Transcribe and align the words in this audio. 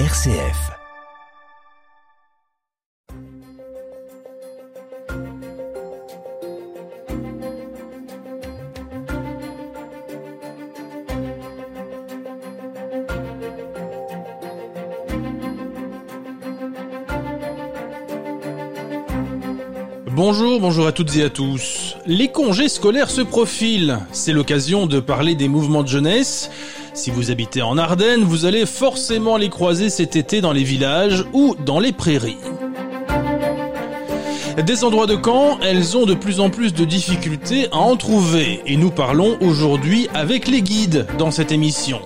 RCF. 0.00 0.72
Bonjour, 20.10 20.58
bonjour 20.58 20.88
à 20.88 20.92
toutes 20.92 21.16
et 21.16 21.22
à 21.22 21.30
tous. 21.30 21.96
Les 22.06 22.28
congés 22.28 22.68
scolaires 22.68 23.10
se 23.10 23.20
profilent. 23.20 24.00
C'est 24.10 24.32
l'occasion 24.32 24.86
de 24.86 24.98
parler 24.98 25.36
des 25.36 25.48
mouvements 25.48 25.84
de 25.84 25.88
jeunesse. 25.88 26.50
Si 26.94 27.10
vous 27.10 27.32
habitez 27.32 27.60
en 27.60 27.76
Ardennes, 27.76 28.22
vous 28.22 28.44
allez 28.44 28.66
forcément 28.66 29.36
les 29.36 29.48
croiser 29.48 29.90
cet 29.90 30.14
été 30.14 30.40
dans 30.40 30.52
les 30.52 30.62
villages 30.62 31.24
ou 31.32 31.56
dans 31.66 31.80
les 31.80 31.90
prairies. 31.92 32.38
Des 34.64 34.84
endroits 34.84 35.08
de 35.08 35.16
camp, 35.16 35.58
elles 35.60 35.96
ont 35.96 36.06
de 36.06 36.14
plus 36.14 36.38
en 36.38 36.50
plus 36.50 36.72
de 36.72 36.84
difficultés 36.84 37.66
à 37.72 37.78
en 37.78 37.96
trouver 37.96 38.62
et 38.64 38.76
nous 38.76 38.92
parlons 38.92 39.36
aujourd'hui 39.40 40.08
avec 40.14 40.46
les 40.46 40.62
guides 40.62 41.06
dans 41.18 41.32
cette 41.32 41.50
émission. 41.50 42.00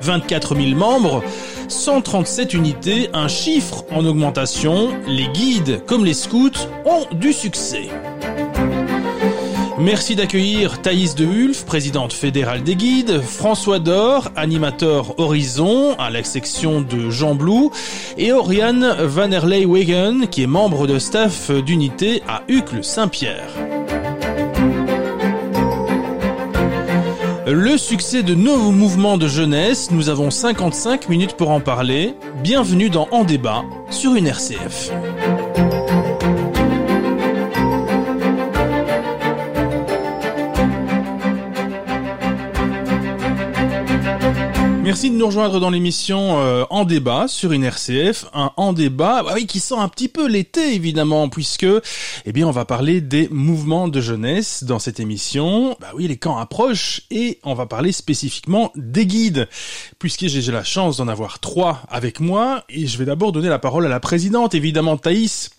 24 0.00 0.54
000 0.54 0.68
membres, 0.70 1.22
137 1.68 2.54
unités, 2.54 3.10
un 3.12 3.28
chiffre 3.28 3.84
en 3.92 4.06
augmentation, 4.06 4.88
les 5.06 5.28
guides 5.28 5.84
comme 5.84 6.06
les 6.06 6.14
scouts 6.14 6.66
ont 6.86 7.04
du 7.14 7.34
succès. 7.34 7.90
Merci 9.80 10.14
d'accueillir 10.14 10.82
Thaïs 10.82 11.14
de 11.14 11.24
Hulf, 11.24 11.64
présidente 11.64 12.12
fédérale 12.12 12.62
des 12.62 12.76
guides, 12.76 13.22
François 13.22 13.78
Dor, 13.78 14.30
animateur 14.36 15.18
Horizon 15.18 15.94
à 15.98 16.10
la 16.10 16.22
section 16.22 16.82
de 16.82 17.08
Jean 17.08 17.34
Blou, 17.34 17.70
et 18.18 18.30
Oriane 18.30 18.94
Vanderlei-Wegen, 19.00 20.28
qui 20.28 20.42
est 20.42 20.46
membre 20.46 20.86
de 20.86 20.98
staff 20.98 21.50
d'unité 21.50 22.22
à 22.28 22.42
Uccle-Saint-Pierre. 22.48 23.48
Le 27.46 27.78
succès 27.78 28.22
de 28.22 28.34
nos 28.34 28.70
mouvements 28.70 29.16
de 29.16 29.28
jeunesse, 29.28 29.90
nous 29.90 30.10
avons 30.10 30.30
55 30.30 31.08
minutes 31.08 31.36
pour 31.38 31.50
en 31.50 31.60
parler. 31.60 32.14
Bienvenue 32.42 32.90
dans 32.90 33.08
En 33.12 33.24
débat 33.24 33.64
sur 33.88 34.14
une 34.14 34.26
RCF. 34.26 34.92
Merci 44.90 45.08
de 45.08 45.14
nous 45.14 45.26
rejoindre 45.26 45.60
dans 45.60 45.70
l'émission 45.70 46.40
euh, 46.40 46.64
En 46.68 46.84
débat 46.84 47.28
sur 47.28 47.52
une 47.52 47.62
RCF, 47.62 48.24
un 48.34 48.50
En 48.56 48.72
débat 48.72 49.22
bah 49.22 49.34
oui, 49.36 49.46
qui 49.46 49.60
sent 49.60 49.76
un 49.78 49.86
petit 49.86 50.08
peu 50.08 50.26
l'été 50.26 50.74
évidemment 50.74 51.28
puisque 51.28 51.64
eh 52.26 52.32
bien 52.32 52.48
on 52.48 52.50
va 52.50 52.64
parler 52.64 53.00
des 53.00 53.28
mouvements 53.30 53.86
de 53.86 54.00
jeunesse 54.00 54.64
dans 54.64 54.80
cette 54.80 54.98
émission. 54.98 55.76
Bah 55.80 55.92
oui, 55.94 56.08
les 56.08 56.16
camps 56.16 56.38
approchent 56.38 57.02
et 57.12 57.38
on 57.44 57.54
va 57.54 57.66
parler 57.66 57.92
spécifiquement 57.92 58.72
des 58.74 59.06
guides 59.06 59.48
puisque 60.00 60.26
j'ai 60.26 60.50
la 60.50 60.64
chance 60.64 60.96
d'en 60.96 61.06
avoir 61.06 61.38
trois 61.38 61.82
avec 61.88 62.18
moi 62.18 62.64
et 62.68 62.88
je 62.88 62.98
vais 62.98 63.04
d'abord 63.04 63.30
donner 63.30 63.48
la 63.48 63.60
parole 63.60 63.86
à 63.86 63.88
la 63.88 64.00
présidente 64.00 64.56
évidemment 64.56 64.96
Thaïs. 64.96 65.50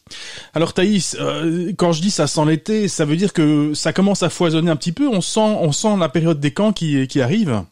Alors 0.53 0.73
Thaïs, 0.73 1.15
euh, 1.21 1.71
quand 1.77 1.93
je 1.93 2.01
dis 2.01 2.11
ça 2.11 2.27
sent 2.27 2.43
l'été, 2.45 2.89
ça 2.89 3.05
veut 3.05 3.15
dire 3.15 3.31
que 3.31 3.73
ça 3.75 3.93
commence 3.93 4.23
à 4.23 4.29
foisonner 4.29 4.71
un 4.71 4.75
petit 4.75 4.91
peu, 4.91 5.07
on 5.07 5.21
sent 5.21 5.39
on 5.39 5.71
sent 5.71 5.95
la 5.97 6.09
période 6.09 6.41
des 6.41 6.51
camps 6.51 6.73
qui 6.73 7.07
qui 7.07 7.21
arrive. 7.21 7.63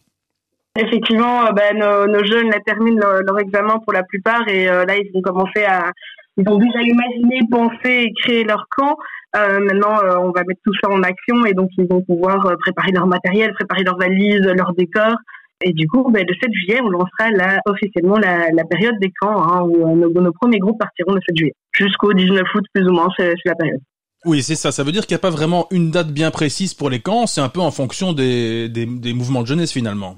Effectivement, 0.78 1.48
euh, 1.48 1.52
ben, 1.52 1.78
nos, 1.78 2.24
jeunes 2.26 2.52
terminent 2.66 3.00
leur, 3.00 3.22
leur, 3.24 3.40
examen 3.40 3.80
pour 3.80 3.94
la 3.94 4.04
plupart 4.04 4.48
et 4.48 4.70
euh, 4.70 4.86
là 4.86 4.98
ils 4.98 5.12
vont 5.14 5.22
commencer 5.22 5.64
à, 5.66 5.92
ils 6.38 6.48
ont 6.48 6.58
déjà 6.58 6.82
imaginé, 6.82 7.40
penser 7.50 8.06
et 8.08 8.14
créer 8.22 8.44
leur 8.44 8.66
camp. 8.78 8.96
Euh, 9.36 9.60
maintenant, 9.60 9.98
on 10.22 10.32
va 10.32 10.44
mettre 10.48 10.62
tout 10.64 10.74
ça 10.82 10.90
en 10.90 11.04
action 11.04 11.46
et 11.46 11.54
donc 11.54 11.70
ils 11.78 11.88
vont 11.88 12.02
pouvoir 12.02 12.40
préparer 12.60 12.92
leur 12.92 13.08
matériel, 13.08 13.54
préparer 13.54 13.84
leurs 13.84 13.98
valises, 13.98 14.42
leurs 14.42 14.74
décors. 14.74 15.18
Et 15.62 15.74
du 15.74 15.88
coup, 15.88 16.10
ben, 16.10 16.26
le 16.26 16.34
7 16.42 16.50
juillet, 16.54 16.80
on 16.82 16.90
lancera 16.90 17.30
officiellement 17.66 18.18
la, 18.18 18.64
période 18.70 18.96
des 19.02 19.12
camps, 19.20 19.44
hein, 19.44 19.64
où 19.64 19.96
nos, 19.96 20.32
premiers 20.32 20.60
groupes 20.60 20.80
partiront 20.80 21.14
le 21.14 21.22
7 21.28 21.38
juillet. 21.38 21.54
Jusqu'au 21.74 22.14
19 22.14 22.42
août, 22.56 22.64
plus 22.74 22.88
ou 22.88 22.94
moins, 22.94 23.10
c'est 23.18 23.34
la 23.44 23.56
période. 23.56 23.82
Oui, 24.26 24.42
c'est 24.42 24.56
ça. 24.56 24.72
Ça 24.72 24.84
veut 24.84 24.94
dire 24.94 25.06
qu'il 25.06 25.16
n'y 25.16 25.20
a 25.20 25.22
pas 25.22 25.30
vraiment 25.30 25.68
une 25.72 25.92
date 25.92 26.12
bien 26.12 26.32
précise 26.32 26.74
pour 26.74 26.90
les 26.90 27.02
camps. 27.02 27.28
C'est 27.28 27.42
un 27.42 27.50
peu 27.50 27.60
en 27.60 27.72
fonction 27.72 28.14
des 28.14 29.14
mouvements 29.14 29.42
de 29.42 29.48
jeunesse 29.48 29.74
finalement. 29.74 30.16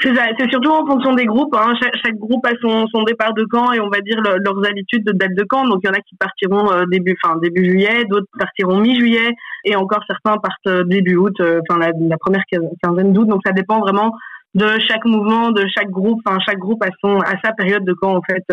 C'est 0.00 0.50
surtout 0.50 0.70
en 0.70 0.84
fonction 0.86 1.14
des 1.14 1.26
groupes. 1.26 1.54
Hein. 1.54 1.74
Chaque, 1.80 2.16
groupe 2.16 2.44
a 2.46 2.52
son, 2.60 3.02
départ 3.04 3.34
de 3.34 3.44
camp 3.44 3.72
et 3.72 3.80
on 3.80 3.88
va 3.88 4.00
dire 4.00 4.20
le, 4.20 4.38
leurs 4.38 4.66
habitudes 4.68 5.04
de 5.04 5.12
date 5.12 5.34
de 5.34 5.44
camp. 5.44 5.66
Donc 5.66 5.80
il 5.84 5.86
y 5.86 5.90
en 5.90 5.92
a 5.92 6.00
qui 6.00 6.16
partiront 6.16 6.72
euh, 6.72 6.84
début, 6.90 7.16
fin 7.22 7.36
début 7.36 7.64
juillet, 7.64 8.04
d'autres 8.08 8.26
partiront 8.38 8.78
mi-juillet 8.78 9.34
et 9.64 9.76
encore 9.76 10.02
certains 10.08 10.38
partent 10.38 10.66
euh, 10.66 10.84
début 10.84 11.16
août, 11.16 11.34
euh, 11.40 11.60
enfin 11.68 11.78
la, 11.78 12.16
première 12.18 12.42
quinzaine 12.82 13.12
d'août. 13.12 13.28
Donc 13.28 13.42
ça 13.46 13.52
dépend 13.52 13.80
vraiment 13.80 14.12
de 14.54 14.66
chaque 14.88 15.04
mouvement, 15.04 15.52
de 15.52 15.64
chaque 15.72 15.90
groupe. 15.90 16.20
Enfin 16.26 16.38
chaque 16.44 16.58
groupe 16.58 16.82
a 16.82 16.90
son 17.00 17.20
a 17.20 17.34
sa 17.44 17.52
période 17.52 17.84
de 17.84 17.92
camp 17.92 18.16
en 18.16 18.22
fait 18.22 18.44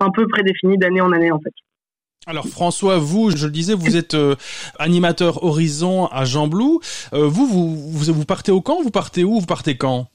un 0.00 0.10
peu 0.10 0.26
prédéfinie 0.26 0.76
d'année 0.76 1.00
en 1.00 1.12
année 1.12 1.32
en 1.32 1.40
fait. 1.40 1.54
Alors 2.26 2.46
François, 2.46 2.98
vous, 2.98 3.30
je 3.30 3.46
le 3.46 3.52
disais, 3.52 3.72
vous 3.72 3.96
êtes 3.96 4.14
animateur 4.78 5.42
Horizon 5.42 6.06
à 6.08 6.26
Jean 6.26 6.48
Blou. 6.48 6.80
Vous, 7.12 7.46
vous, 7.46 8.12
vous 8.12 8.24
partez 8.26 8.52
au 8.52 8.60
camp 8.60 8.82
Vous 8.82 8.90
partez 8.90 9.24
où 9.24 9.40
Vous 9.40 9.46
partez 9.46 9.78
quand? 9.78 10.06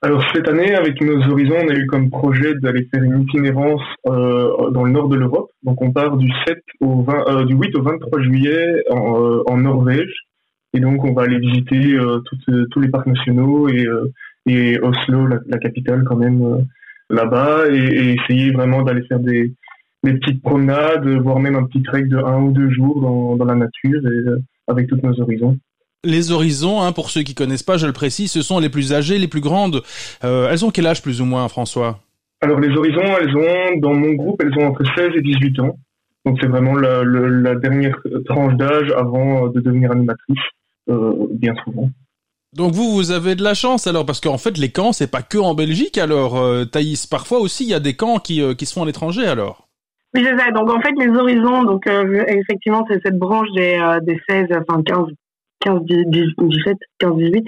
Alors 0.00 0.22
cette 0.32 0.48
année, 0.48 0.76
avec 0.76 1.00
nos 1.00 1.20
horizons, 1.28 1.56
on 1.60 1.68
a 1.68 1.74
eu 1.74 1.86
comme 1.86 2.08
projet 2.08 2.54
d'aller 2.62 2.86
faire 2.94 3.02
une 3.02 3.22
itinérance 3.22 3.82
euh, 4.06 4.70
dans 4.70 4.84
le 4.84 4.92
nord 4.92 5.08
de 5.08 5.16
l'Europe. 5.16 5.50
Donc 5.64 5.82
on 5.82 5.90
part 5.90 6.16
du 6.16 6.30
7 6.46 6.62
au 6.80 7.02
20, 7.02 7.24
euh, 7.26 7.44
du 7.44 7.54
8 7.54 7.74
au 7.74 7.82
23 7.82 8.22
juillet 8.22 8.84
en, 8.90 9.20
euh, 9.20 9.42
en, 9.46 9.56
Norvège. 9.56 10.14
Et 10.72 10.78
donc 10.78 11.02
on 11.02 11.14
va 11.14 11.22
aller 11.22 11.40
visiter 11.40 11.94
euh, 11.94 12.20
tous 12.70 12.80
les 12.80 12.88
parcs 12.88 13.08
nationaux 13.08 13.68
et, 13.68 13.88
et 14.46 14.78
Oslo, 14.78 15.26
la, 15.26 15.58
capitale 15.58 16.04
quand 16.04 16.16
même 16.16 16.64
là-bas, 17.10 17.64
et, 17.68 17.76
et, 17.76 18.12
essayer 18.12 18.52
vraiment 18.52 18.82
d'aller 18.82 19.02
faire 19.08 19.18
des, 19.18 19.52
des, 20.04 20.14
petites 20.14 20.42
promenades, 20.42 21.08
voire 21.08 21.40
même 21.40 21.56
un 21.56 21.64
petit 21.64 21.82
trek 21.82 22.04
de 22.04 22.18
un 22.18 22.40
ou 22.42 22.52
deux 22.52 22.70
jours 22.70 23.00
dans, 23.00 23.34
dans 23.34 23.44
la 23.46 23.56
nature 23.56 24.00
et, 24.06 24.40
avec 24.68 24.86
toutes 24.86 25.02
nos 25.02 25.20
horizons. 25.20 25.58
Les 26.04 26.30
horizons, 26.30 26.80
hein, 26.80 26.92
pour 26.92 27.10
ceux 27.10 27.22
qui 27.22 27.34
connaissent 27.34 27.62
pas, 27.62 27.76
je 27.76 27.86
le 27.86 27.92
précise, 27.92 28.30
ce 28.30 28.42
sont 28.42 28.60
les 28.60 28.68
plus 28.68 28.92
âgées, 28.92 29.18
les 29.18 29.28
plus 29.28 29.40
grandes. 29.40 29.82
Euh, 30.24 30.48
elles 30.50 30.64
ont 30.64 30.70
quel 30.70 30.86
âge 30.86 31.02
plus 31.02 31.20
ou 31.20 31.24
moins, 31.24 31.48
François? 31.48 32.00
Alors 32.40 32.60
les 32.60 32.76
horizons, 32.76 33.16
elles 33.20 33.36
ont, 33.36 33.78
dans 33.78 33.94
mon 33.94 34.12
groupe, 34.12 34.40
elles 34.42 34.56
ont 34.62 34.68
entre 34.68 34.84
16 34.96 35.10
et 35.16 35.20
18 35.20 35.60
ans. 35.60 35.76
Donc 36.24 36.38
c'est 36.40 36.46
vraiment 36.46 36.74
la, 36.74 37.02
la, 37.02 37.28
la, 37.28 37.54
dernière 37.56 37.98
tranche 38.26 38.54
d'âge 38.54 38.92
avant 38.96 39.48
de 39.48 39.60
devenir 39.60 39.90
animatrice, 39.90 40.38
euh, 40.88 41.14
bien 41.30 41.54
souvent. 41.64 41.90
Donc 42.54 42.72
vous, 42.72 42.92
vous 42.92 43.10
avez 43.10 43.34
de 43.34 43.42
la 43.42 43.54
chance 43.54 43.86
alors, 43.86 44.06
parce 44.06 44.20
qu'en 44.20 44.38
fait 44.38 44.56
les 44.56 44.70
camps, 44.70 44.92
c'est 44.92 45.10
pas 45.10 45.22
que 45.22 45.38
en 45.38 45.54
Belgique 45.54 45.98
alors, 45.98 46.38
euh, 46.38 46.64
Thaïs. 46.64 47.06
Parfois 47.06 47.40
aussi, 47.40 47.64
il 47.64 47.70
y 47.70 47.74
a 47.74 47.80
des 47.80 47.94
camps 47.94 48.18
qui, 48.18 48.40
euh, 48.40 48.54
qui 48.54 48.66
se 48.66 48.72
font 48.72 48.84
à 48.84 48.86
l'étranger 48.86 49.26
alors. 49.26 49.68
Oui, 50.14 50.24
c'est 50.24 50.38
ça. 50.38 50.50
Donc 50.52 50.70
en 50.70 50.80
fait, 50.80 50.92
les 50.98 51.10
horizons, 51.14 51.64
donc 51.64 51.86
euh, 51.86 52.24
effectivement, 52.28 52.86
c'est 52.88 53.00
cette 53.04 53.18
branche 53.18 53.48
des, 53.54 53.78
des 54.02 54.18
16, 54.28 54.46
enfin 54.52 54.82
15, 54.82 55.08
15, 55.60 55.80
17, 55.84 56.76
15, 56.98 57.16
18, 57.16 57.44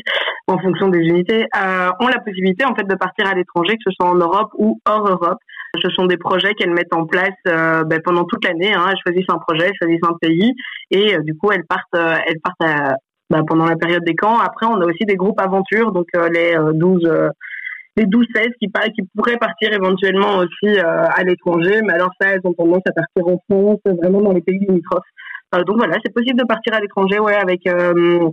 en 0.49 0.59
fonction 0.59 0.89
des 0.89 1.01
unités, 1.01 1.47
euh, 1.57 1.91
ont 2.01 2.09
la 2.09 2.21
possibilité 2.21 2.65
en 2.65 2.75
fait 2.75 2.85
de 2.85 2.95
partir 2.95 3.27
à 3.27 3.35
l'étranger, 3.35 3.75
que 3.75 3.91
ce 3.91 3.91
soit 3.93 4.11
en 4.11 4.17
Europe 4.17 4.51
ou 4.59 4.81
hors 4.87 5.09
Europe. 5.09 5.39
Ce 5.81 5.89
sont 5.91 6.07
des 6.07 6.17
projets 6.17 6.55
qu'elles 6.55 6.73
mettent 6.73 6.95
en 6.95 7.07
place 7.07 7.31
euh, 7.47 7.85
ben, 7.85 8.01
pendant 8.05 8.25
toute 8.25 8.45
l'année. 8.45 8.75
Hein. 8.75 8.87
Elles 8.91 8.99
choisissent 9.05 9.31
un 9.31 9.39
projet, 9.39 9.67
elles 9.67 9.77
choisissent 9.81 10.09
un 10.09 10.17
pays, 10.21 10.53
et 10.91 11.15
euh, 11.15 11.23
du 11.23 11.37
coup 11.37 11.51
elles 11.53 11.65
partent, 11.65 11.95
elles 12.27 12.41
partent 12.43 12.97
ben, 13.31 13.45
pendant 13.47 13.67
la 13.67 13.77
période 13.77 14.05
des 14.05 14.15
camps. 14.15 14.39
Après, 14.39 14.67
on 14.67 14.81
a 14.81 14.87
aussi 14.87 15.05
des 15.05 15.17
groupes 15.17 15.41
aventures, 15.41 15.93
donc 15.93 16.07
les 16.15 16.57
12 16.75 17.31
les 17.97 18.05
12-16 18.05 18.53
qui, 18.61 18.71
qui 18.95 19.03
pourraient 19.17 19.37
partir 19.37 19.73
éventuellement 19.73 20.39
aussi 20.39 20.79
à 20.79 21.23
l'étranger, 21.25 21.81
mais 21.83 21.93
alors 21.93 22.11
ça, 22.21 22.29
elles 22.29 22.41
ont 22.45 22.53
tendance 22.53 22.83
à 22.89 22.93
partir 22.93 23.27
en 23.27 23.39
France, 23.51 23.81
vraiment 24.01 24.23
dans 24.23 24.33
les 24.33 24.41
pays 24.41 24.61
limitrophes. 24.61 25.05
Euh, 25.55 25.65
donc 25.65 25.79
voilà, 25.79 25.97
c'est 26.05 26.13
possible 26.13 26.39
de 26.39 26.47
partir 26.47 26.75
à 26.75 26.81
l'étranger, 26.81 27.19
ouais, 27.19 27.35
avec 27.35 27.67
euh, 27.67 28.29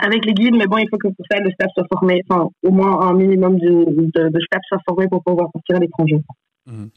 avec 0.00 0.24
les 0.24 0.34
guides, 0.34 0.56
mais 0.56 0.66
bon, 0.66 0.78
il 0.78 0.88
faut 0.88 0.98
que 0.98 1.08
pour 1.08 1.26
ça 1.30 1.38
le 1.40 1.50
staff 1.50 1.70
soit 1.74 1.86
formé, 1.92 2.22
enfin 2.28 2.48
au 2.62 2.70
moins 2.70 3.00
un 3.08 3.14
minimum 3.14 3.58
de, 3.58 3.68
de, 3.68 4.28
de 4.28 4.40
staff 4.40 4.60
soit 4.68 4.80
formé 4.86 5.08
pour 5.08 5.22
pouvoir 5.24 5.48
partir 5.52 5.76
à 5.76 5.80
l'étranger. 5.80 6.20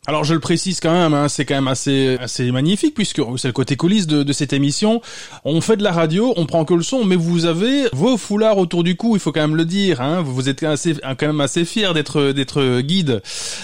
Alors 0.05 0.25
je 0.25 0.33
le 0.33 0.39
précise 0.39 0.79
quand 0.81 0.91
même, 0.91 1.13
hein, 1.13 1.29
c'est 1.29 1.45
quand 1.45 1.55
même 1.55 1.67
assez 1.69 2.17
assez 2.19 2.51
magnifique 2.51 2.93
puisque 2.93 3.21
c'est 3.37 3.47
le 3.47 3.53
côté 3.53 3.77
coulisses 3.77 4.07
de, 4.07 4.23
de, 4.23 4.33
cette 4.33 4.51
émission. 4.51 5.01
On 5.45 5.61
fait 5.61 5.77
de 5.77 5.83
la 5.83 5.93
radio, 5.93 6.33
on 6.35 6.45
prend 6.45 6.65
que 6.65 6.73
le 6.73 6.81
son, 6.81 7.05
mais 7.05 7.15
vous 7.15 7.45
avez 7.45 7.87
vos 7.93 8.17
foulards 8.17 8.57
autour 8.57 8.83
du 8.83 8.97
cou, 8.97 9.15
il 9.15 9.19
faut 9.19 9.31
quand 9.31 9.41
même 9.41 9.55
le 9.55 9.65
dire. 9.65 10.01
Hein, 10.01 10.21
vous 10.21 10.49
êtes 10.49 10.63
assez, 10.63 10.95
quand 10.95 11.27
même 11.27 11.41
assez 11.41 11.63
fier 11.63 11.93
d'être 11.93 12.31
d'être 12.31 12.81
guide. 12.81 13.21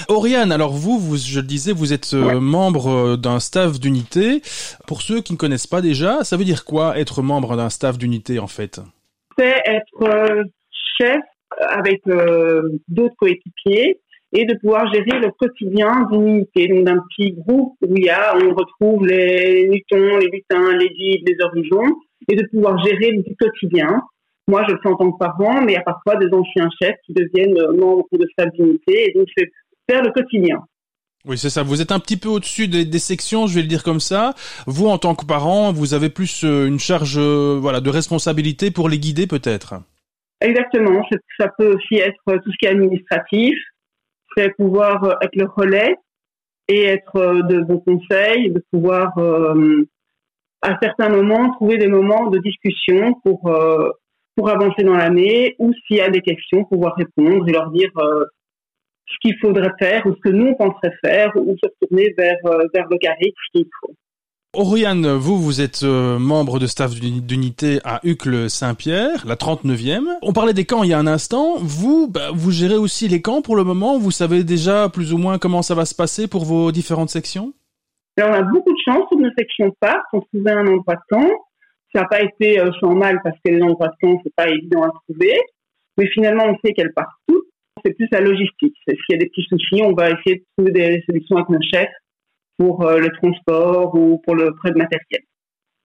Oriane, 0.08 0.52
alors 0.52 0.72
vous, 0.72 0.98
vous, 0.98 1.18
je 1.18 1.40
le 1.42 1.46
disais, 1.46 1.74
vous 1.74 1.92
êtes 1.92 2.14
euh, 2.14 2.26
ouais. 2.26 2.40
membre 2.40 3.18
d'un 3.18 3.40
staff 3.40 3.80
d'unité. 3.80 4.42
Pour 4.86 5.02
ceux 5.02 5.22
qui 5.22 5.34
ne 5.34 5.38
connaissent 5.38 5.68
pas 5.68 5.82
déjà, 5.82 6.24
ça 6.24 6.38
veut 6.38 6.46
dire 6.46 6.64
quoi 6.64 6.98
être 6.98 7.22
membre 7.22 7.58
d'un 7.58 7.70
staff 7.70 7.98
d'unité 7.98 8.40
en 8.40 8.48
fait? 8.48 8.80
C'est 9.38 9.62
être 9.66 10.46
chef 10.98 11.22
avec 11.70 12.02
euh, 12.08 12.62
d'autres 12.88 13.16
coéquipiers 13.18 14.00
et 14.38 14.46
de 14.46 14.54
pouvoir 14.60 14.86
gérer 14.94 15.20
le 15.20 15.32
quotidien 15.32 16.08
d'une 16.12 16.28
unité, 16.28 16.68
donc 16.68 16.84
d'un 16.84 17.04
petit 17.10 17.32
groupe 17.32 17.74
où 17.82 17.96
il 17.96 18.06
y 18.06 18.10
a, 18.10 18.36
on 18.36 18.54
retrouve 18.54 19.08
les 19.08 19.66
lutons, 19.66 20.18
les 20.20 20.28
lutins, 20.28 20.78
les 20.78 20.90
guides, 20.90 21.28
les 21.28 21.44
horizons, 21.44 21.96
et 22.30 22.36
de 22.36 22.46
pouvoir 22.52 22.78
gérer 22.86 23.12
le 23.12 23.24
quotidien. 23.40 24.00
Moi, 24.48 24.64
je 24.68 24.76
le 24.76 24.80
fais 24.84 24.90
en 24.90 24.96
tant 24.96 25.12
que 25.12 25.18
parent, 25.18 25.62
mais 25.62 25.72
il 25.72 25.76
y 25.76 25.78
a 25.78 25.82
parfois 25.82 26.18
des 26.18 26.28
anciens 26.32 26.70
chefs 26.80 26.98
qui 27.08 27.14
deviennent 27.14 27.58
membres 27.78 28.06
de 28.12 28.28
cette 28.38 28.54
unité, 28.60 29.10
et 29.10 29.14
donc 29.18 29.28
c'est 29.36 29.50
faire 29.90 30.04
le 30.04 30.12
quotidien. 30.12 30.64
Oui, 31.26 31.40
c'est 31.40 31.50
ça. 31.50 31.64
Vous 31.64 31.82
êtes 31.82 31.92
un 31.92 32.00
petit 32.00 32.16
peu 32.16 32.30
au-dessus 32.30 32.68
des, 32.68 33.00
sections, 33.00 33.48
je 33.48 33.56
vais 33.56 33.64
le 33.64 33.68
dire 33.68 33.84
comme 33.84 34.00
ça. 34.00 34.36
Vous, 34.68 34.88
en 34.88 35.00
tant 35.00 35.16
que 35.16 35.26
parent, 35.26 35.74
vous 35.74 35.96
avez 35.96 36.10
plus 36.10 36.44
euh, 36.44 36.68
une 36.68 36.80
charge, 36.80 37.18
euh, 37.18 37.58
voilà, 37.60 37.82
de 37.82 37.90
responsabilité 37.90 38.70
pour 38.70 38.88
les 38.88 39.00
guider, 39.00 39.26
peut-être? 39.26 39.82
Exactement. 40.42 41.04
Ça 41.40 41.50
peut 41.58 41.74
aussi 41.74 41.96
être 41.96 42.22
tout 42.44 42.52
ce 42.52 42.58
qui 42.60 42.68
est 42.68 42.70
administratif, 42.70 43.58
pouvoir 44.58 45.18
être 45.22 45.36
le 45.36 45.46
relais 45.46 45.96
et 46.68 46.84
être 46.84 47.42
de 47.48 47.62
bons 47.62 47.80
conseils, 47.80 48.52
de 48.52 48.64
pouvoir 48.72 49.18
à 50.62 50.78
certains 50.82 51.10
moments 51.10 51.52
trouver 51.54 51.78
des 51.78 51.88
moments 51.88 52.30
de 52.30 52.40
discussion 52.40 53.14
pour 53.24 53.52
pour 54.36 54.50
avancer 54.50 54.84
dans 54.84 54.98
l'année 54.98 55.56
ou 55.60 55.74
s'il 55.74 55.98
y 55.98 56.02
a 56.02 56.10
des 56.10 56.22
questions 56.22 56.66
pouvoir 56.66 56.96
répondre 56.96 57.48
et 57.48 57.52
leur 57.52 57.72
dire 57.72 57.92
ce 57.96 59.16
qu'il 59.22 59.38
faudrait 59.40 59.74
faire 59.80 60.06
ou 60.06 60.14
ce 60.14 60.20
que 60.20 60.36
nous 60.36 60.48
on 60.48 60.56
penserait 60.56 60.96
faire 61.04 61.32
ou 61.36 61.56
se 61.64 61.70
retourner 61.70 62.14
vers 62.18 62.38
vers 62.74 62.88
le 62.90 62.98
carré 62.98 63.34
qu'il 63.54 63.66
faut. 63.80 63.94
Oriane, 64.58 65.06
vous, 65.06 65.38
vous 65.38 65.62
êtes 65.62 65.84
euh, 65.84 66.18
membre 66.18 66.58
de 66.58 66.66
staff 66.66 66.96
d'unité 66.96 67.80
à 67.84 68.00
Uccle-Saint-Pierre, 68.04 69.24
la 69.28 69.36
39e. 69.36 70.08
On 70.24 70.34
parlait 70.34 70.56
des 70.56 70.66
camps 70.66 70.82
il 70.82 70.90
y 70.90 70.94
a 70.94 70.98
un 70.98 71.06
instant. 71.06 71.58
Vous, 71.60 72.08
bah, 72.10 72.32
vous 72.34 72.50
gérez 72.50 72.76
aussi 72.76 73.08
les 73.08 73.22
camps 73.22 73.44
pour 73.44 73.56
le 73.56 73.64
moment. 73.64 74.00
Vous 74.00 74.10
savez 74.10 74.44
déjà 74.44 74.90
plus 74.90 75.14
ou 75.14 75.20
moins 75.20 75.38
comment 75.38 75.62
ça 75.62 75.76
va 75.76 75.86
se 75.86 75.94
passer 75.94 76.28
pour 76.28 76.44
vos 76.44 76.72
différentes 76.72 77.12
sections? 77.12 77.54
Alors, 78.18 78.32
on 78.32 78.34
a 78.34 78.42
beaucoup 78.42 78.74
de 78.74 78.80
chance. 78.84 79.04
Toutes 79.12 79.20
nos 79.20 79.30
sections 79.38 79.72
partent. 79.80 80.02
On 80.12 80.22
trouvait 80.22 80.54
un 80.54 80.66
endroit 80.66 80.96
de 80.96 81.16
camp. 81.16 81.30
Ça 81.94 82.02
n'a 82.02 82.08
pas 82.08 82.24
été 82.24 82.60
euh, 82.60 82.72
sans 82.80 82.96
mal 82.96 83.20
parce 83.24 83.38
que 83.46 83.52
les 83.52 83.62
endroits 83.62 83.90
de 83.90 84.08
camp, 84.08 84.20
c'est 84.24 84.34
pas 84.36 84.50
évident 84.50 84.82
à 84.82 84.90
trouver. 85.08 85.38
Mais 86.00 86.08
finalement, 86.08 86.46
on 86.46 86.58
sait 86.66 86.74
qu'elles 86.74 86.94
partent 86.94 87.14
toutes. 87.28 87.46
C'est 87.86 87.94
plus 87.94 88.08
la 88.12 88.22
logistique. 88.22 88.76
S'il 88.88 88.98
y 89.12 89.14
a 89.14 89.18
des 89.18 89.28
petits 89.28 89.46
soucis, 89.48 89.84
on 89.84 89.94
va 89.94 90.10
essayer 90.10 90.38
de 90.38 90.44
trouver 90.58 90.72
des 90.72 91.04
solutions 91.06 91.38
avec 91.38 91.50
nos 91.50 91.62
chefs 91.62 91.94
pour 92.58 92.86
euh, 92.86 93.00
le 93.00 93.10
transport 93.22 93.94
ou 93.96 94.22
pour 94.26 94.36
le 94.36 94.54
prêt 94.56 94.72
de 94.72 94.78
matériel. 94.78 95.22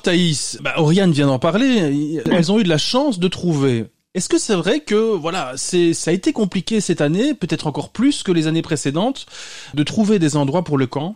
Thaïs, 0.02 0.58
bah, 0.62 0.74
Oriane 0.78 1.12
vient 1.12 1.26
d'en 1.26 1.38
parler. 1.38 2.20
Elles 2.30 2.52
ont 2.52 2.58
eu 2.58 2.64
de 2.64 2.68
la 2.68 2.78
chance 2.78 3.18
de 3.18 3.28
trouver. 3.28 3.86
Est-ce 4.14 4.28
que 4.28 4.38
c'est 4.38 4.54
vrai 4.54 4.80
que 4.80 5.14
voilà, 5.16 5.52
c'est 5.56 5.94
ça 5.94 6.10
a 6.10 6.14
été 6.14 6.32
compliqué 6.32 6.80
cette 6.80 7.00
année, 7.00 7.32
peut-être 7.34 7.66
encore 7.66 7.92
plus 7.92 8.22
que 8.22 8.32
les 8.32 8.46
années 8.46 8.60
précédentes, 8.60 9.26
de 9.72 9.82
trouver 9.82 10.18
des 10.18 10.36
endroits 10.36 10.64
pour 10.64 10.76
le 10.76 10.86
camp? 10.86 11.14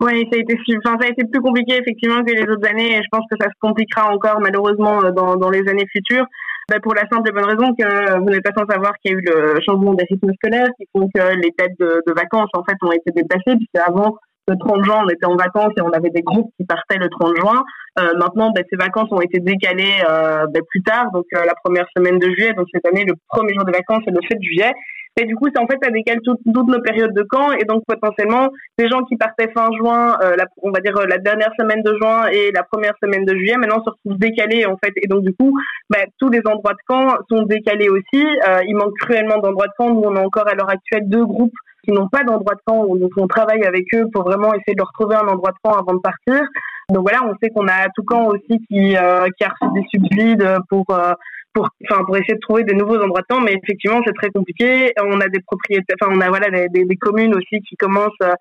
Oui, 0.00 0.26
ça 0.30 0.38
a 0.38 0.40
été, 0.40 0.56
enfin, 0.78 0.96
ça 1.00 1.08
a 1.08 1.10
été 1.10 1.24
plus 1.24 1.40
compliqué 1.40 1.76
effectivement 1.76 2.22
que 2.22 2.32
les 2.32 2.42
autres 2.42 2.66
années, 2.68 2.96
et 2.96 3.02
je 3.02 3.08
pense 3.10 3.24
que 3.30 3.36
ça 3.38 3.48
se 3.48 3.58
compliquera 3.60 4.14
encore 4.14 4.40
malheureusement 4.40 5.02
euh, 5.02 5.10
dans, 5.10 5.36
dans 5.36 5.50
les 5.50 5.66
années 5.68 5.86
futures. 5.90 6.24
Bah, 6.70 6.78
pour 6.80 6.94
la 6.94 7.02
simple 7.08 7.28
et 7.28 7.32
bonne 7.32 7.44
raison 7.44 7.74
que 7.74 8.20
vous 8.20 8.30
n'êtes 8.30 8.44
pas 8.44 8.52
sans 8.56 8.66
savoir 8.66 8.92
qu'il 8.98 9.10
y 9.10 9.14
a 9.14 9.18
eu 9.18 9.22
le 9.22 9.60
changement 9.66 9.92
des 9.94 10.04
rythmes 10.08 10.32
scolaires 10.34 10.68
qui 10.78 10.86
font 10.94 11.08
que 11.12 11.34
les 11.34 11.52
dates 11.58 11.76
de, 11.80 12.00
de 12.06 12.12
vacances 12.14 12.50
en 12.54 12.62
fait 12.62 12.76
ont 12.82 12.92
été 12.92 13.10
déplacées 13.10 13.56
puisque 13.56 13.84
avant 13.84 14.16
le 14.50 14.58
30 14.58 14.84
juin, 14.84 15.02
on 15.04 15.08
était 15.08 15.26
en 15.26 15.36
vacances 15.36 15.72
et 15.76 15.82
on 15.82 15.90
avait 15.90 16.10
des 16.10 16.22
groupes 16.22 16.50
qui 16.56 16.64
partaient 16.66 16.98
le 16.98 17.08
30 17.08 17.36
juin. 17.36 17.62
Euh, 17.98 18.12
maintenant, 18.18 18.50
ben, 18.50 18.64
ces 18.68 18.76
vacances 18.76 19.08
ont 19.12 19.20
été 19.20 19.38
décalées 19.38 20.02
euh, 20.08 20.46
ben, 20.48 20.62
plus 20.68 20.82
tard, 20.82 21.10
donc 21.12 21.26
euh, 21.34 21.44
la 21.44 21.54
première 21.62 21.86
semaine 21.96 22.18
de 22.18 22.28
juillet. 22.28 22.52
Donc 22.54 22.66
cette 22.72 22.86
année, 22.86 23.04
le 23.06 23.14
premier 23.28 23.54
jour 23.54 23.64
de 23.64 23.72
vacances, 23.72 24.02
c'est 24.04 24.14
le 24.14 24.20
7 24.28 24.42
juillet. 24.42 24.72
Et 25.20 25.24
du 25.24 25.34
coup, 25.34 25.48
c'est 25.52 25.60
en 25.60 25.66
fait, 25.66 25.76
ça 25.82 25.90
décale 25.90 26.20
toutes 26.24 26.68
nos 26.68 26.80
périodes 26.80 27.12
de 27.12 27.22
camp. 27.22 27.52
Et 27.52 27.64
donc, 27.64 27.82
potentiellement, 27.86 28.48
les 28.78 28.88
gens 28.88 29.02
qui 29.02 29.16
partaient 29.16 29.50
fin 29.52 29.68
juin, 29.76 30.16
on 30.62 30.70
va 30.70 30.80
dire 30.80 30.94
la 31.06 31.18
dernière 31.18 31.50
semaine 31.58 31.82
de 31.82 31.94
juin 32.00 32.28
et 32.28 32.52
la 32.52 32.62
première 32.62 32.94
semaine 33.02 33.24
de 33.24 33.34
juillet, 33.34 33.56
maintenant 33.56 33.82
se 33.84 33.90
retrouvent 33.90 34.18
décalés, 34.18 34.66
en 34.66 34.78
fait. 34.82 34.92
Et 35.02 35.08
donc, 35.08 35.24
du 35.24 35.34
coup, 35.34 35.52
ben, 35.90 36.06
tous 36.20 36.30
les 36.30 36.40
endroits 36.46 36.74
de 36.74 36.84
camp 36.86 37.18
sont 37.28 37.42
décalés 37.42 37.88
aussi. 37.88 38.24
il 38.68 38.76
manque 38.76 38.94
cruellement 39.00 39.38
d'endroits 39.38 39.66
de 39.66 39.72
camp. 39.76 39.90
Nous, 39.90 40.00
on 40.00 40.14
a 40.14 40.20
encore 40.20 40.46
à 40.46 40.54
l'heure 40.54 40.70
actuelle 40.70 41.08
deux 41.08 41.26
groupes 41.26 41.58
n'ont 41.92 42.08
pas 42.08 42.24
d'endroit 42.24 42.54
de 42.54 42.60
camp, 42.64 42.86
donc 42.86 43.10
on 43.16 43.26
travaille 43.26 43.64
avec 43.64 43.84
eux 43.94 44.06
pour 44.12 44.24
vraiment 44.24 44.52
essayer 44.54 44.74
de 44.74 44.80
leur 44.80 44.92
trouver 44.92 45.16
un 45.16 45.26
endroit 45.26 45.50
de 45.50 45.58
camp 45.62 45.76
avant 45.76 45.94
de 45.94 46.00
partir. 46.00 46.42
Donc 46.90 47.02
voilà, 47.02 47.24
on 47.24 47.34
sait 47.42 47.50
qu'on 47.50 47.68
a 47.68 47.88
Toucan 47.94 48.26
aussi 48.26 48.60
qui, 48.68 48.96
euh, 48.96 49.26
qui 49.36 49.44
a 49.44 49.48
reçu 49.48 49.72
des 49.74 49.86
subsides 49.88 50.58
pour, 50.68 50.84
euh, 50.90 51.12
pour, 51.52 51.68
enfin, 51.88 52.04
pour 52.04 52.16
essayer 52.16 52.34
de 52.34 52.40
trouver 52.40 52.64
des 52.64 52.74
nouveaux 52.74 53.00
endroits 53.00 53.22
de 53.22 53.34
camp, 53.34 53.40
mais 53.40 53.52
effectivement 53.52 54.00
c'est 54.04 54.14
très 54.14 54.30
compliqué. 54.30 54.92
On 55.00 55.20
a 55.20 55.28
des 55.28 55.40
propriétaires, 55.40 55.96
enfin 56.00 56.12
on 56.14 56.20
a 56.20 56.28
voilà 56.28 56.50
des, 56.50 56.84
des, 56.84 56.96
communes 56.96 57.34
aussi 57.34 57.60
qui 57.62 57.76
commencent 57.76 58.12
euh, 58.22 58.32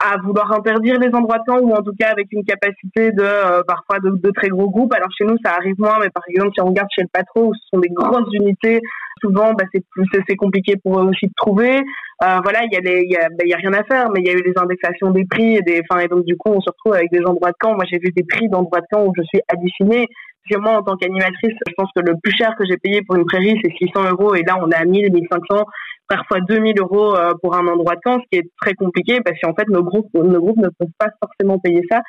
à 0.00 0.16
vouloir 0.18 0.52
interdire 0.52 0.98
les 0.98 1.14
endroits 1.14 1.38
de 1.38 1.44
camp 1.46 1.60
ou 1.60 1.72
en 1.72 1.82
tout 1.82 1.94
cas 1.98 2.08
avec 2.10 2.26
une 2.32 2.44
capacité 2.44 3.12
de 3.12 3.22
euh, 3.22 3.62
parfois 3.66 3.98
de, 4.00 4.10
de, 4.10 4.30
très 4.30 4.48
gros 4.48 4.68
groupes. 4.68 4.92
Alors 4.92 5.08
chez 5.16 5.24
nous 5.24 5.36
ça 5.44 5.52
arrive 5.52 5.76
moins, 5.78 5.98
mais 6.00 6.10
par 6.10 6.22
exemple 6.28 6.50
si 6.54 6.60
on 6.60 6.66
regarde 6.66 6.88
chez 6.94 7.02
le 7.02 7.08
patron 7.12 7.48
où 7.48 7.54
ce 7.54 7.68
sont 7.72 7.80
des 7.80 7.88
grandes 7.88 8.28
unités, 8.32 8.80
souvent 9.20 9.52
bah, 9.54 9.64
c'est 9.72 9.84
c'est 10.28 10.36
compliqué 10.36 10.74
pour 10.82 10.98
eux 10.98 11.04
aussi 11.04 11.26
de 11.26 11.32
trouver. 11.36 11.82
Euh, 12.22 12.38
voilà, 12.42 12.64
il 12.64 12.72
y 12.72 12.76
a 12.76 13.00
il 13.02 13.10
y 13.10 13.16
a, 13.16 13.28
bah, 13.28 13.44
y 13.44 13.54
a 13.54 13.56
rien 13.56 13.72
à 13.72 13.84
faire, 13.84 14.10
mais 14.10 14.20
il 14.20 14.26
y 14.26 14.30
a 14.30 14.34
eu 14.34 14.42
les 14.42 14.54
indexations 14.56 15.10
des 15.10 15.24
prix 15.24 15.56
et 15.56 15.62
des, 15.62 15.82
enfin 15.88 16.00
et 16.00 16.08
donc 16.08 16.24
du 16.24 16.36
coup 16.36 16.50
on 16.50 16.60
se 16.60 16.70
retrouve 16.70 16.94
avec 16.94 17.10
des 17.10 17.24
endroits 17.24 17.50
de 17.50 17.56
camp. 17.58 17.74
Moi 17.74 17.84
j'ai 17.88 17.98
vu 17.98 18.10
des 18.14 18.24
prix 18.24 18.48
d'endroits 18.48 18.80
de 18.80 18.86
camp 18.90 19.06
où 19.06 19.12
je 19.16 19.22
suis 19.22 19.40
hallucinée. 19.48 20.08
Que 20.50 20.58
en 20.58 20.82
tant 20.82 20.96
qu'animatrice, 20.96 21.54
je 21.66 21.72
pense 21.74 21.88
que 21.96 22.02
le 22.02 22.14
plus 22.22 22.32
cher 22.36 22.54
que 22.58 22.64
j'ai 22.68 22.76
payé 22.76 23.00
pour 23.02 23.16
une 23.16 23.24
prairie, 23.24 23.58
c'est 23.64 23.72
600 23.78 24.10
euros. 24.10 24.34
Et 24.34 24.42
là, 24.42 24.58
on 24.60 24.70
est 24.70 24.74
à 24.74 24.84
1000, 24.84 25.10
1500 25.12 25.64
parfois 26.08 26.40
2000 26.40 26.78
euros 26.78 27.16
euh, 27.16 27.32
pour 27.42 27.54
un 27.54 27.66
endroit 27.66 27.94
de 27.96 28.00
camp, 28.00 28.18
ce 28.20 28.24
qui 28.30 28.38
est 28.38 28.50
très 28.60 28.74
compliqué 28.74 29.20
parce 29.24 29.38
qu'en 29.40 29.54
fait 29.54 29.68
nos 29.68 29.82
groupes, 29.82 30.12
nos 30.14 30.40
groupes 30.40 30.58
ne 30.58 30.68
peuvent 30.68 30.88
pas 30.98 31.08
forcément 31.22 31.58
payer 31.58 31.82
ça 31.90 32.00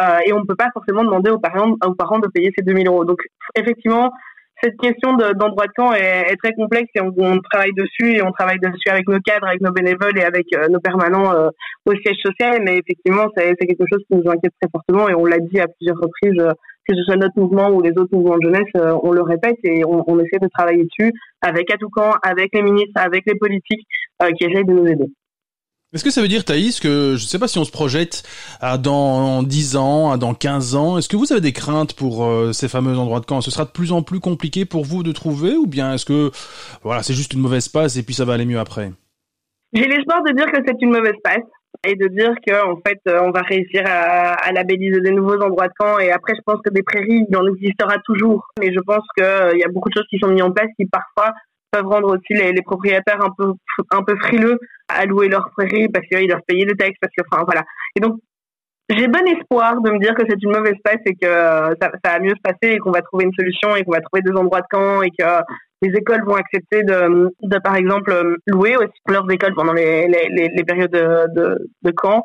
euh, 0.00 0.18
et 0.26 0.32
on 0.32 0.40
ne 0.40 0.44
peut 0.44 0.56
pas 0.56 0.70
forcément 0.72 1.04
demander 1.04 1.30
aux 1.30 1.38
parents, 1.38 1.74
aux 1.84 1.94
parents 1.94 2.18
de 2.18 2.28
payer 2.28 2.52
ces 2.56 2.64
2000 2.64 2.86
euros. 2.86 3.04
Donc 3.04 3.18
effectivement, 3.56 4.10
cette 4.62 4.76
question 4.76 5.14
d'endroit 5.14 5.66
de, 5.66 5.72
camp 5.74 5.92
est, 5.94 6.36
très 6.36 6.52
complexe 6.52 6.90
et 6.94 7.00
on, 7.00 7.10
travaille 7.50 7.72
dessus 7.72 8.16
et 8.16 8.22
on 8.22 8.30
travaille 8.30 8.58
dessus 8.58 8.90
avec 8.90 9.08
nos 9.08 9.18
cadres, 9.20 9.46
avec 9.46 9.62
nos 9.62 9.72
bénévoles 9.72 10.18
et 10.18 10.22
avec 10.22 10.46
euh, 10.54 10.68
nos 10.68 10.80
permanents 10.80 11.32
au 11.86 11.92
siège 11.92 12.18
social. 12.22 12.60
Mais 12.62 12.76
effectivement, 12.76 13.26
c'est 13.34 13.56
quelque 13.56 13.84
chose 13.90 14.04
qui 14.06 14.16
nous 14.16 14.30
inquiète 14.30 14.52
très 14.60 14.70
fortement 14.70 15.08
et 15.08 15.14
on 15.14 15.24
l'a 15.24 15.38
dit 15.38 15.58
à 15.60 15.66
plusieurs 15.66 15.96
reprises 15.96 16.44
que 16.88 16.96
ce 16.96 17.02
soit 17.04 17.16
notre 17.16 17.38
mouvement 17.38 17.70
ou 17.70 17.82
les 17.82 17.90
autres 17.90 18.12
mouvements 18.12 18.38
de 18.38 18.44
jeunesse, 18.44 18.68
euh, 18.76 18.96
on 19.02 19.12
le 19.12 19.22
répète 19.22 19.58
et 19.64 19.84
on, 19.84 20.18
essaie 20.20 20.38
de 20.40 20.48
travailler 20.52 20.84
dessus 20.84 21.12
avec 21.40 21.70
Atoucan, 21.70 22.12
avec 22.22 22.50
les 22.52 22.62
ministres, 22.62 22.92
avec 22.96 23.24
les 23.26 23.36
politiques 23.36 23.86
euh, 24.22 24.30
qui 24.32 24.44
essayent 24.44 24.64
de 24.64 24.72
nous 24.72 24.86
aider. 24.86 25.06
Est-ce 25.92 26.04
que 26.04 26.10
ça 26.10 26.22
veut 26.22 26.28
dire, 26.28 26.44
Thaïs, 26.44 26.78
que 26.78 27.16
je 27.16 27.24
ne 27.24 27.28
sais 27.28 27.40
pas 27.40 27.48
si 27.48 27.58
on 27.58 27.64
se 27.64 27.72
projette 27.72 28.22
à 28.60 28.78
dans 28.78 29.42
10 29.42 29.76
ans, 29.76 30.12
à 30.12 30.18
dans 30.18 30.34
15 30.34 30.76
ans, 30.76 30.98
est-ce 30.98 31.08
que 31.08 31.16
vous 31.16 31.32
avez 31.32 31.40
des 31.40 31.52
craintes 31.52 31.94
pour 31.94 32.24
euh, 32.24 32.52
ces 32.52 32.68
fameux 32.68 32.96
endroits 32.96 33.18
de 33.18 33.26
camp? 33.26 33.40
Ce 33.40 33.50
sera 33.50 33.64
de 33.64 33.70
plus 33.70 33.90
en 33.90 34.02
plus 34.02 34.20
compliqué 34.20 34.64
pour 34.64 34.84
vous 34.84 35.02
de 35.02 35.10
trouver 35.10 35.56
ou 35.56 35.66
bien 35.66 35.94
est-ce 35.94 36.06
que 36.06 36.30
voilà, 36.84 37.02
c'est 37.02 37.14
juste 37.14 37.34
une 37.34 37.40
mauvaise 37.40 37.68
passe 37.68 37.96
et 37.96 38.04
puis 38.04 38.14
ça 38.14 38.24
va 38.24 38.34
aller 38.34 38.44
mieux 38.44 38.60
après? 38.60 38.92
J'ai 39.72 39.86
l'espoir 39.86 40.22
de 40.22 40.32
dire 40.32 40.46
que 40.52 40.58
c'est 40.64 40.80
une 40.80 40.90
mauvaise 40.90 41.14
passe 41.24 41.42
et 41.86 41.94
de 41.94 42.08
dire 42.08 42.34
qu'en 42.46 42.76
fait 42.86 43.00
euh, 43.08 43.20
on 43.22 43.30
va 43.30 43.40
réussir 43.42 43.82
à, 43.86 44.34
à, 44.34 44.52
labelliser 44.52 45.00
des 45.00 45.12
nouveaux 45.12 45.40
endroits 45.40 45.68
de 45.68 45.72
camp. 45.78 45.98
Et 45.98 46.10
après 46.10 46.34
je 46.34 46.42
pense 46.44 46.60
que 46.64 46.70
des 46.70 46.82
prairies 46.82 47.24
il 47.28 47.36
en 47.36 47.46
existera 47.46 47.96
toujours. 48.04 48.46
Mais 48.58 48.72
je 48.72 48.80
pense 48.80 49.04
qu'il 49.16 49.24
euh, 49.24 49.56
y 49.56 49.64
a 49.64 49.68
beaucoup 49.68 49.88
de 49.88 49.94
choses 49.94 50.06
qui 50.10 50.18
sont 50.18 50.28
mises 50.28 50.42
en 50.42 50.52
place 50.52 50.68
qui 50.76 50.86
parfois 50.86 51.32
peuvent 51.70 51.86
rendre 51.86 52.08
aussi 52.08 52.34
les, 52.34 52.52
les 52.52 52.62
propriétaires 52.62 53.24
un 53.24 53.30
peu 53.36 53.52
un 53.92 54.02
peu 54.02 54.16
frileux 54.16 54.58
à 54.88 55.06
louer 55.06 55.28
leurs 55.28 55.50
prairies 55.56 55.88
parce 55.88 56.06
qu'ils 56.06 56.28
doivent 56.28 56.42
payer 56.46 56.64
le 56.64 56.76
texte 56.76 56.98
parce 57.00 57.12
que 57.16 57.22
enfin 57.30 57.44
voilà. 57.44 57.64
Et 57.96 58.00
donc 58.00 58.20
j'ai 58.90 59.08
bon 59.08 59.26
espoir 59.26 59.80
de 59.80 59.90
me 59.90 59.98
dire 59.98 60.14
que 60.14 60.22
c'est 60.28 60.42
une 60.42 60.52
mauvaise 60.52 60.76
passe 60.82 61.00
et 61.06 61.14
que 61.14 61.26
euh, 61.26 61.74
ça, 61.80 61.90
va 62.04 62.18
mieux 62.18 62.34
se 62.34 62.42
passer 62.42 62.74
et 62.74 62.78
qu'on 62.78 62.90
va 62.90 63.02
trouver 63.02 63.24
une 63.24 63.34
solution 63.34 63.76
et 63.76 63.84
qu'on 63.84 63.92
va 63.92 64.00
trouver 64.00 64.22
des 64.22 64.36
endroits 64.36 64.60
de 64.60 64.66
camp 64.70 65.02
et 65.02 65.10
que 65.10 65.24
les 65.82 65.96
écoles 65.96 66.24
vont 66.24 66.34
accepter 66.34 66.82
de, 66.82 67.32
de 67.42 67.58
par 67.58 67.76
exemple, 67.76 68.36
louer 68.46 68.76
aussi 68.76 68.90
leurs 69.08 69.30
écoles 69.30 69.54
pendant 69.54 69.72
les, 69.72 70.06
les, 70.08 70.48
les 70.54 70.64
périodes 70.64 70.90
de, 70.90 71.26
de, 71.34 71.70
de 71.82 71.90
camp. 71.92 72.24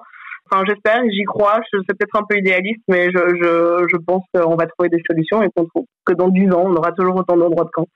Enfin, 0.52 0.64
j'espère, 0.68 1.02
j'y 1.10 1.24
crois. 1.24 1.60
C'est 1.72 1.98
peut-être 1.98 2.18
un 2.18 2.26
peu 2.30 2.38
idéaliste, 2.38 2.84
mais 2.88 3.10
je, 3.12 3.20
je, 3.42 3.86
je 3.92 3.98
pense 4.06 4.24
qu'on 4.34 4.56
va 4.56 4.66
trouver 4.68 4.90
des 4.90 5.02
solutions 5.10 5.42
et 5.42 5.50
qu'on 5.56 5.66
trouve 5.66 5.86
que 6.06 6.14
dans 6.14 6.30
10 6.30 6.52
ans, 6.52 6.64
on 6.66 6.76
aura 6.76 6.92
toujours 6.92 7.16
autant 7.16 7.38
d'endroits 7.38 7.66
de 7.66 7.72
camp. 7.72 7.88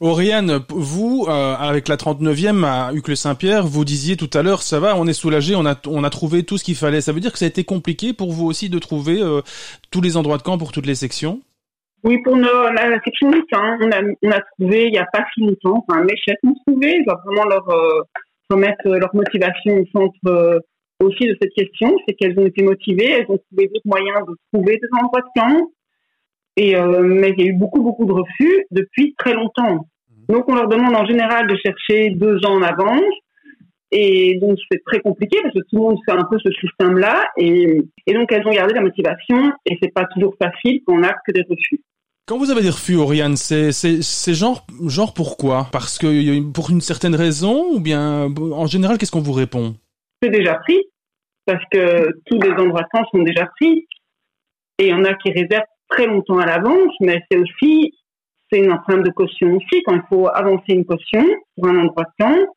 Oriane, 0.00 0.58
vous, 0.70 1.26
euh, 1.28 1.54
avec 1.54 1.86
la 1.86 1.96
39e 1.96 2.64
à 2.64 2.92
Uccle-Saint-Pierre, 2.92 3.64
vous 3.64 3.84
disiez 3.84 4.16
tout 4.16 4.30
à 4.34 4.42
l'heure, 4.42 4.62
ça 4.62 4.80
va, 4.80 4.96
on 4.96 5.06
est 5.06 5.12
soulagé, 5.12 5.54
on 5.54 5.64
a, 5.64 5.76
on 5.86 6.02
a 6.02 6.10
trouvé 6.10 6.42
tout 6.42 6.58
ce 6.58 6.64
qu'il 6.64 6.74
fallait. 6.74 7.00
Ça 7.00 7.12
veut 7.12 7.20
dire 7.20 7.32
que 7.32 7.38
ça 7.38 7.44
a 7.44 7.48
été 7.48 7.62
compliqué 7.62 8.12
pour 8.12 8.32
vous 8.32 8.46
aussi 8.46 8.68
de 8.68 8.78
trouver 8.80 9.22
euh, 9.22 9.40
tous 9.92 10.00
les 10.00 10.16
endroits 10.16 10.36
de 10.36 10.42
camp 10.42 10.58
pour 10.58 10.72
toutes 10.72 10.86
les 10.86 10.96
sections? 10.96 11.40
Oui, 12.02 12.18
pour 12.22 12.36
nos, 12.36 12.70
la 12.72 13.00
section 13.04 13.30
lutins, 13.30 13.78
on 13.80 13.90
a, 13.90 14.02
on 14.22 14.30
a 14.30 14.40
trouvé 14.58 14.86
il 14.86 14.92
n'y 14.92 14.98
a 14.98 15.06
pas 15.12 15.24
si 15.32 15.40
longtemps, 15.40 15.84
enfin, 15.88 16.02
mes 16.02 16.16
chefs 16.16 16.36
ont 16.42 16.54
trouvé, 16.66 16.96
ils 16.98 17.04
doivent 17.06 17.22
vraiment 17.24 17.48
leur 17.48 17.68
euh, 17.70 18.02
remettre 18.50 18.88
leur 18.88 19.14
motivation 19.14 19.78
au 19.78 19.86
centre 19.86 20.14
euh, 20.26 20.58
aussi 21.00 21.24
de 21.24 21.36
cette 21.40 21.52
question, 21.54 21.96
c'est 22.06 22.14
qu'elles 22.14 22.38
ont 22.38 22.46
été 22.46 22.62
motivées, 22.62 23.10
elles 23.10 23.26
ont 23.28 23.38
trouvé 23.38 23.68
d'autres 23.68 23.86
moyens 23.86 24.20
de 24.26 24.34
trouver 24.52 24.76
des 24.76 24.88
endroits 25.00 25.22
de 25.22 25.40
camp, 25.40 25.70
et, 26.56 26.76
euh, 26.76 27.02
mais 27.02 27.34
il 27.36 27.44
y 27.44 27.48
a 27.48 27.50
eu 27.50 27.54
beaucoup, 27.54 27.82
beaucoup 27.82 28.04
de 28.06 28.12
refus 28.12 28.66
depuis 28.70 29.14
très 29.18 29.34
longtemps. 29.34 29.76
Mmh. 29.76 30.32
Donc 30.32 30.48
on 30.48 30.54
leur 30.54 30.68
demande 30.68 30.94
en 30.94 31.06
général 31.06 31.46
de 31.46 31.56
chercher 31.56 32.10
deux 32.10 32.38
ans 32.46 32.56
en 32.58 32.62
avance, 32.62 33.02
Et 33.96 34.38
donc 34.40 34.58
c'est 34.70 34.82
très 34.84 34.98
compliqué 34.98 35.38
parce 35.40 35.54
que 35.54 35.60
tout 35.60 35.76
le 35.76 35.80
monde 35.82 35.98
fait 36.04 36.16
un 36.16 36.24
peu 36.24 36.36
ce 36.42 36.50
système-là. 36.50 37.28
Et, 37.36 37.80
et 38.06 38.12
donc 38.12 38.30
elles 38.32 38.46
ont 38.46 38.50
gardé 38.50 38.74
la 38.74 38.80
motivation 38.80 39.52
et 39.64 39.78
c'est 39.80 39.92
pas 39.94 40.04
toujours 40.06 40.34
facile 40.36 40.80
quand 40.84 40.98
on 40.98 41.02
a 41.04 41.12
que 41.12 41.32
des 41.32 41.42
refus. 41.42 41.80
Quand 42.26 42.36
vous 42.38 42.50
avez 42.50 42.62
des 42.62 42.70
refus, 42.70 42.96
Oriane, 42.96 43.36
c'est 43.36 43.70
c'est 43.70 44.34
genre 44.34 44.66
genre 44.86 45.14
pourquoi? 45.14 45.68
Parce 45.70 45.98
que 45.98 46.40
pour 46.50 46.70
une 46.70 46.80
certaine 46.80 47.14
raison 47.14 47.72
ou 47.72 47.80
bien 47.80 48.34
en 48.36 48.66
général, 48.66 48.98
qu'est-ce 48.98 49.12
qu'on 49.12 49.20
vous 49.20 49.32
répond? 49.32 49.76
C'est 50.20 50.30
déjà 50.30 50.54
pris 50.54 50.80
parce 51.46 51.62
que 51.70 52.10
tous 52.26 52.40
les 52.40 52.50
endroits 52.50 52.86
temps 52.92 53.04
sont 53.12 53.22
déjà 53.22 53.46
pris 53.60 53.86
et 54.78 54.86
il 54.86 54.88
y 54.88 54.94
en 54.94 55.04
a 55.04 55.14
qui 55.14 55.30
réservent 55.30 55.62
très 55.94 56.06
longtemps 56.06 56.38
à 56.38 56.46
l'avance, 56.46 56.92
mais 57.00 57.20
c'est 57.30 57.38
aussi 57.38 57.92
c'est 58.52 58.60
une 58.60 58.72
empreinte 58.72 59.04
de 59.04 59.10
caution 59.10 59.56
aussi 59.56 59.82
quand 59.84 59.94
il 59.94 60.02
faut 60.08 60.28
avancer 60.28 60.64
une 60.68 60.84
caution 60.84 61.24
pour 61.56 61.68
un 61.68 61.76
endroit 61.76 62.04
de 62.04 62.24
temps. 62.24 62.52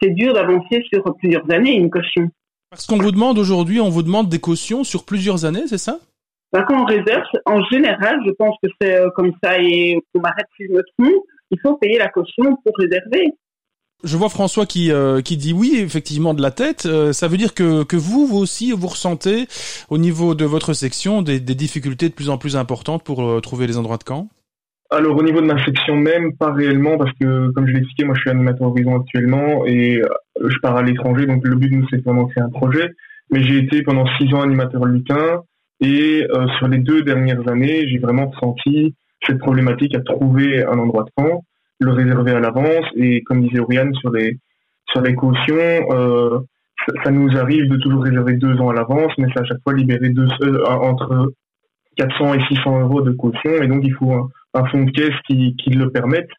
C'est 0.00 0.10
dur 0.10 0.34
d'avancer 0.34 0.82
sur 0.92 1.02
plusieurs 1.16 1.50
années 1.50 1.74
une 1.74 1.90
caution. 1.90 2.28
Parce 2.70 2.86
qu'on 2.86 2.98
vous 2.98 3.12
demande 3.12 3.38
aujourd'hui, 3.38 3.80
on 3.80 3.88
vous 3.88 4.02
demande 4.02 4.28
des 4.28 4.40
cautions 4.40 4.84
sur 4.84 5.04
plusieurs 5.04 5.44
années, 5.44 5.66
c'est 5.66 5.78
ça? 5.78 5.98
Bah, 6.52 6.64
quand 6.68 6.82
on 6.82 6.84
réserve, 6.84 7.24
en 7.46 7.62
général, 7.64 8.20
je 8.26 8.30
pense 8.32 8.56
que 8.62 8.68
c'est 8.80 8.96
euh, 8.96 9.08
comme 9.16 9.32
ça 9.42 9.58
et 9.58 9.98
on 10.14 10.20
m'arrête 10.20 10.46
si 10.56 10.66
je 10.66 10.72
me 10.72 10.82
trompe, 10.98 11.22
il 11.50 11.58
faut 11.60 11.76
payer 11.76 11.98
la 11.98 12.08
caution 12.08 12.56
pour 12.64 12.74
réserver. 12.78 13.26
Je 14.04 14.16
vois 14.16 14.28
François 14.28 14.66
qui 14.66 14.90
euh, 14.90 15.20
qui 15.20 15.36
dit 15.36 15.52
oui 15.52 15.78
effectivement 15.78 16.34
de 16.34 16.42
la 16.42 16.50
tête. 16.50 16.86
Euh, 16.86 17.12
ça 17.12 17.28
veut 17.28 17.36
dire 17.36 17.54
que 17.54 17.96
vous 17.96 18.26
vous 18.26 18.38
aussi 18.38 18.72
vous 18.72 18.88
ressentez 18.88 19.46
au 19.90 19.98
niveau 19.98 20.34
de 20.34 20.44
votre 20.44 20.72
section 20.72 21.22
des, 21.22 21.40
difficultés 21.40 22.08
de 22.08 22.14
plus 22.14 22.30
en 22.30 22.38
plus 22.38 22.56
importantes 22.56 23.04
pour 23.04 23.40
trouver 23.40 23.66
les 23.66 23.78
endroits 23.78 23.98
de 23.98 24.04
camp? 24.04 24.28
Alors 24.90 25.16
au 25.16 25.22
niveau 25.22 25.40
de 25.40 25.46
ma 25.46 25.64
section 25.64 25.96
même, 25.96 26.36
pas 26.36 26.52
réellement 26.52 26.98
parce 26.98 27.12
que 27.18 27.50
comme 27.52 27.66
je 27.66 27.72
l'ai 27.72 27.78
expliqué, 27.78 28.04
moi 28.04 28.14
je 28.14 28.20
suis 28.20 28.30
animateur 28.30 28.68
horizon 28.68 29.00
actuellement 29.00 29.64
et 29.66 30.02
je 30.40 30.58
pars 30.60 30.76
à 30.76 30.82
l'étranger 30.82 31.26
donc 31.26 31.46
le 31.46 31.56
but 31.56 31.70
nous 31.70 31.86
c'est 31.90 32.04
de 32.04 32.10
un 32.10 32.48
projet. 32.50 32.90
Mais 33.30 33.42
j'ai 33.42 33.58
été 33.58 33.82
pendant 33.82 34.04
six 34.18 34.32
ans 34.34 34.42
animateur 34.42 34.84
lutin 34.84 35.42
et 35.82 36.24
euh, 36.30 36.46
sur 36.58 36.68
les 36.68 36.78
deux 36.78 37.02
dernières 37.02 37.48
années, 37.48 37.88
j'ai 37.88 37.98
vraiment 37.98 38.30
ressenti 38.30 38.94
cette 39.26 39.38
problématique 39.38 39.96
à 39.96 40.00
trouver 40.00 40.64
un 40.64 40.78
endroit 40.78 41.02
de 41.02 41.10
camp, 41.16 41.44
le 41.82 41.92
réserver 41.92 42.32
à 42.32 42.40
l'avance. 42.40 42.86
Et 42.96 43.22
comme 43.22 43.42
disait 43.42 43.60
Oriane 43.60 43.94
sur 43.94 44.10
les 44.10 44.38
sur 44.90 45.00
les 45.00 45.14
cautions, 45.14 45.86
euh, 45.90 46.40
ça, 47.04 47.10
nous 47.10 47.36
arrive 47.36 47.68
de 47.68 47.76
toujours 47.76 48.02
réserver 48.02 48.34
deux 48.34 48.58
ans 48.58 48.70
à 48.70 48.74
l'avance, 48.74 49.12
mais 49.16 49.28
c'est 49.32 49.40
à 49.40 49.44
chaque 49.44 49.62
fois 49.62 49.72
libérer 49.72 50.10
deux, 50.10 50.26
euh, 50.42 50.64
entre 50.66 51.32
400 51.96 52.34
et 52.34 52.40
600 52.48 52.80
euros 52.80 53.00
de 53.00 53.12
caution. 53.12 53.62
Et 53.62 53.68
donc 53.68 53.82
il 53.84 53.94
faut 53.94 54.12
un, 54.54 54.64
fonds 54.66 54.84
de 54.84 54.90
caisse 54.90 55.14
qui, 55.26 55.54
qui 55.56 55.70
le 55.70 55.90
permette, 55.90 56.30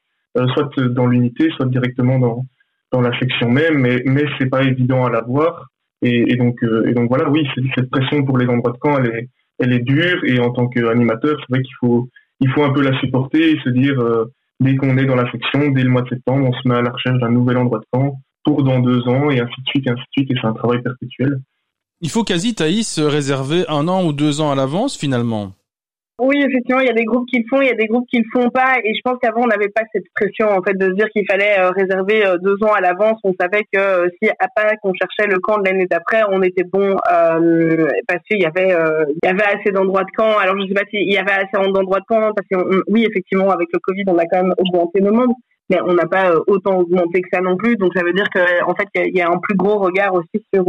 soit 0.54 0.70
dans 0.90 1.08
l'unité, 1.08 1.50
soit 1.56 1.68
directement 1.68 2.20
dans 2.20 2.46
dans 2.92 3.02
la 3.02 3.18
section 3.20 3.50
même. 3.50 3.80
Mais 3.80 4.02
mais 4.06 4.26
c'est 4.38 4.50
pas 4.50 4.64
évident 4.64 5.06
à 5.06 5.10
l'avoir. 5.10 5.70
Et, 6.04 6.36
donc, 6.36 6.62
euh, 6.64 6.86
et 6.86 6.94
donc 6.94 7.08
voilà, 7.08 7.30
oui, 7.30 7.48
cette 7.76 7.90
pression 7.90 8.26
pour 8.26 8.38
les 8.38 8.48
endroits 8.48 8.74
de 8.74 8.78
camp, 8.78 8.98
elle 8.98 9.16
est, 9.16 9.30
elle 9.60 9.72
est 9.72 9.80
dure. 9.80 10.24
Et 10.26 10.40
en 10.40 10.52
tant 10.52 10.68
qu'animateur, 10.68 11.38
c'est 11.40 11.56
vrai 11.56 11.64
qu'il 11.64 11.76
faut, 11.80 12.10
il 12.42 12.50
faut 12.50 12.64
un 12.64 12.74
peu 12.74 12.82
la 12.82 13.00
supporter 13.00 13.52
et 13.52 13.60
se 13.64 13.70
dire, 13.70 14.00
euh, 14.02 14.26
dès 14.64 14.76
qu'on 14.76 14.98
est 14.98 15.06
dans 15.06 15.16
la 15.16 15.30
section, 15.32 15.70
dès 15.72 15.84
le 15.84 15.90
mois 15.90 16.02
de 16.02 16.10
septembre, 16.10 16.50
on 16.50 16.54
se 16.54 16.68
met 16.68 16.76
à 16.76 16.82
la 16.82 16.92
recherche 16.92 17.20
d'un 17.20 17.30
nouvel 17.30 17.58
endroit 17.58 17.80
de 17.80 17.86
camp 17.92 18.20
pour 18.44 18.64
dans 18.64 18.80
deux 18.80 19.08
ans, 19.08 19.30
et 19.30 19.40
ainsi 19.40 19.62
de 19.62 19.68
suite, 19.68 19.88
et 19.88 19.90
ainsi 19.92 20.02
de 20.02 20.12
suite. 20.12 20.32
Et 20.32 20.36
c'est 20.40 20.48
un 20.48 20.54
travail 20.54 20.82
perpétuel. 20.82 21.40
Il 22.02 22.10
faut 22.10 22.24
quasi, 22.24 22.56
Thaïs, 22.56 23.00
réserver 23.00 23.64
un 23.70 23.88
an 23.88 24.04
ou 24.06 24.12
deux 24.12 24.42
ans 24.42 24.52
à 24.52 24.56
l'avance, 24.56 24.98
finalement. 24.98 25.54
Oui, 26.20 26.38
effectivement, 26.38 26.80
il 26.80 26.86
y 26.86 26.92
a 26.92 26.94
des 26.94 27.06
groupes 27.06 27.28
qui 27.28 27.40
le 27.40 27.46
font, 27.50 27.60
il 27.62 27.68
y 27.68 27.72
a 27.72 27.76
des 27.76 27.88
groupes 27.88 28.08
qui 28.08 28.20
le 28.20 28.26
font 28.32 28.50
pas, 28.52 28.76
et 28.84 28.94
je 28.94 29.02
pense 29.04 29.18
qu'avant 29.20 29.46
on 29.46 29.48
n'avait 29.48 29.70
pas 29.70 29.82
cette 29.92 30.06
pression 30.14 30.48
en 30.48 30.62
fait 30.62 30.78
de 30.78 30.86
se 30.86 30.92
dire 30.92 31.10
qu'il 31.10 31.26
fallait 31.28 31.58
euh, 31.58 31.72
réserver 31.72 32.24
euh, 32.24 32.38
deux 32.38 32.56
ans 32.64 32.72
à 32.72 32.82
l'avance. 32.82 33.20
On 33.24 33.34
savait 33.40 33.64
que 33.64 33.80
euh, 33.80 34.08
si 34.22 34.30
à 34.30 34.48
Pâques 34.56 34.78
on 34.84 34.94
cherchait 34.94 35.28
le 35.28 35.40
camp 35.40 35.58
de 35.58 35.66
l'année 35.66 35.88
d'après, 35.90 36.22
on 36.30 36.44
était 36.44 36.66
bon 36.72 36.96
parce 37.04 38.22
qu'il 38.30 38.42
y 38.42 38.46
avait 38.46 38.78
il 39.24 39.26
y 39.26 39.28
avait 39.28 39.44
assez 39.44 39.72
d'endroits 39.72 40.04
de 40.04 40.12
camp. 40.16 40.38
Alors 40.38 40.56
je 40.62 40.68
sais 40.68 40.76
pas 40.76 40.86
s'il 40.92 41.12
y 41.12 41.18
avait 41.18 41.32
assez 41.32 41.58
d'endroits 41.72 42.00
de 42.00 42.06
camp 42.06 42.32
parce 42.36 42.48
que 42.48 42.84
oui, 42.90 43.08
effectivement, 43.10 43.50
avec 43.50 43.70
le 43.74 43.80
Covid, 43.80 44.04
on 44.08 44.18
a 44.20 44.26
quand 44.26 44.44
même 44.44 44.54
augmenté 44.60 45.02
nos 45.02 45.14
membres, 45.14 45.36
mais 45.72 45.80
on 45.82 45.94
n'a 45.94 46.06
pas 46.06 46.32
autant 46.46 46.78
augmenté 46.78 47.22
que 47.22 47.30
ça 47.34 47.42
non 47.42 47.58
plus. 47.58 47.76
Donc 47.76 47.92
ça 47.96 48.04
veut 48.04 48.14
dire 48.14 48.30
que 48.30 48.64
en 48.66 48.76
fait 48.76 48.88
il 48.94 49.18
y 49.18 49.22
a 49.22 49.30
un 49.30 49.40
plus 49.40 49.58
gros 49.58 49.80
regard 49.80 50.14
aussi 50.14 50.46
sur 50.54 50.64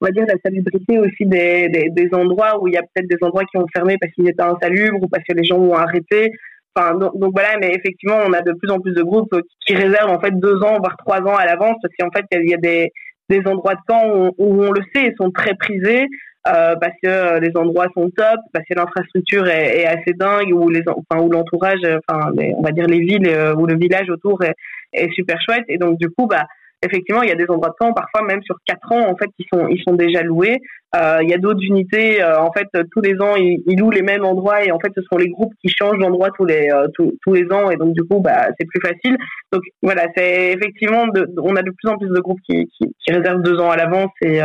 on 0.00 0.06
va 0.06 0.12
dire 0.12 0.24
la 0.26 0.36
salubrité 0.44 0.98
aussi 0.98 1.26
des, 1.26 1.68
des, 1.68 2.08
endroits 2.14 2.60
où 2.60 2.68
il 2.68 2.74
y 2.74 2.76
a 2.76 2.82
peut-être 2.82 3.08
des 3.08 3.18
endroits 3.20 3.44
qui 3.44 3.58
ont 3.58 3.66
fermé 3.74 3.96
parce 4.00 4.12
qu'ils 4.14 4.28
étaient 4.28 4.42
insalubres 4.42 5.02
ou 5.02 5.08
parce 5.08 5.24
que 5.28 5.34
les 5.34 5.44
gens 5.44 5.58
ont 5.58 5.74
arrêté. 5.74 6.32
Enfin, 6.74 6.94
donc, 6.96 7.32
voilà, 7.32 7.58
mais 7.60 7.70
effectivement, 7.70 8.18
on 8.26 8.32
a 8.32 8.42
de 8.42 8.52
plus 8.52 8.70
en 8.70 8.78
plus 8.78 8.94
de 8.94 9.02
groupes 9.02 9.34
qui 9.66 9.74
réservent 9.74 10.10
en 10.10 10.20
fait 10.20 10.30
deux 10.30 10.56
ans 10.62 10.78
voire 10.78 10.96
trois 10.98 11.20
ans 11.20 11.36
à 11.36 11.44
l'avance 11.44 11.76
parce 11.82 11.94
qu'en 11.98 12.10
fait 12.10 12.24
il 12.32 12.48
y 12.48 12.54
a 12.54 12.58
des, 12.58 12.90
des 13.28 13.46
endroits 13.46 13.74
de 13.74 13.80
camp 13.86 14.32
où, 14.38 14.62
on 14.62 14.72
le 14.72 14.82
sait, 14.94 15.08
ils 15.08 15.14
sont 15.18 15.30
très 15.30 15.54
prisés. 15.54 16.06
Euh, 16.48 16.74
parce 16.80 16.94
que 17.02 17.08
euh, 17.08 17.38
les 17.38 17.54
endroits 17.54 17.88
sont 17.94 18.08
top, 18.16 18.40
parce 18.54 18.64
que 18.64 18.74
l'infrastructure 18.74 19.46
est, 19.46 19.80
est, 19.80 19.86
assez 19.86 20.14
dingue, 20.14 20.54
ou 20.54 20.70
les, 20.70 20.80
enfin, 20.88 21.20
où 21.20 21.30
l'entourage, 21.30 21.80
enfin, 22.08 22.32
on 22.56 22.62
va 22.62 22.70
dire 22.70 22.86
les 22.86 23.00
villes 23.00 23.28
euh, 23.28 23.54
ou 23.54 23.66
le 23.66 23.76
village 23.76 24.08
autour 24.08 24.42
est, 24.42 24.54
est, 24.94 25.12
super 25.12 25.38
chouette. 25.42 25.64
Et 25.68 25.76
donc 25.76 25.98
du 25.98 26.08
coup, 26.08 26.26
bah, 26.26 26.46
effectivement, 26.82 27.22
il 27.22 27.28
y 27.28 27.32
a 27.32 27.36
des 27.36 27.48
endroits 27.48 27.70
de 27.70 27.74
camp, 27.78 27.92
parfois 27.92 28.22
même 28.22 28.42
sur 28.42 28.56
quatre 28.66 28.92
ans, 28.92 29.08
en 29.08 29.16
fait, 29.16 29.28
qui 29.36 29.46
sont, 29.52 29.68
ils 29.68 29.82
sont 29.86 29.94
déjà 29.94 30.22
loués. 30.22 30.58
Euh, 30.96 31.18
il 31.22 31.28
y 31.28 31.34
a 31.34 31.38
d'autres 31.38 31.62
unités, 31.62 32.22
euh, 32.22 32.40
en 32.40 32.50
fait, 32.52 32.66
tous 32.90 33.00
les 33.00 33.20
ans, 33.20 33.36
ils, 33.36 33.78
louent 33.78 33.90
les 33.90 34.02
mêmes 34.02 34.24
endroits 34.24 34.64
et 34.64 34.72
en 34.72 34.80
fait, 34.80 34.90
ce 34.96 35.02
sont 35.02 35.18
les 35.18 35.28
groupes 35.28 35.52
qui 35.62 35.68
changent 35.68 35.98
d'endroit 35.98 36.30
tous 36.36 36.44
les 36.44 36.68
euh, 36.70 36.88
tous, 36.94 37.12
tous, 37.22 37.34
les 37.34 37.50
ans 37.52 37.70
et 37.70 37.76
donc 37.76 37.94
du 37.94 38.02
coup, 38.02 38.20
bah, 38.20 38.48
c'est 38.58 38.66
plus 38.66 38.80
facile. 38.80 39.16
Donc 39.52 39.62
voilà, 39.82 40.06
c'est 40.16 40.52
effectivement, 40.52 41.04
on 41.38 41.56
a 41.56 41.62
de 41.62 41.70
plus 41.70 41.88
en 41.88 41.96
plus 41.96 42.08
de 42.08 42.20
groupes 42.20 42.40
qui, 42.48 42.68
qui, 42.76 43.12
réservent 43.12 43.42
deux 43.42 43.58
ans 43.60 43.70
à 43.70 43.76
l'avance 43.76 44.10
et 44.22 44.40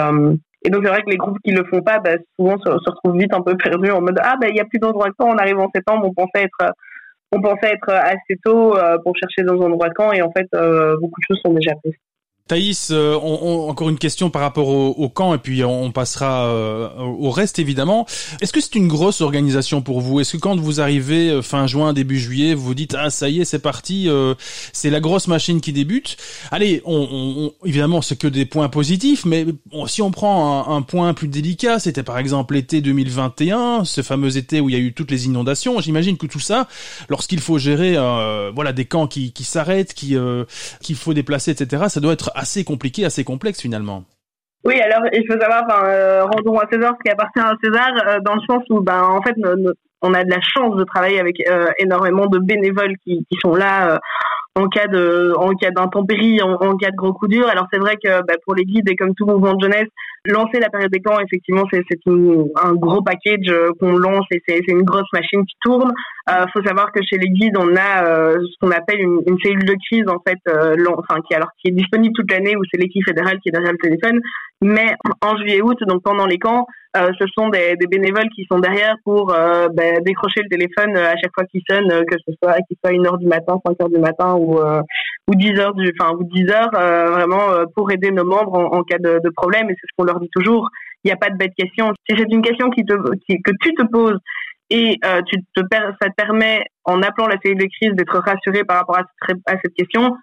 donc 0.72 0.84
c'est 0.84 0.89
vrai 0.89 1.04
que 1.04 1.12
les 1.12 1.18
groupes 1.18 1.38
qui 1.44 1.51
le 1.51 1.63
font 1.65 1.82
pas, 1.82 2.00
bah, 2.00 2.15
souvent 2.39 2.58
se, 2.58 2.70
retrouvent 2.70 3.18
vite 3.18 3.34
un 3.34 3.42
peu 3.42 3.56
perdus 3.56 3.92
en 3.92 4.01
mode 4.01 4.20
ah 4.24 4.36
bah 4.42 4.48
il 4.50 4.56
y 4.56 4.60
a 4.60 4.65
plus 4.65 4.80
d'endroits 4.80 5.10
de 5.10 5.13
camp, 5.15 5.30
on 5.30 5.38
arrive 5.38 5.60
en 5.60 5.70
septembre, 5.74 6.08
on 6.08 6.13
pensait 6.13 6.44
être 6.44 6.74
on 7.32 7.42
pensait 7.42 7.74
être 7.74 7.89
assez 7.89 8.39
tôt 8.44 8.75
pour 9.04 9.15
chercher 9.15 9.44
dans 9.44 9.62
un 9.62 9.72
endroit 9.72 9.89
de 9.89 9.94
camp 9.94 10.12
et 10.12 10.24
en 10.24 10.32
fait 10.32 10.48
beaucoup 11.00 11.20
de 11.22 11.25
choses 11.27 11.42
sont 11.46 11.54
déjà 11.54 11.75
prises. 11.75 11.94
Thaïs, 12.48 12.90
euh, 12.92 13.18
on, 13.24 13.70
encore 13.70 13.90
une 13.90 13.98
question 13.98 14.30
par 14.30 14.44
rapport 14.44 14.68
au, 14.68 15.10
camp 15.10 15.34
et 15.34 15.40
puis 15.40 15.64
on 15.64 15.92
passera 15.92 16.46
euh, 16.46 16.90
au 17.00 17.32
reste 17.32 17.58
évidemment. 17.58 18.06
Est-ce 18.40 18.54
que 18.54 18.62
c'est 18.62 18.75
une 18.75 18.88
grosse 18.88 19.22
organisation 19.22 19.82
pour 19.82 20.00
vous? 20.00 20.20
Est-ce 20.20 20.34
que 20.34 20.38
quand 20.38 20.56
vous 20.56 20.80
arrivez 20.80 21.32
euh, 21.32 21.42
fin 21.42 21.66
juin, 21.66 21.92
début 21.92 22.20
juillet, 22.20 22.54
vous 22.54 22.64
vous 22.64 22.75
dites 22.75 22.96
ah 23.00 23.10
ça 23.10 23.30
y 23.30 23.42
est 23.42 23.46
c'est 23.46 23.58
parti, 23.58 24.08
c'est 24.74 24.92
la 24.92 25.00
grosse 25.00 25.28
machine 25.28 25.60
qui 25.60 25.74
débute? 25.74 26.18
Allez, 26.52 26.84
on, 26.86 27.52
évidemment 27.66 28.04
c'est 28.04 28.16
que 28.16 28.28
des 28.28 28.46
points 28.46 28.70
positifs, 28.70 29.25
mais 29.25 29.48
si 29.88 30.04
on 30.04 30.12
prend 30.12 30.70
un, 30.70 30.84
point 30.84 31.16
plus 31.16 31.28
délicat, 31.28 31.80
c'était 31.80 32.04
par 32.04 32.20
exemple 32.20 32.54
l'été 32.54 32.80
2021, 32.82 33.86
ce 33.86 34.04
fameux 34.04 34.38
été 34.38 34.62
où 34.62 34.70
il 34.70 34.74
y 34.74 34.75
a 34.75 34.82
eu 34.82 34.94
toutes 34.94 35.10
les 35.10 35.25
inondations. 35.25 35.82
J'imagine 35.82 36.16
que 36.16 36.28
tout 36.28 36.40
ça, 36.40 36.68
lorsqu'il 37.10 37.40
faut 37.40 37.58
gérer 37.58 37.94
voilà 38.54 38.72
des 38.72 38.86
camps 38.86 39.08
qui, 39.08 39.32
qui 39.34 39.46
s'arrêtent, 39.46 39.96
qui 39.96 40.16
qu'il 40.82 40.96
faut 40.96 41.16
déplacer, 41.16 41.50
etc. 41.50 41.86
Ça 41.90 42.00
doit 42.00 42.14
être 42.14 42.35
assez 42.36 42.63
compliqué, 42.63 43.06
assez 43.06 43.24
complexe 43.24 43.62
finalement. 43.62 44.04
Oui, 44.65 44.80
alors 44.82 45.08
il 45.13 45.24
faut 45.27 45.39
savoir, 45.39 45.63
enfin, 45.68 45.86
euh, 45.86 46.25
rendons 46.25 46.58
à 46.58 46.68
César 46.72 46.96
ce 46.98 47.04
qui 47.04 47.12
appartient 47.12 47.39
à 47.39 47.54
César, 47.63 47.92
euh, 48.08 48.20
dans 48.25 48.34
le 48.34 48.42
sens 48.50 48.63
où, 48.70 48.82
ben, 48.82 49.01
en 49.04 49.22
fait, 49.22 49.36
on 50.01 50.13
a 50.13 50.24
de 50.24 50.30
la 50.30 50.42
chance 50.42 50.75
de 50.75 50.84
travailler 50.84 51.20
avec 51.20 51.36
euh, 51.48 51.68
énormément 51.77 52.25
de 52.25 52.39
bénévoles 52.39 52.96
qui, 53.04 53.25
sont 53.42 53.56
là 53.56 54.00
en 54.56 54.68
cas 54.68 54.88
de 54.88 55.34
en 55.38 55.54
cas 55.54 55.70
d'intempérie, 55.70 56.42
en, 56.42 56.77
cas 56.77 56.89
de 56.89 56.96
gros 56.96 57.13
coup 57.13 57.27
dur. 57.27 57.48
Alors 57.48 57.68
c'est 57.72 57.80
vrai 57.80 57.96
que 58.04 58.25
bah, 58.25 58.36
pour 58.44 58.56
les 58.56 58.63
guides 58.63 58.89
et 58.89 58.96
comme 58.96 59.13
tout 59.13 59.25
mouvement 59.25 59.54
de 59.54 59.63
jeunesse, 59.63 59.89
lancer 60.25 60.60
la 60.60 60.70
période 60.70 60.91
des 60.91 61.01
camps, 61.01 61.20
effectivement, 61.20 61.63
c'est 61.72 61.84
un 62.08 62.74
gros 62.74 63.01
package 63.01 63.50
euh, 63.50 63.70
qu'on 63.79 63.96
lance 63.96 64.25
et 64.32 64.41
c'est 64.48 64.60
une 64.67 64.84
grosse 64.84 65.12
machine 65.13 65.46
qui 65.46 65.55
tourne. 65.63 65.91
Euh, 66.27 66.46
faut 66.53 66.63
savoir 66.63 66.91
que 66.91 67.01
chez 67.03 67.17
les 67.17 67.29
guides, 67.29 67.55
on 67.58 67.75
a 67.75 68.03
euh, 68.03 68.34
ce 68.34 68.58
qu'on 68.60 68.72
appelle 68.72 69.00
une, 69.00 69.38
cellule 69.44 69.65
de 69.65 69.75
crise 69.88 70.05
en 70.08 70.17
fait, 70.27 70.39
euh, 70.48 70.75
qui 71.62 71.70
est 71.70 71.72
disponible 71.72 72.15
toute 72.15 72.32
l'année 72.32 72.55
où 72.55 72.62
c'est 72.72 72.82
l'équipe 72.82 73.05
fédérale 73.05 73.38
qui 73.41 73.50
est 73.50 73.51
derrière 73.51 73.74
le 73.74 73.77
téléphone. 73.77 74.20
Mais 74.62 74.96
en 75.22 75.38
juillet-août, 75.38 75.77
donc 75.88 76.01
pendant 76.03 76.25
les 76.25 76.39
camps, 76.39 76.65
ce 76.96 77.25
sont 77.38 77.50
des, 77.50 77.75
bénévoles 77.91 78.29
qui 78.34 78.48
sont 78.50 78.60
derrière 78.60 78.96
pour 79.03 79.27
ben, 79.27 80.00
décrocher 80.03 80.41
le 80.44 80.50
téléphone 80.50 80.96
à 80.96 81.15
chaque 81.17 81.34
fois 81.36 81.44
qu'il 81.44 81.62
sonne, 81.70 81.89
que 82.05 82.15
ce 82.25 82.34
soit 82.41 82.55
qu'il 82.67 82.77
soit 82.84 82.94
une 82.94 83.05
heure 83.05 83.17
du 83.17 83.27
matin, 83.27 83.60
5 83.65 83.82
heures 83.82 83.89
du 83.89 84.00
matin 84.00 84.36
ou 84.36 84.58
ou 85.27 85.36
10 85.36 85.60
heures 85.60 85.74
du, 85.74 85.91
enfin 86.00 86.13
ou 86.15 86.24
10 86.24 86.50
heures 86.51 86.72
vraiment 86.72 87.65
pour 87.75 87.91
aider 87.91 88.12
nos 88.12 88.25
membres 88.25 88.53
en, 88.53 88.77
en 88.77 88.84
cas 88.84 88.98
de, 89.00 89.20
de 89.24 89.29
problème. 89.29 89.70
Et 89.70 89.74
c'est 89.74 89.88
ce 89.88 89.94
qu'on 89.98 90.05
leur 90.05 90.20
dit 90.20 90.29
toujours. 90.34 90.70
Il 91.03 91.08
n'y 91.08 91.13
a 91.13 91.17
pas 91.17 91.29
de 91.29 91.38
bête 91.38 91.53
question. 91.58 91.94
Si 92.10 92.15
c'est 92.17 92.32
une 92.32 92.41
question 92.41 92.70
qui 92.70 92.84
te, 92.84 92.94
que 92.94 93.51
tu 93.62 93.74
te 93.74 93.84
poses 93.84 94.20
et 94.70 94.98
euh, 95.05 95.22
tu 95.27 95.38
te, 95.55 95.62
ça 95.72 96.10
te 96.10 96.15
permet, 96.15 96.63
en 96.84 97.01
appelant 97.01 97.27
la 97.27 97.38
cellule 97.44 97.60
de 97.60 97.67
crise, 97.67 97.94
d'être 97.94 98.17
rassuré 98.20 98.63
par 98.63 98.77
rapport 98.77 98.98
à, 98.98 99.03
à 99.46 99.55
cette 99.63 99.74
question, 99.75 100.15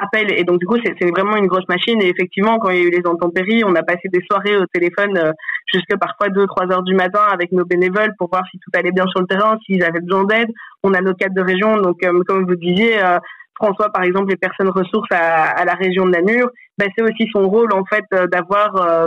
appelle. 0.00 0.32
Et 0.38 0.44
donc, 0.44 0.58
du 0.58 0.66
coup, 0.66 0.76
c'est 0.82 1.10
vraiment 1.10 1.36
une 1.36 1.46
grosse 1.46 1.68
machine. 1.68 2.00
Et 2.02 2.08
effectivement, 2.08 2.58
quand 2.58 2.70
il 2.70 2.78
y 2.78 2.80
a 2.80 2.84
eu 2.84 2.90
les 2.90 3.06
intempéries, 3.06 3.62
on 3.64 3.74
a 3.74 3.82
passé 3.82 4.08
des 4.10 4.22
soirées 4.30 4.56
au 4.56 4.66
téléphone 4.66 5.16
euh, 5.18 5.32
jusque 5.72 5.96
parfois 5.98 6.28
2-3 6.28 6.72
heures 6.72 6.82
du 6.82 6.94
matin 6.94 7.20
avec 7.30 7.52
nos 7.52 7.64
bénévoles 7.64 8.14
pour 8.18 8.28
voir 8.30 8.42
si 8.50 8.58
tout 8.58 8.70
allait 8.74 8.92
bien 8.92 9.06
sur 9.08 9.20
le 9.20 9.26
terrain, 9.26 9.58
s'ils 9.66 9.84
avaient 9.84 10.00
besoin 10.00 10.24
d'aide. 10.24 10.48
On 10.82 10.94
a 10.94 11.00
nos 11.00 11.14
cadres 11.14 11.34
de 11.34 11.42
région. 11.42 11.76
Donc, 11.76 12.02
euh, 12.04 12.22
comme 12.26 12.46
vous 12.46 12.56
disiez, 12.56 13.02
euh, 13.02 13.18
François, 13.54 13.90
par 13.90 14.02
exemple, 14.02 14.30
les 14.30 14.36
personnes 14.36 14.70
ressources 14.70 15.10
à, 15.10 15.64
la 15.64 15.74
région 15.74 16.06
de 16.06 16.10
Namur, 16.10 16.48
bah, 16.78 16.86
c'est 16.96 17.02
aussi 17.02 17.28
son 17.32 17.48
rôle 17.48 17.72
en 17.72 17.84
fait 17.84 18.04
d'avoir 18.30 19.06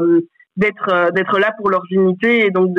d'être 0.58 0.90
euh, 0.90 1.12
d'être 1.12 1.38
là 1.40 1.52
pour 1.58 1.70
leurs 1.70 1.86
unités. 1.90 2.46
Et 2.46 2.50
donc 2.50 2.76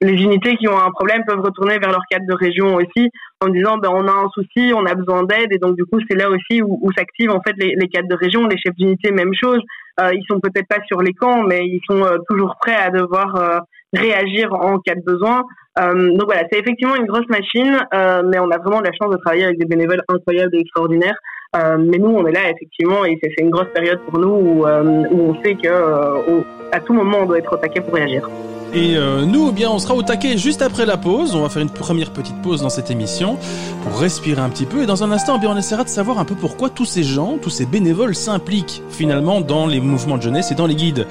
les 0.00 0.12
unités 0.12 0.56
qui 0.56 0.68
ont 0.68 0.78
un 0.78 0.90
problème 0.90 1.22
peuvent 1.26 1.40
retourner 1.40 1.78
vers 1.78 1.90
leur 1.90 2.02
cadre 2.10 2.26
de 2.26 2.34
région 2.34 2.74
aussi 2.74 3.10
en 3.40 3.48
disant 3.48 3.78
ben 3.78 3.90
on 3.92 4.06
a 4.06 4.12
un 4.12 4.28
souci 4.30 4.72
on 4.74 4.84
a 4.86 4.94
besoin 4.94 5.24
d'aide. 5.24 5.52
Et 5.52 5.58
donc 5.58 5.76
du 5.76 5.84
coup 5.84 5.98
c'est 6.08 6.16
là 6.16 6.28
aussi 6.30 6.62
où, 6.62 6.78
où 6.82 6.92
s'activent 6.92 7.30
en 7.30 7.40
fait 7.40 7.54
les, 7.56 7.88
cadres 7.88 8.08
de 8.08 8.16
région 8.16 8.46
les 8.46 8.58
chefs 8.58 8.74
d'unité 8.76 9.10
même 9.12 9.34
chose. 9.34 9.60
Euh, 10.00 10.12
ils 10.12 10.24
sont 10.28 10.40
peut-être 10.40 10.66
pas 10.66 10.82
sur 10.86 11.02
les 11.02 11.12
camps 11.12 11.44
mais 11.44 11.60
ils 11.66 11.80
sont 11.88 12.02
euh, 12.02 12.18
toujours 12.28 12.56
prêts 12.60 12.74
à 12.74 12.90
devoir 12.90 13.36
euh, 13.36 13.58
réagir 13.96 14.52
en 14.52 14.78
cas 14.78 14.94
de 14.94 15.02
besoin 15.02 15.42
donc 15.76 16.26
voilà 16.26 16.42
c'est 16.52 16.60
effectivement 16.60 16.94
une 16.94 17.06
grosse 17.06 17.28
machine 17.28 17.78
mais 17.92 18.38
on 18.38 18.50
a 18.50 18.58
vraiment 18.58 18.80
la 18.80 18.92
chance 18.92 19.10
de 19.10 19.16
travailler 19.16 19.44
avec 19.44 19.58
des 19.58 19.66
bénévoles 19.66 20.02
incroyables 20.08 20.54
et 20.54 20.60
extraordinaires 20.60 21.16
euh, 21.54 21.76
mais 21.78 21.98
nous, 21.98 22.08
on 22.08 22.26
est 22.26 22.32
là 22.32 22.50
effectivement, 22.50 23.04
et 23.04 23.18
c'est 23.22 23.32
une 23.38 23.50
grosse 23.50 23.68
période 23.72 24.00
pour 24.08 24.18
nous 24.18 24.28
où, 24.28 24.66
euh, 24.66 25.04
on 25.12 25.34
sait 25.42 25.54
que 25.54 25.68
euh, 25.68 26.40
à 26.72 26.80
tout 26.80 26.92
moment, 26.92 27.18
on 27.22 27.26
doit 27.26 27.38
être 27.38 27.52
au 27.52 27.56
taquet 27.56 27.80
pour 27.80 27.94
réagir. 27.94 28.28
Et 28.76 28.96
nous, 29.24 29.50
eh 29.50 29.52
bien, 29.52 29.70
on 29.70 29.78
sera 29.78 29.94
au 29.94 30.02
taquet 30.02 30.36
juste 30.36 30.60
après 30.60 30.84
la 30.84 30.96
pause. 30.96 31.36
On 31.36 31.42
va 31.42 31.48
faire 31.48 31.62
une 31.62 31.70
première 31.70 32.12
petite 32.12 32.42
pause 32.42 32.60
dans 32.60 32.70
cette 32.70 32.90
émission 32.90 33.38
pour 33.84 34.00
respirer 34.00 34.40
un 34.40 34.48
petit 34.48 34.66
peu. 34.66 34.82
Et 34.82 34.86
dans 34.86 35.04
un 35.04 35.12
instant, 35.12 35.34
eh 35.36 35.38
bien, 35.38 35.50
on 35.50 35.56
essaiera 35.56 35.84
de 35.84 35.88
savoir 35.88 36.18
un 36.18 36.24
peu 36.24 36.34
pourquoi 36.34 36.70
tous 36.70 36.84
ces 36.84 37.04
gens, 37.04 37.38
tous 37.40 37.50
ces 37.50 37.66
bénévoles 37.66 38.16
s'impliquent 38.16 38.82
finalement 38.88 39.40
dans 39.40 39.68
les 39.68 39.78
mouvements 39.78 40.16
de 40.16 40.22
jeunesse 40.22 40.50
et 40.50 40.56
dans 40.56 40.66
les 40.66 40.74
guides. 40.74 41.06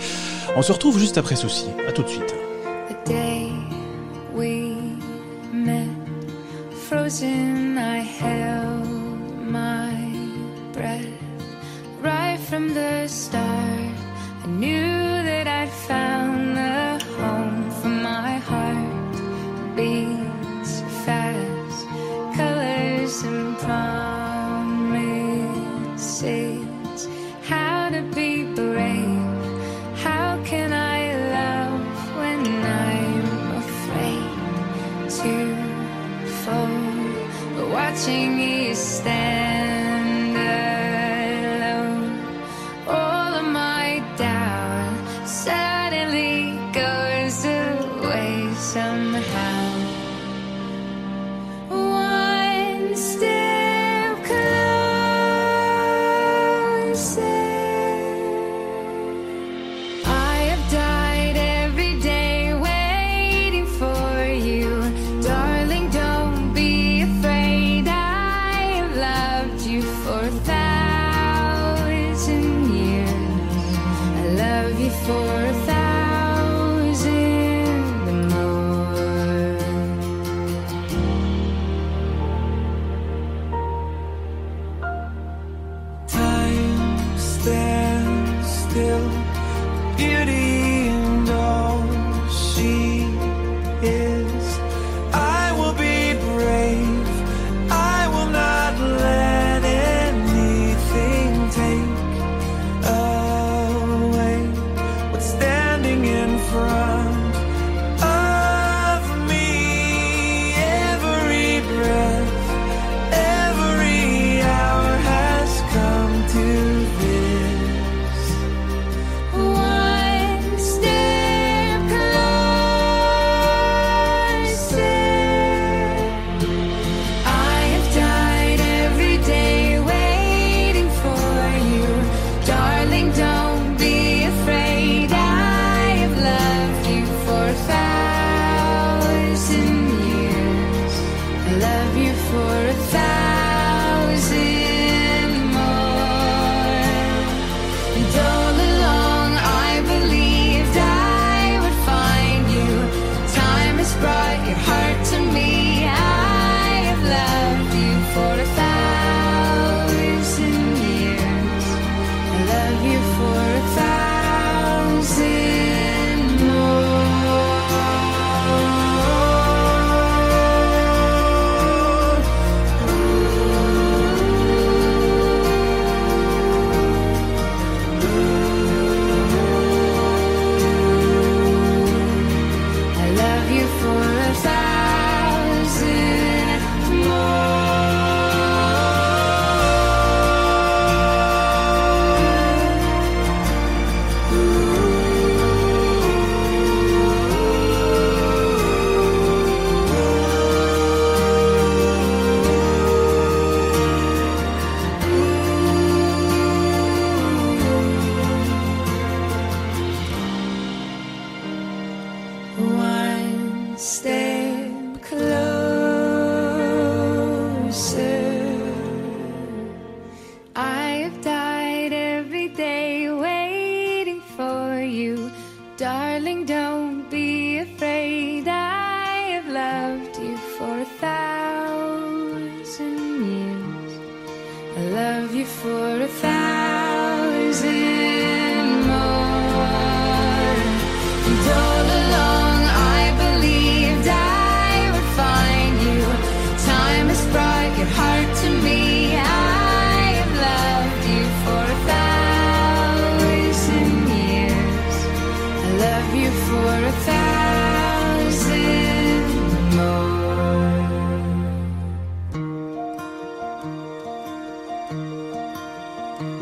On 0.57 0.61
se 0.61 0.73
retrouve 0.73 0.99
juste 0.99 1.17
après 1.17 1.37
ceci. 1.37 1.67
À 1.87 1.93
tout 1.93 2.03
de 2.03 2.09
suite. 2.09 2.42
day 3.05 3.51
we 4.33 4.75
met, 5.51 5.95
frozen, 6.87 7.77
I 7.77 7.97
held 7.99 8.87
my 9.39 9.93
breath. 10.71 11.05
Right 12.01 12.39
from 12.39 12.73
the 12.73 13.07
start, 13.07 13.95
I 14.43 14.47
knew. 14.47 14.72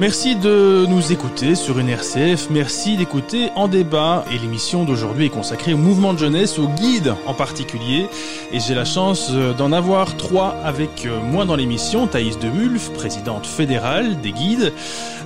Merci 0.01 0.35
de 0.35 0.87
nous 0.89 1.11
écouter 1.11 1.53
sur 1.53 1.77
une 1.77 1.87
RCF, 1.87 2.49
merci 2.49 2.97
d'écouter 2.97 3.51
En 3.55 3.67
débat. 3.67 4.25
Et 4.31 4.39
l'émission 4.39 4.83
d'aujourd'hui 4.83 5.27
est 5.27 5.29
consacrée 5.29 5.75
au 5.75 5.77
mouvement 5.77 6.11
de 6.13 6.17
jeunesse, 6.17 6.57
au 6.57 6.67
guide 6.69 7.13
en 7.27 7.35
particulier. 7.35 8.07
Et 8.51 8.59
j'ai 8.59 8.73
la 8.73 8.83
chance 8.83 9.29
euh, 9.31 9.53
d'en 9.53 9.71
avoir 9.71 10.17
trois 10.17 10.55
avec 10.63 11.05
euh, 11.05 11.19
moi 11.19 11.45
dans 11.45 11.55
l'émission, 11.55 12.07
Thaïs 12.07 12.39
de 12.39 12.49
Wulf, 12.49 12.89
présidente 12.93 13.45
fédérale 13.45 14.19
des 14.21 14.31
guides, 14.31 14.73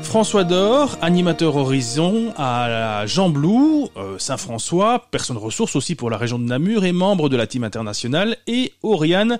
François 0.04 0.44
Dor, 0.44 0.98
animateur 1.02 1.56
Horizon 1.56 2.34
à 2.36 3.06
Jean 3.06 3.30
Blou, 3.30 3.88
euh, 3.96 4.20
Saint-François, 4.20 5.08
personne 5.10 5.38
ressource 5.38 5.78
aussi 5.78 5.96
pour 5.96 6.10
la 6.10 6.18
région 6.18 6.38
de 6.38 6.44
Namur 6.44 6.84
et 6.84 6.92
membre 6.92 7.30
de 7.30 7.38
la 7.38 7.48
team 7.48 7.64
internationale. 7.64 8.36
Et 8.46 8.74
Oriane 8.84 9.40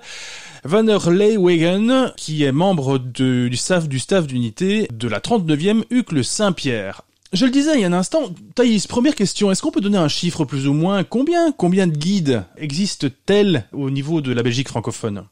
Van 0.66 0.82
Leeuwen, 0.82 2.12
qui 2.16 2.42
est 2.42 2.50
membre 2.50 2.98
du 2.98 3.54
staff 3.54 3.88
du 3.88 4.00
staff 4.00 4.26
d'unité 4.26 4.88
de 4.92 5.06
la 5.06 5.20
39e 5.20 5.84
UCLE 5.90 6.24
Saint-Pierre. 6.24 7.02
Je 7.32 7.44
le 7.44 7.52
disais 7.52 7.74
il 7.74 7.82
y 7.82 7.84
a 7.84 7.86
un 7.86 7.92
instant, 7.92 8.30
Thaïs, 8.56 8.88
première 8.88 9.14
question, 9.14 9.52
est-ce 9.52 9.62
qu'on 9.62 9.70
peut 9.70 9.80
donner 9.80 9.98
un 9.98 10.08
chiffre 10.08 10.44
plus 10.44 10.66
ou 10.66 10.72
moins? 10.72 11.04
Combien, 11.04 11.52
combien 11.52 11.86
de 11.86 11.96
guides 11.96 12.42
existent-elles 12.56 13.66
au 13.72 13.90
niveau 13.90 14.20
de 14.20 14.32
la 14.32 14.42
Belgique 14.42 14.68
francophone? 14.68 15.26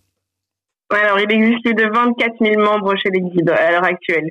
Alors, 0.90 1.18
il 1.18 1.32
existe 1.32 1.66
de 1.66 1.92
24 1.92 2.34
000 2.40 2.62
membres 2.62 2.94
chez 2.96 3.10
les 3.10 3.20
guides 3.20 3.50
à 3.50 3.72
l'heure 3.72 3.84
actuelle. 3.84 4.30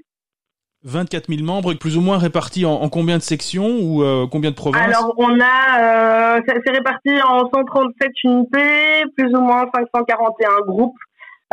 24 0.85 1.27
000 1.29 1.45
membres, 1.45 1.73
plus 1.75 1.97
ou 1.97 2.01
moins 2.01 2.17
répartis 2.17 2.65
en, 2.65 2.87
combien 2.89 3.17
de 3.17 3.21
sections 3.21 3.77
ou 3.81 4.03
euh, 4.03 4.27
combien 4.29 4.51
de 4.51 4.55
provinces? 4.55 4.81
Alors, 4.81 5.13
on 5.17 5.39
a, 5.39 6.37
euh, 6.37 6.41
c'est 6.45 6.71
réparti 6.71 7.09
en 7.25 7.39
137 7.39 8.11
unités, 8.25 9.03
plus 9.15 9.33
ou 9.33 9.41
moins 9.41 9.65
541 9.73 10.65
groupes, 10.67 10.97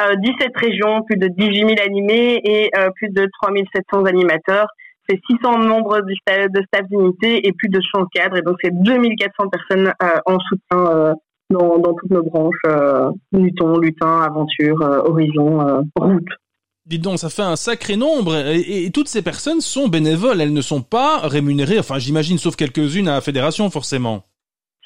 euh, 0.00 0.16
17 0.16 0.56
régions, 0.56 1.02
plus 1.02 1.16
de 1.16 1.28
18 1.28 1.58
000 1.60 1.70
animés 1.84 2.40
et 2.44 2.70
euh, 2.76 2.90
plus 2.96 3.08
de 3.10 3.28
3 3.40 3.52
700 3.74 4.04
animateurs. 4.06 4.66
C'est 5.08 5.20
600 5.28 5.58
membres 5.58 6.00
du 6.02 6.14
de 6.14 6.62
staff 6.66 6.86
d'unité 6.88 7.46
et 7.46 7.52
plus 7.52 7.68
de 7.68 7.80
100 7.94 8.06
cadres. 8.12 8.36
Et 8.36 8.42
donc, 8.42 8.56
c'est 8.62 8.72
2400 8.72 9.48
personnes 9.48 9.92
en 10.24 10.38
soutien 10.38 11.14
dans, 11.50 11.78
dans, 11.78 11.94
toutes 11.94 12.10
nos 12.12 12.22
branches, 12.22 12.62
Luton, 13.32 13.78
Lutin, 13.78 14.20
Aventure, 14.22 14.76
Horizon, 14.80 15.82
Route. 15.96 16.28
Dites 16.90 17.04
donc, 17.04 17.18
ça 17.18 17.30
fait 17.30 17.42
un 17.42 17.54
sacré 17.54 17.96
nombre 17.96 18.34
et, 18.34 18.90
toutes 18.92 19.06
ces 19.06 19.22
personnes 19.22 19.60
sont 19.60 19.86
bénévoles, 19.86 20.40
elles 20.40 20.52
ne 20.52 20.60
sont 20.60 20.82
pas 20.82 21.20
rémunérées, 21.22 21.78
enfin 21.78 22.00
j'imagine 22.00 22.36
sauf 22.36 22.56
quelques-unes 22.56 23.06
à 23.06 23.12
la 23.14 23.20
fédération 23.20 23.70
forcément. 23.70 24.24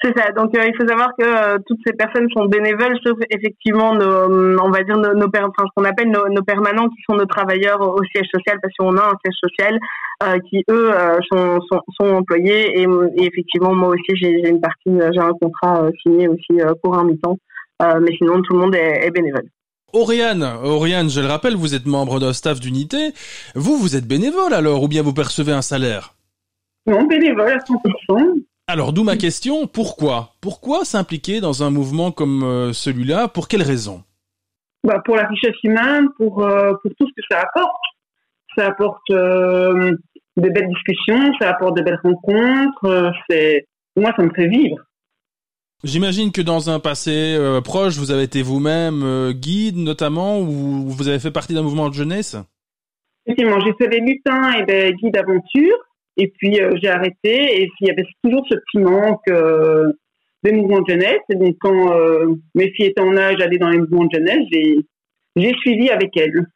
C'est 0.03 0.15
ça. 0.15 0.31
Donc 0.33 0.55
euh, 0.55 0.67
il 0.67 0.75
faut 0.79 0.87
savoir 0.87 1.09
que 1.17 1.25
euh, 1.25 1.57
toutes 1.65 1.79
ces 1.83 1.93
personnes 1.93 2.27
sont 2.37 2.45
bénévoles, 2.45 2.95
sauf 3.03 3.17
effectivement 3.31 3.95
nos, 3.95 4.61
on 4.61 4.69
va 4.69 4.83
dire 4.83 4.97
nos, 4.97 5.25
enfin, 5.25 5.63
ce 5.65 5.71
qu'on 5.75 5.83
appelle 5.83 6.11
nos, 6.11 6.43
permanents, 6.43 6.89
qui 6.89 7.01
sont 7.09 7.15
nos 7.15 7.25
travailleurs 7.25 7.81
au 7.81 8.03
siège 8.13 8.27
social, 8.31 8.59
parce 8.61 8.73
qu'on 8.77 8.95
a 8.97 9.01
un 9.01 9.17
siège 9.25 9.39
social 9.43 9.79
euh, 10.21 10.37
qui 10.47 10.63
eux 10.69 10.91
sont, 11.31 11.59
employés. 12.01 12.81
Et, 12.81 12.87
effectivement, 13.17 13.73
moi 13.73 13.89
aussi 13.89 14.15
j'ai 14.15 14.47
une 14.47 14.61
partie, 14.61 14.91
j'ai 15.11 15.21
un 15.21 15.33
contrat 15.41 15.89
signé 16.03 16.27
aussi 16.27 16.61
pour 16.83 16.95
un 16.99 17.05
mi-temps, 17.05 17.37
mais 17.81 18.11
sinon 18.19 18.43
tout 18.43 18.53
le 18.53 18.59
monde 18.59 18.75
est 18.75 19.09
bénévole. 19.09 19.49
Oriane, 19.95 20.43
Oriane, 20.43 21.09
je 21.09 21.21
le 21.21 21.27
rappelle, 21.27 21.55
vous 21.55 21.73
êtes 21.73 21.85
membre 21.85 22.19
d'un 22.19 22.33
staff 22.33 22.59
d'unité. 22.59 23.13
Vous, 23.55 23.77
vous 23.77 23.95
êtes 23.95 24.05
bénévole 24.05 24.53
alors, 24.53 24.83
ou 24.83 24.89
bien 24.89 25.01
vous 25.01 25.13
percevez 25.13 25.53
un 25.53 25.61
salaire? 25.61 26.15
Non, 26.85 27.03
bénévole 27.05 27.53
à 27.53 27.57
100%. 27.59 28.43
Alors, 28.67 28.91
d'où 28.91 29.03
ma 29.03 29.15
question, 29.15 29.67
pourquoi? 29.67 30.33
Pourquoi 30.41 30.83
s'impliquer 30.83 31.39
dans 31.39 31.63
un 31.63 31.69
mouvement 31.69 32.11
comme 32.11 32.43
euh, 32.43 32.73
celui-là? 32.73 33.29
Pour 33.29 33.47
quelles 33.47 33.63
raisons 33.63 34.03
bah, 34.83 35.01
Pour 35.05 35.15
la 35.15 35.27
richesse 35.27 35.55
humaine, 35.63 36.09
pour, 36.17 36.43
euh, 36.43 36.73
pour 36.81 36.91
tout 36.99 37.07
ce 37.07 37.13
que 37.15 37.25
ça 37.31 37.39
apporte. 37.39 37.81
Ça 38.57 38.67
apporte 38.67 39.09
euh, 39.11 39.95
des 40.35 40.49
belles 40.49 40.67
discussions, 40.67 41.31
ça 41.39 41.51
apporte 41.51 41.77
de 41.77 41.83
belles 41.83 41.99
rencontres. 42.03 43.13
c'est 43.29 43.65
Moi, 43.95 44.11
ça 44.17 44.23
me 44.23 44.33
fait 44.33 44.47
vivre. 44.47 44.77
J'imagine 45.85 46.31
que 46.31 46.41
dans 46.41 46.71
un 46.71 46.79
passé 46.79 47.35
euh, 47.37 47.61
proche, 47.61 47.97
vous 47.97 48.09
avez 48.09 48.23
été 48.23 48.41
vous-même 48.41 49.03
euh, 49.03 49.33
guide 49.33 49.77
notamment, 49.77 50.39
ou 50.39 50.89
vous 50.89 51.07
avez 51.07 51.19
fait 51.19 51.29
partie 51.29 51.53
d'un 51.53 51.61
mouvement 51.61 51.89
de 51.89 51.93
jeunesse? 51.93 52.35
Effectivement, 53.27 53.59
j'ai 53.59 53.73
fait 53.73 53.87
des 53.89 53.99
lutins 53.99 54.53
et 54.53 54.65
des 54.65 54.93
guides 54.93 55.13
d'aventure, 55.13 55.77
et 56.17 56.33
puis 56.39 56.59
euh, 56.59 56.71
j'ai 56.81 56.89
arrêté, 56.89 57.61
et 57.61 57.67
puis 57.67 57.81
il 57.81 57.87
y 57.89 57.91
avait 57.91 58.07
toujours 58.23 58.43
ce 58.49 58.55
petit 58.55 58.79
manque 58.79 59.29
des 60.41 60.53
mouvements 60.53 60.81
de 60.81 60.89
jeunesse. 60.89 61.21
Et 61.29 61.35
donc 61.35 61.55
quand 61.59 61.93
mes 62.55 62.71
filles 62.71 62.87
étaient 62.87 63.01
en 63.01 63.15
âge 63.15 63.35
d'aller 63.35 63.59
dans 63.59 63.69
les 63.69 63.77
mouvements 63.77 64.05
de 64.05 64.15
jeunesse, 64.15 64.43
j'ai 65.35 65.53
suivi 65.59 65.91
avec 65.91 66.17
elles. 66.17 66.47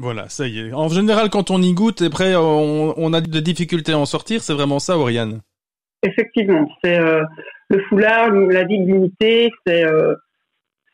Voilà, 0.00 0.28
ça 0.28 0.48
y 0.48 0.58
est. 0.58 0.72
En 0.72 0.88
général, 0.88 1.30
quand 1.30 1.52
on 1.52 1.62
y 1.62 1.72
goûte, 1.72 2.02
après, 2.02 2.34
on, 2.34 2.98
on 2.98 3.12
a 3.12 3.20
des 3.20 3.42
difficultés 3.42 3.92
à 3.92 3.98
en 3.98 4.06
sortir. 4.06 4.42
C'est 4.42 4.54
vraiment 4.54 4.80
ça, 4.80 4.98
Oriane 4.98 5.40
Effectivement, 6.02 6.68
c'est 6.82 6.98
le 7.70 7.80
foulard, 7.84 8.30
la 8.30 8.64
de 8.64 8.68
l'unité, 8.68 9.50
euh, 9.68 10.14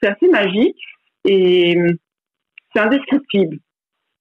c'est 0.00 0.10
assez 0.10 0.28
magique 0.28 0.76
et 1.24 1.74
c'est 2.72 2.80
indescriptible. 2.80 3.58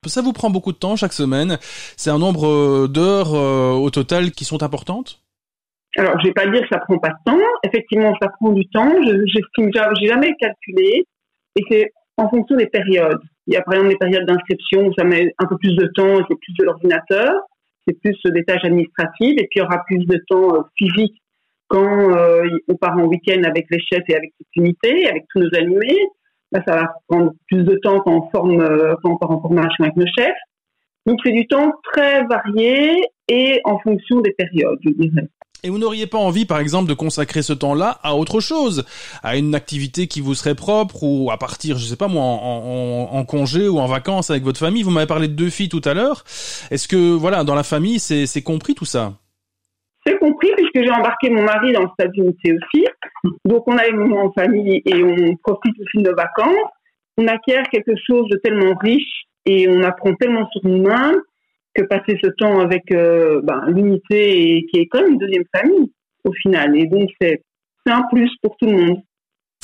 Ça 0.06 0.22
vous 0.22 0.34
prend 0.34 0.50
beaucoup 0.50 0.72
de 0.72 0.78
temps 0.78 0.96
chaque 0.96 1.14
semaine. 1.14 1.58
C'est 1.98 2.10
un 2.10 2.20
nombre 2.20 2.48
euh, 2.48 2.88
d'heures 2.88 3.34
euh, 3.34 3.72
au 3.72 3.90
total 3.90 4.32
qui 4.32 4.46
sont 4.46 4.64
importantes? 4.64 5.22
Alors, 5.98 6.18
je 6.20 6.28
vais 6.28 6.34
pas 6.34 6.48
dire 6.48 6.62
que 6.62 6.68
ça 6.70 6.80
prend 6.80 6.98
pas 7.00 7.10
de 7.10 7.32
temps. 7.32 7.46
Effectivement, 7.64 8.14
ça 8.22 8.30
prend 8.40 8.52
du 8.52 8.66
temps. 8.70 8.92
J'estime, 9.04 9.72
j'ai 10.00 10.08
jamais 10.08 10.34
calculé. 10.40 11.06
Et 11.58 11.64
c'est 11.70 11.92
en 12.18 12.30
fonction 12.30 12.56
des 12.56 12.68
périodes. 12.68 13.22
Il 13.48 13.54
y 13.54 13.58
a 13.58 13.62
par 13.62 13.74
exemple 13.74 13.90
des 13.90 13.98
périodes 13.98 14.26
d'inscription 14.26 14.88
où 14.88 14.94
ça 14.98 15.04
met 15.04 15.34
un 15.40 15.46
peu 15.48 15.58
plus 15.58 15.76
de 15.76 15.88
temps 15.96 16.20
et 16.20 16.24
c'est 16.30 16.40
plus 16.40 16.54
de 16.58 16.64
l'ordinateur. 16.64 17.34
C'est 17.88 18.00
plus 18.00 18.18
des 18.26 18.44
tâches 18.44 18.64
administratives. 18.64 19.36
Et 19.40 19.48
puis, 19.50 19.58
il 19.58 19.60
y 19.60 19.62
aura 19.62 19.84
plus 19.86 20.06
de 20.06 20.24
temps 20.28 20.66
physique 20.78 21.22
quand 21.68 22.16
euh, 22.16 22.48
on 22.68 22.76
part 22.76 22.98
en 22.98 23.06
week-end 23.06 23.42
avec 23.44 23.66
les 23.70 23.80
chefs 23.80 24.04
et 24.08 24.16
avec 24.16 24.34
toute 24.38 24.48
l'unité, 24.56 25.08
avec 25.10 25.26
tous 25.30 25.40
nos 25.40 25.56
animés, 25.56 25.98
bah, 26.52 26.62
ça 26.68 26.76
va 26.76 26.94
prendre 27.08 27.32
plus 27.48 27.64
de 27.64 27.76
temps 27.76 28.00
quand 28.02 28.30
forme, 28.32 28.62
euh, 28.62 28.96
quand 29.04 29.14
on 29.14 29.18
part 29.18 29.32
en 29.32 29.42
formation 29.42 29.84
avec 29.84 29.96
nos 29.96 30.06
chefs. 30.18 30.38
Donc 31.06 31.20
c'est 31.24 31.32
du 31.32 31.48
temps 31.48 31.72
très 31.92 32.24
varié 32.26 33.06
et 33.28 33.62
en 33.64 33.80
fonction 33.80 34.22
des 34.22 34.32
périodes, 34.32 34.80
je 34.84 34.90
dirais. 34.92 35.28
Et 35.64 35.70
vous 35.70 35.78
n'auriez 35.80 36.06
pas 36.06 36.18
envie, 36.18 36.46
par 36.46 36.60
exemple, 36.60 36.88
de 36.88 36.94
consacrer 36.94 37.42
ce 37.42 37.54
temps-là 37.54 38.00
à 38.04 38.16
autre 38.16 38.40
chose, 38.40 38.86
à 39.24 39.36
une 39.36 39.56
activité 39.56 40.08
qui 40.08 40.22
vous 40.22 40.36
serait 40.36 40.54
propre 40.54 41.04
ou 41.04 41.32
à 41.32 41.38
partir, 41.38 41.78
je 41.78 41.86
sais 41.86 41.96
pas 41.96 42.08
moi, 42.08 42.24
en, 42.24 43.26
congé 43.26 43.68
ou 43.68 43.80
en 43.80 43.88
vacances 43.88 44.30
avec 44.30 44.44
votre 44.44 44.60
famille. 44.60 44.84
Vous 44.84 44.92
m'avez 44.92 45.08
parlé 45.08 45.28
de 45.28 45.34
deux 45.34 45.50
filles 45.50 45.70
tout 45.70 45.82
à 45.86 45.94
l'heure. 45.94 46.24
Est-ce 46.70 46.88
que, 46.88 47.16
voilà, 47.16 47.44
dans 47.44 47.56
la 47.56 47.64
famille, 47.64 48.00
c'est 48.00 48.42
compris 48.44 48.76
tout 48.76 48.86
ça? 48.86 49.14
C'est 50.06 50.20
compris 50.20 50.52
puisque 50.56 50.86
j'ai 50.86 50.92
embarqué 50.92 51.32
mon 51.32 51.42
mari 51.42 51.74
dans 51.74 51.82
le 51.82 51.90
stade 51.94 52.12
d'unité 52.12 52.54
aussi. 52.54 52.86
Donc 53.44 53.64
on 53.68 53.76
a 53.76 53.86
les 53.86 53.94
moments 53.94 54.26
en 54.26 54.32
famille 54.32 54.84
et 54.86 55.04
on 55.04 55.36
profite 55.38 55.74
aussi 55.80 55.98
de 55.98 56.10
nos 56.10 56.16
vacances. 56.16 56.70
On 57.18 57.28
acquiert 57.28 57.64
quelque 57.72 57.94
chose 58.06 58.28
de 58.30 58.38
tellement 58.38 58.76
riche 58.80 59.24
et 59.48 59.68
on 59.68 59.82
apprend 59.82 60.14
tellement 60.14 60.48
sur 60.52 60.62
nous-mêmes 60.64 61.22
que 61.76 61.84
passer 61.84 62.18
ce 62.24 62.30
temps 62.38 62.60
avec 62.60 62.92
euh, 62.92 63.42
ben, 63.44 63.64
l'unité 63.68 64.66
qui 64.72 64.80
est 64.80 64.88
comme 64.88 65.08
une 65.12 65.18
deuxième 65.18 65.46
famille 65.56 65.92
au 66.24 66.32
final. 66.34 66.76
Et 66.78 66.88
donc 66.88 67.10
c'est 67.22 67.42
un 67.88 68.04
plus 68.12 68.32
pour 68.42 68.56
tout 68.58 68.68
le 68.68 68.78
monde. 68.78 68.98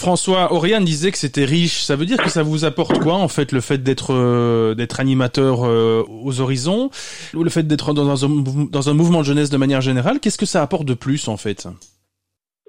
François, 0.01 0.51
Oriane 0.51 0.83
disait 0.83 1.11
que 1.11 1.17
c'était 1.17 1.45
riche. 1.45 1.81
Ça 1.83 1.95
veut 1.95 2.05
dire 2.05 2.17
que 2.17 2.29
ça 2.29 2.41
vous 2.41 2.65
apporte 2.65 2.97
quoi 2.99 3.13
en 3.13 3.27
fait 3.27 3.51
le 3.51 3.61
fait 3.61 3.77
d'être 3.77 4.13
euh, 4.13 4.73
d'être 4.73 4.99
animateur 4.99 5.63
euh, 5.63 6.03
aux 6.07 6.41
horizons 6.41 6.89
ou 7.35 7.43
le 7.43 7.51
fait 7.51 7.63
d'être 7.63 7.93
dans 7.93 8.25
un, 8.25 8.43
dans 8.71 8.89
un 8.89 8.93
mouvement 8.93 9.19
de 9.19 9.25
jeunesse 9.25 9.51
de 9.51 9.57
manière 9.57 9.81
générale? 9.81 10.19
Qu'est-ce 10.19 10.39
que 10.39 10.47
ça 10.47 10.63
apporte 10.63 10.85
de 10.85 10.95
plus 10.95 11.27
en 11.27 11.37
fait? 11.37 11.67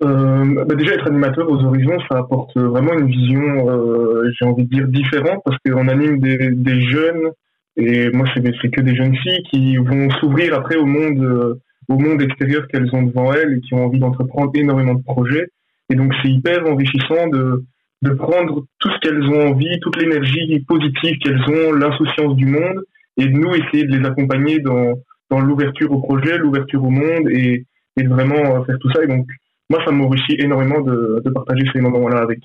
Euh, 0.02 0.64
bah 0.66 0.74
déjà 0.74 0.94
être 0.94 1.06
animateur 1.06 1.48
aux 1.48 1.62
horizons, 1.64 1.96
ça 2.10 2.18
apporte 2.18 2.54
vraiment 2.56 2.92
une 2.98 3.06
vision, 3.06 3.40
j'ai 4.38 4.44
envie 4.44 4.64
de 4.64 4.68
dire 4.68 4.88
différente 4.88 5.40
parce 5.44 5.56
qu'on 5.64 5.88
anime 5.88 6.18
des, 6.18 6.50
des, 6.50 6.82
jeunes 6.82 7.30
et 7.76 8.10
moi 8.10 8.26
c'est 8.34 8.70
que 8.70 8.80
des 8.80 8.94
jeunes 8.94 9.16
filles 9.16 9.42
qui 9.50 9.76
vont 9.76 10.10
s'ouvrir 10.20 10.54
après 10.54 10.76
au 10.76 10.86
monde 10.86 11.58
au 11.88 11.98
monde 11.98 12.22
extérieur 12.22 12.66
qu'elles 12.68 12.94
ont 12.94 13.02
devant 13.02 13.32
elles 13.32 13.54
et 13.54 13.60
qui 13.60 13.74
ont 13.74 13.86
envie 13.86 13.98
d'entreprendre 13.98 14.50
énormément 14.54 14.94
de 14.94 15.02
projets. 15.02 15.48
Et 15.90 15.94
donc 15.94 16.12
c'est 16.22 16.30
hyper 16.30 16.66
enrichissant 16.66 17.28
de, 17.28 17.64
de 18.02 18.10
prendre 18.10 18.64
tout 18.78 18.90
ce 18.90 18.98
qu'elles 19.00 19.22
ont 19.22 19.48
envie, 19.50 19.80
toute 19.80 20.00
l'énergie 20.00 20.60
positive 20.60 21.18
qu'elles 21.18 21.42
ont, 21.42 21.72
l'insouciance 21.72 22.36
du 22.36 22.46
monde, 22.46 22.82
et 23.16 23.26
de 23.26 23.32
nous 23.32 23.52
essayer 23.54 23.84
de 23.84 23.96
les 23.96 24.06
accompagner 24.06 24.60
dans, 24.60 24.94
dans 25.30 25.40
l'ouverture 25.40 25.90
au 25.90 26.00
projet, 26.00 26.38
l'ouverture 26.38 26.82
au 26.82 26.90
monde, 26.90 27.28
et, 27.30 27.66
et 27.96 28.02
de 28.02 28.08
vraiment 28.08 28.64
faire 28.64 28.78
tout 28.80 28.90
ça. 28.92 29.02
Et 29.02 29.08
donc 29.08 29.26
moi, 29.68 29.80
ça 29.84 29.90
m'enrichit 29.90 30.36
énormément 30.38 30.80
de, 30.80 31.20
de 31.24 31.30
partager 31.30 31.64
ces 31.72 31.80
moments-là 31.80 32.18
avec, 32.18 32.40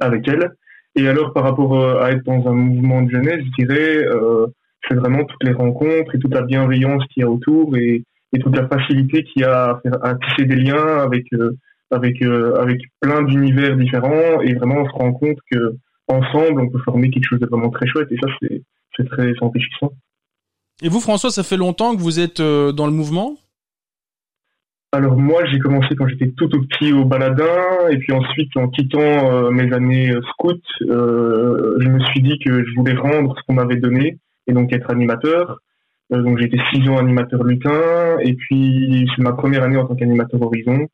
avec 0.00 0.28
elles. 0.28 0.50
Et 0.96 1.06
alors 1.08 1.32
par 1.34 1.44
rapport 1.44 1.78
euh, 1.78 2.00
à 2.02 2.10
être 2.10 2.24
dans 2.24 2.48
un 2.48 2.54
mouvement 2.54 3.02
de 3.02 3.10
jeunesse, 3.10 3.44
je 3.44 3.64
dirais, 3.64 3.98
euh, 4.06 4.46
c'est 4.88 4.94
vraiment 4.94 5.24
toutes 5.24 5.44
les 5.44 5.52
rencontres 5.52 6.14
et 6.14 6.18
toute 6.18 6.32
la 6.32 6.42
bienveillance 6.42 7.04
qu'il 7.12 7.22
y 7.22 7.24
a 7.24 7.30
autour 7.30 7.76
et, 7.76 8.02
toute 8.42 8.54
la 8.54 8.68
facilité 8.68 9.24
qu'il 9.24 9.42
y 9.42 9.44
a 9.46 9.80
à, 10.02 10.14
tisser 10.16 10.44
des 10.44 10.56
liens 10.56 10.98
avec 10.98 11.24
avec 11.90 12.20
avec 12.20 12.82
plein 13.00 13.22
d'univers 13.22 13.74
différents. 13.78 14.42
Et 14.42 14.52
vraiment 14.52 14.82
on 14.82 14.84
se 14.84 14.90
rend 14.90 15.14
compte 15.14 15.38
que 15.50 15.76
ensemble 16.06 16.60
on 16.60 16.68
peut 16.68 16.80
former 16.84 17.08
quelque 17.08 17.24
chose 17.24 17.40
de 17.40 17.46
vraiment 17.46 17.70
très 17.70 17.86
chouette. 17.86 18.08
Et 18.10 18.18
ça 18.22 18.28
c'est 18.42 18.62
c'est 18.94 19.08
très 19.08 19.32
enrichissant. 19.40 19.90
Et 20.82 20.90
vous 20.90 21.00
François, 21.00 21.30
ça 21.30 21.44
fait 21.44 21.56
longtemps 21.56 21.96
que 21.96 22.02
vous 22.02 22.20
êtes 22.20 22.42
dans 22.42 22.86
le 22.86 22.92
mouvement? 22.92 23.38
Alors 24.92 25.16
moi, 25.16 25.44
j'ai 25.46 25.58
commencé 25.58 25.94
quand 25.96 26.06
j'étais 26.06 26.30
tout 26.36 26.46
tout 26.46 26.62
petit 26.62 26.92
au 26.92 27.04
baladin, 27.04 27.88
et 27.90 27.98
puis 27.98 28.12
ensuite, 28.12 28.56
en 28.56 28.68
quittant 28.68 29.00
euh, 29.00 29.50
mes 29.50 29.72
années 29.72 30.10
euh, 30.10 30.20
scout, 30.30 30.62
euh, 30.82 31.76
je 31.80 31.88
me 31.88 32.00
suis 32.06 32.22
dit 32.22 32.38
que 32.44 32.64
je 32.64 32.74
voulais 32.76 32.94
rendre 32.94 33.34
ce 33.36 33.42
qu'on 33.46 33.54
m'avait 33.54 33.76
donné, 33.76 34.18
et 34.46 34.52
donc 34.52 34.72
être 34.72 34.90
animateur. 34.90 35.58
donc 36.10 36.38
j'ai 36.38 36.46
été 36.46 36.58
six 36.72 36.88
ans 36.88 36.98
animateur 36.98 37.42
lutin, 37.42 38.18
et 38.22 38.34
puis 38.34 39.06
c'est 39.14 39.22
ma 39.22 39.32
première 39.32 39.64
année 39.64 39.76
en 39.76 39.86
tant 39.86 39.96
qu'animateur 39.96 40.40
Horizon. 40.40 40.86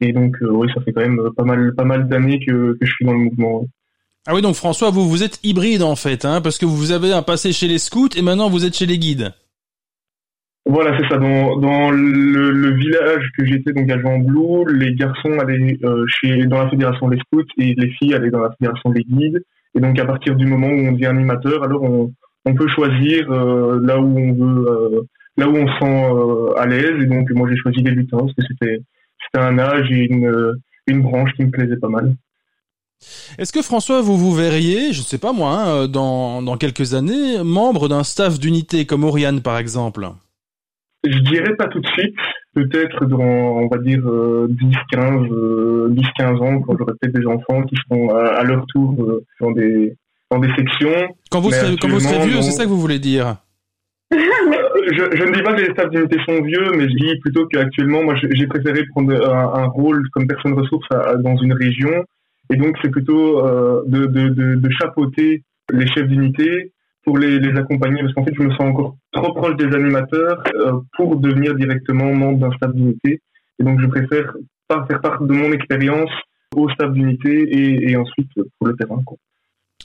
Et 0.00 0.12
donc 0.12 0.36
oui, 0.40 0.68
ça 0.74 0.80
fait 0.80 0.92
quand 0.92 1.02
même 1.02 1.20
pas 1.36 1.44
mal 1.44 1.74
pas 1.74 1.84
mal 1.84 2.08
d'années 2.08 2.38
que, 2.44 2.76
que 2.78 2.86
je 2.86 2.92
suis 2.92 3.04
dans 3.04 3.12
le 3.12 3.18
mouvement. 3.18 3.66
Ah 4.26 4.34
oui, 4.34 4.42
donc 4.42 4.54
François, 4.54 4.90
vous 4.90 5.08
vous 5.08 5.22
êtes 5.22 5.38
hybride 5.42 5.82
en 5.82 5.96
fait, 5.96 6.24
hein, 6.24 6.40
parce 6.40 6.56
que 6.56 6.66
vous 6.66 6.92
avez 6.92 7.12
un 7.12 7.22
passé 7.22 7.52
chez 7.52 7.68
les 7.68 7.78
scouts 7.78 8.16
et 8.16 8.22
maintenant 8.22 8.48
vous 8.48 8.64
êtes 8.64 8.76
chez 8.76 8.86
les 8.86 8.98
guides. 8.98 9.34
Voilà, 10.66 10.96
c'est 10.98 11.06
ça. 11.08 11.18
Dans, 11.18 11.90
le, 11.90 12.70
village 12.74 13.30
que 13.36 13.44
j'étais, 13.44 13.72
donc 13.72 13.90
à 13.90 14.00
Jean 14.00 14.18
les 14.66 14.94
garçons 14.94 15.38
allaient 15.38 15.78
euh, 15.84 16.06
chez, 16.08 16.46
dans 16.46 16.64
la 16.64 16.70
fédération 16.70 17.08
des 17.08 17.18
scouts 17.18 17.44
et 17.58 17.74
les 17.76 17.90
filles 17.90 18.14
allaient 18.14 18.30
dans 18.30 18.40
la 18.40 18.50
fédération 18.52 18.90
des 18.90 19.02
guides. 19.02 19.44
Et 19.74 19.80
donc 19.80 19.98
à 19.98 20.06
partir 20.06 20.36
du 20.36 20.46
moment 20.46 20.68
où 20.68 20.88
on 20.88 20.92
devient 20.92 21.06
animateur, 21.06 21.62
alors 21.64 21.82
on, 21.82 22.54
peut 22.54 22.68
choisir 22.68 23.30
euh, 23.30 23.80
là 23.82 24.00
où 24.00 24.18
on 24.18 24.32
veut, 24.32 24.68
euh, 24.68 25.02
là 25.36 25.48
où 25.48 25.54
on 25.54 25.66
se 25.66 25.78
sent 25.78 26.58
à 26.58 26.66
l'aise. 26.66 27.02
Et 27.02 27.06
donc 27.06 27.30
moi 27.32 27.46
j'ai 27.50 27.56
choisi 27.56 27.82
les 27.82 27.90
lutins 27.90 28.18
parce 28.18 28.32
que 28.32 28.42
c'était 28.48 28.80
c'était 29.26 29.44
un 29.44 29.58
âge 29.58 29.90
et 29.90 30.10
une, 30.10 31.02
branche 31.02 31.32
qui 31.34 31.44
me 31.44 31.50
plaisait 31.50 31.76
pas 31.76 31.88
mal. 31.88 32.14
Est-ce 33.38 33.52
que 33.52 33.60
François, 33.60 34.00
vous 34.00 34.16
vous 34.16 34.32
verriez, 34.32 34.92
je 34.92 35.00
ne 35.00 35.04
sais 35.04 35.18
pas 35.18 35.32
moi, 35.32 35.50
hein, 35.50 35.88
dans 35.88 36.56
quelques 36.56 36.94
années, 36.94 37.42
membre 37.42 37.88
d'un 37.88 38.04
staff 38.04 38.38
d'unité 38.38 38.86
comme 38.86 39.04
Oriane 39.04 39.42
par 39.42 39.58
exemple? 39.58 40.08
Je 41.04 41.18
dirais 41.20 41.54
pas 41.56 41.66
tout 41.68 41.80
de 41.80 41.86
suite, 41.88 42.16
peut-être 42.54 43.04
dans, 43.06 43.18
on 43.18 43.68
va 43.68 43.78
dire, 43.78 44.02
10, 44.48 44.76
15, 44.90 45.90
10, 45.90 46.06
15 46.18 46.40
ans, 46.40 46.60
quand 46.62 46.76
j'aurai 46.78 46.92
peut-être 47.00 47.14
des 47.14 47.26
enfants 47.26 47.62
qui 47.62 47.76
seront 47.76 48.14
à, 48.14 48.42
leur 48.44 48.64
tour 48.66 48.94
euh, 49.00 49.24
dans 49.40 49.52
des, 49.52 49.96
dans 50.30 50.38
des 50.38 50.48
sections. 50.56 51.08
Quand 51.30 51.40
vous 51.40 51.50
serez, 51.50 51.76
quand 51.76 51.88
vous 51.88 52.00
serez 52.00 52.26
vieux, 52.26 52.42
c'est 52.42 52.52
ça 52.52 52.64
que 52.64 52.68
vous 52.68 52.80
voulez 52.80 52.98
dire? 52.98 53.36
Je, 54.86 55.16
je, 55.16 55.24
ne 55.24 55.32
dis 55.32 55.40
pas 55.42 55.54
que 55.54 55.62
les 55.62 55.72
staffs 55.72 55.88
d'unité 55.88 56.18
sont 56.26 56.42
vieux, 56.42 56.72
mais 56.76 56.86
je 56.90 56.94
dis 56.94 57.18
plutôt 57.20 57.46
qu'actuellement, 57.46 58.02
moi, 58.02 58.14
j'ai 58.16 58.46
préféré 58.46 58.84
prendre 58.94 59.14
un, 59.14 59.64
rôle 59.68 60.06
comme 60.12 60.26
personne 60.26 60.52
ressource 60.52 60.86
dans 61.20 61.36
une 61.38 61.54
région. 61.54 62.04
Et 62.52 62.56
donc, 62.56 62.76
c'est 62.82 62.90
plutôt 62.90 63.46
euh, 63.46 63.82
de, 63.86 64.04
de, 64.04 64.28
de, 64.28 64.54
de 64.56 64.70
chapeauter 64.70 65.42
les 65.72 65.86
chefs 65.86 66.06
d'unité 66.06 66.73
pour 67.04 67.18
les, 67.18 67.38
les 67.38 67.58
accompagner 67.58 68.02
parce 68.02 68.14
qu'en 68.14 68.24
fait 68.24 68.34
je 68.34 68.42
me 68.42 68.50
sens 68.50 68.60
encore 68.60 68.96
trop 69.12 69.32
proche 69.32 69.56
des 69.56 69.74
animateurs 69.74 70.42
euh, 70.54 70.80
pour 70.96 71.16
devenir 71.16 71.54
directement 71.54 72.12
membre 72.14 72.38
d'un 72.38 72.56
staff 72.56 72.72
d'unité 72.74 73.20
et 73.58 73.64
donc 73.64 73.80
je 73.80 73.86
préfère 73.86 74.34
pas 74.68 74.86
faire 74.86 75.00
part 75.00 75.22
de 75.22 75.32
mon 75.32 75.52
expérience 75.52 76.10
au 76.56 76.68
staff 76.70 76.92
d'unité 76.92 77.30
et, 77.30 77.90
et, 77.90 77.96
ensuite 77.96 78.30
pour 78.58 78.68
le 78.68 78.76
terrain. 78.76 79.02
Quoi. 79.04 79.16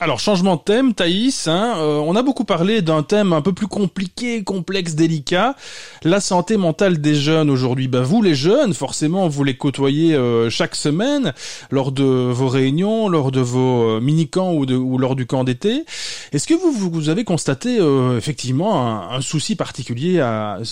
Alors, 0.01 0.21
changement 0.21 0.55
de 0.55 0.61
thème, 0.61 0.93
Thaïs, 0.93 1.49
hein, 1.49 1.73
euh, 1.75 1.97
on 1.97 2.15
a 2.15 2.21
beaucoup 2.21 2.45
parlé 2.45 2.81
d'un 2.81 3.03
thème 3.03 3.33
un 3.33 3.41
peu 3.41 3.51
plus 3.51 3.67
compliqué, 3.67 4.45
complexe, 4.45 4.95
délicat, 4.95 5.57
la 6.05 6.21
santé 6.21 6.55
mentale 6.55 7.01
des 7.01 7.15
jeunes 7.15 7.49
aujourd'hui. 7.49 7.89
Ben, 7.89 8.01
vous 8.01 8.21
les 8.21 8.33
jeunes, 8.33 8.73
forcément, 8.73 9.27
vous 9.27 9.43
les 9.43 9.57
côtoyez 9.57 10.15
euh, 10.15 10.49
chaque 10.49 10.75
semaine 10.75 11.33
lors 11.69 11.91
de 11.91 12.05
vos 12.05 12.47
réunions, 12.47 13.09
lors 13.09 13.29
de 13.29 13.41
vos 13.41 13.97
euh, 13.97 13.99
mini-camps 13.99 14.53
ou, 14.53 14.97
lors 14.97 15.17
du 15.17 15.25
camp 15.25 15.43
d'été. 15.43 15.83
Est-ce 16.31 16.47
que 16.47 16.53
vous, 16.53 17.09
avez 17.09 17.25
constaté 17.25 17.79
effectivement 18.15 19.11
un, 19.11 19.19
souci 19.19 19.57
particulier 19.57 20.23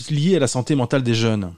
lié 0.09 0.37
à 0.37 0.39
la 0.39 0.47
santé 0.47 0.75
mentale 0.75 1.03
des 1.03 1.13
jeunes? 1.13 1.51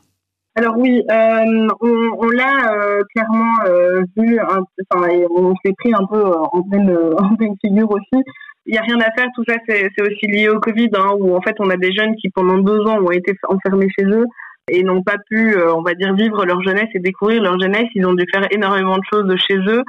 Alors 0.56 0.78
oui, 0.78 1.04
euh, 1.10 1.68
on, 1.80 2.10
on 2.18 2.30
l'a 2.30 2.74
euh, 2.74 3.04
clairement 3.14 3.54
euh, 3.68 4.02
vu, 4.18 4.40
enfin, 4.42 5.08
on 5.36 5.54
s'est 5.64 5.74
pris 5.78 5.94
un 5.94 6.06
peu 6.06 6.26
en 6.26 6.64
pleine, 6.64 6.98
en 7.18 7.36
pleine 7.36 7.56
figure 7.64 7.90
aussi. 7.90 8.24
Il 8.66 8.74
n'y 8.74 8.78
a 8.78 8.82
rien 8.82 9.00
à 9.00 9.12
faire, 9.18 9.28
tout 9.36 9.44
ça 9.48 9.56
c'est 9.68 9.90
aussi 10.02 10.28
lié 10.28 10.50
au 10.50 10.60
Covid, 10.60 10.90
hein, 10.96 11.14
où 11.20 11.36
en 11.36 11.42
fait 11.42 11.56
on 11.60 11.70
a 11.70 11.78
des 11.78 11.92
jeunes 11.92 12.16
qui 12.16 12.30
pendant 12.30 12.58
deux 12.58 12.80
ans 12.82 13.00
ont 13.00 13.12
été 13.12 13.34
enfermés 13.48 13.88
chez 13.98 14.06
eux 14.06 14.26
et 14.72 14.84
n'ont 14.84 15.02
pas 15.02 15.16
pu, 15.30 15.56
on 15.58 15.82
va 15.82 15.94
dire, 15.96 16.14
vivre 16.14 16.46
leur 16.46 16.62
jeunesse 16.62 16.90
et 16.94 17.00
découvrir 17.00 17.42
leur 17.42 17.60
jeunesse. 17.60 17.88
Ils 17.96 18.06
ont 18.06 18.14
dû 18.14 18.26
faire 18.32 18.46
énormément 18.52 18.98
de 18.98 19.04
choses 19.12 19.34
chez 19.48 19.58
eux. 19.58 19.84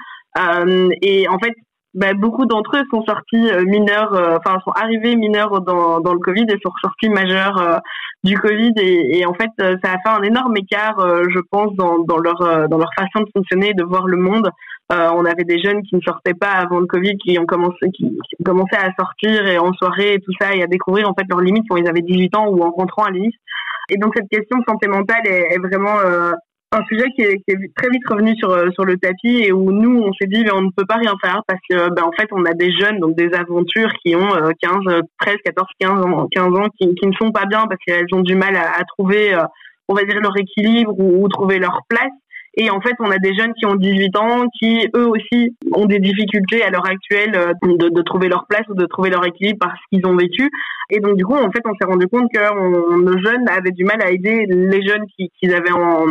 et 1.02 1.28
en 1.28 1.38
fait, 1.38 1.52
bah, 1.94 2.14
beaucoup 2.14 2.46
d'entre 2.46 2.76
eux 2.76 2.85
sont 2.90 3.03
sortis 3.03 3.50
mineurs, 3.66 4.12
enfin 4.12 4.59
sont 4.64 4.72
arrivés 4.72 5.16
mineurs 5.16 5.61
dans, 5.61 6.00
dans 6.00 6.12
le 6.12 6.20
Covid 6.20 6.46
et 6.48 6.59
sont 6.62 6.70
ressortis 6.70 7.09
majeurs 7.09 7.81
du 8.22 8.38
Covid 8.38 8.72
et, 8.76 9.18
et, 9.18 9.26
en 9.26 9.35
fait 9.35 9.50
euh, 9.61 9.76
ça 9.83 9.92
a 9.92 9.96
fait 9.98 10.18
un 10.18 10.22
énorme 10.22 10.57
écart 10.57 10.98
euh, 11.00 11.24
je 11.31 11.38
pense 11.50 11.74
dans, 11.76 11.98
dans 12.00 12.18
leur 12.18 12.40
euh, 12.42 12.68
dans 12.68 12.76
leur 12.76 12.90
façon 12.94 13.24
de 13.24 13.31
fonctionner 13.35 13.72
de 13.74 13.83
voir 13.85 14.07
le 14.07 14.16
monde. 14.16 14.50
On 14.92 15.24
avait 15.24 15.44
des 15.44 15.62
jeunes 15.62 15.83
qui 15.83 15.94
ne 15.94 16.00
sortaient 16.00 16.35
pas 16.35 16.50
avant 16.50 16.81
le 16.81 16.87
Covid 16.87 17.16
qui 17.18 17.38
ont 17.38 17.46
commencé 17.46 17.79
qui, 17.94 18.11
qui 18.29 18.44
commençaient 18.44 18.76
à 18.76 18.90
sortir 18.98 19.46
et 19.46 19.57
en 19.57 19.72
soirée 19.74 20.14
et 20.14 20.18
tout 20.18 20.33
ça 20.40 20.53
et 20.53 20.64
à 20.64 20.66
découvrir 20.66 21.09
en 21.09 21.14
fait 21.14 21.22
leurs 21.29 21.40
limites 21.40 21.64
quand 21.70 21.76
ils 21.76 21.87
avaient 21.87 22.03
18 22.03 22.35
ans 22.35 22.48
ou 22.48 22.61
en 22.64 22.72
rentrant 22.72 23.05
à 23.05 23.11
l'INIS 23.12 23.37
et 23.88 23.98
donc 23.98 24.14
cette 24.16 24.29
question 24.29 24.59
de 24.59 24.64
santé 24.68 24.88
mentale 24.88 25.22
est, 25.26 25.55
est 25.55 25.59
vraiment 25.59 25.94
un 26.72 26.85
sujet 26.85 27.06
qui 27.16 27.22
est, 27.22 27.37
qui 27.38 27.50
est, 27.50 27.74
très 27.74 27.88
vite 27.88 28.06
revenu 28.09 28.37
sur 28.37 28.50
euh, 28.50 28.70
sur 28.74 28.85
le 28.85 28.96
tapis 28.96 29.42
et 29.42 29.52
où 29.52 29.72
nous 29.72 30.02
on 30.02 30.12
s'est 30.12 30.28
dit 30.28 30.44
mais 30.44 30.52
on 30.52 30.62
ne 30.62 30.70
peut 30.70 30.87
pas 30.87 30.96
rien 30.96 31.14
faire 31.20 31.42
parce 31.46 31.61
que 31.68 31.90
ben 31.90 32.04
en 32.04 32.12
fait 32.12 32.28
on 32.30 32.44
a 32.44 32.52
des 32.52 32.70
jeunes 32.72 33.00
donc 33.00 33.16
des 33.16 33.33
aventures 33.35 33.92
qui 34.04 34.14
ont 34.14 34.30
15 34.61 35.02
13 35.18 35.37
14 35.44 35.68
15 35.80 35.90
ans 36.04 36.28
15 36.30 36.44
ans 36.56 36.68
qui, 36.78 36.94
qui 36.94 37.06
ne 37.06 37.12
sont 37.14 37.33
pas 37.33 37.46
bien 37.46 37.66
parce 37.66 37.80
qu'elles 37.85 38.06
ont 38.12 38.20
du 38.20 38.37
mal 38.37 38.54
à, 38.54 38.78
à 38.78 38.85
trouver 38.85 39.35
euh, 39.35 39.42
on 39.88 39.94
va 39.94 40.04
dire 40.04 40.20
leur 40.20 40.37
équilibre 40.37 40.94
ou, 40.96 41.24
ou, 41.24 41.28
trouver 41.28 41.59
leur 41.59 41.80
place 41.88 42.12
et 42.54 42.68
en 42.68 42.80
fait, 42.80 42.94
on 42.98 43.11
a 43.12 43.18
des 43.18 43.33
jeunes 43.33 43.54
qui 43.54 43.64
ont 43.64 43.76
18 43.76 44.16
ans, 44.16 44.44
qui 44.59 44.88
eux 44.96 45.06
aussi 45.06 45.56
ont 45.72 45.87
des 45.87 46.00
difficultés 46.00 46.64
à 46.64 46.70
l'heure 46.70 46.85
actuelle 46.85 47.30
euh, 47.37 47.52
de, 47.62 47.88
de, 47.88 48.02
trouver 48.02 48.28
leur 48.28 48.44
place 48.48 48.66
ou 48.68 48.74
de 48.74 48.87
trouver 48.87 49.09
leur 49.09 49.24
équilibre 49.24 49.59
parce 49.61 49.78
qu'ils 49.88 50.04
ont 50.04 50.16
vécu. 50.16 50.50
Et 50.90 50.98
donc, 50.98 51.16
du 51.16 51.24
coup, 51.24 51.37
en 51.37 51.52
fait, 51.52 51.62
on 51.64 51.74
s'est 51.80 51.88
rendu 51.88 52.09
compte 52.09 52.28
que 52.35 53.00
nos 53.00 53.18
jeunes 53.22 53.48
avaient 53.48 53.70
du 53.70 53.85
mal 53.85 54.02
à 54.02 54.11
aider 54.11 54.46
les 54.48 54.83
jeunes 54.85 55.06
qu'ils 55.16 55.28
qui 55.38 55.54
avaient 55.54 55.70
en, 55.70 56.06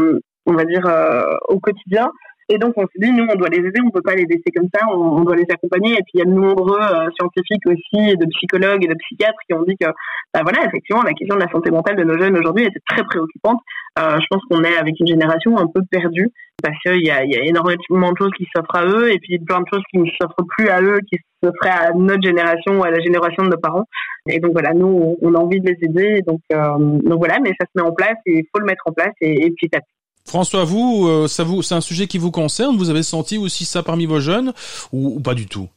on 0.49 0.53
va 0.53 0.65
dire, 0.65 0.85
euh, 0.85 1.21
au 1.47 1.59
quotidien. 1.59 2.11
Et 2.51 2.57
donc, 2.57 2.73
on 2.77 2.81
s'est 2.81 2.97
dit, 2.99 3.11
nous, 3.11 3.27
on 3.31 3.35
doit 3.35 3.49
les 3.49 3.59
aider, 3.59 3.79
on 3.85 3.91
peut 3.91 4.01
pas 4.01 4.15
les 4.15 4.25
laisser 4.25 4.49
comme 4.55 4.67
ça, 4.73 4.83
on, 4.91 5.21
doit 5.21 5.35
les 5.35 5.45
accompagner. 5.51 5.93
Et 5.93 6.01
puis, 6.01 6.13
il 6.15 6.19
y 6.19 6.21
a 6.23 6.25
de 6.25 6.31
nombreux 6.31 6.81
euh, 6.81 7.07
scientifiques 7.15 7.65
aussi, 7.67 8.17
de 8.17 8.25
psychologues 8.37 8.83
et 8.83 8.87
de 8.87 8.95
psychiatres 8.95 9.37
qui 9.47 9.53
ont 9.53 9.61
dit 9.61 9.77
que, 9.79 9.85
bah 10.33 10.41
voilà, 10.41 10.65
effectivement, 10.65 11.03
la 11.03 11.13
question 11.13 11.35
de 11.35 11.41
la 11.41 11.51
santé 11.51 11.69
mentale 11.69 11.95
de 11.97 12.03
nos 12.03 12.17
jeunes 12.17 12.35
aujourd'hui 12.35 12.65
était 12.65 12.81
très 12.89 13.03
préoccupante. 13.03 13.61
Euh, 13.99 14.17
je 14.19 14.25
pense 14.31 14.41
qu'on 14.49 14.63
est 14.63 14.77
avec 14.77 14.99
une 14.99 15.05
génération 15.05 15.59
un 15.59 15.67
peu 15.67 15.81
perdue 15.91 16.29
parce 16.63 16.75
qu'il 16.81 17.05
y 17.05 17.11
a, 17.11 17.23
énormément 17.23 18.11
de 18.11 18.17
choses 18.17 18.31
qui 18.35 18.47
s'offrent 18.53 18.75
à 18.75 18.85
eux 18.85 19.13
et 19.13 19.19
puis 19.19 19.37
plein 19.37 19.61
de 19.61 19.65
choses 19.71 19.83
qui 19.91 19.99
ne 19.99 20.09
s'offrent 20.19 20.43
plus 20.57 20.69
à 20.69 20.81
eux, 20.81 20.99
qui 21.07 21.19
s'offrent 21.43 21.67
à 21.67 21.93
notre 21.93 22.23
génération 22.23 22.79
ou 22.79 22.83
à 22.83 22.89
la 22.89 22.99
génération 22.99 23.43
de 23.43 23.49
nos 23.49 23.57
parents. 23.57 23.85
Et 24.27 24.39
donc 24.39 24.53
voilà, 24.53 24.73
nous, 24.73 25.17
on 25.21 25.35
a 25.35 25.37
envie 25.37 25.61
de 25.61 25.69
les 25.69 25.77
aider. 25.81 26.21
Donc, 26.25 26.41
donc 26.49 27.19
voilà, 27.19 27.37
mais 27.41 27.51
ça 27.59 27.65
se 27.67 27.81
met 27.81 27.87
en 27.87 27.93
place 27.93 28.17
et 28.25 28.39
il 28.39 28.45
faut 28.51 28.59
le 28.59 28.65
mettre 28.65 28.83
en 28.87 28.91
place 28.91 29.13
et, 29.21 29.45
et 29.45 29.51
petit 29.51 29.73
à 29.75 29.79
petit. 29.79 29.98
François, 30.25 30.63
vous, 30.63 31.07
euh, 31.07 31.27
ça 31.27 31.43
vous, 31.43 31.61
c'est 31.61 31.75
un 31.75 31.81
sujet 31.81 32.07
qui 32.07 32.17
vous 32.17 32.31
concerne. 32.31 32.77
Vous 32.77 32.89
avez 32.89 33.03
senti 33.03 33.37
aussi 33.37 33.65
ça 33.65 33.83
parmi 33.83 34.05
vos 34.05 34.19
jeunes 34.19 34.53
ou, 34.91 35.19
pas 35.19 35.33
du 35.33 35.47
tout? 35.47 35.69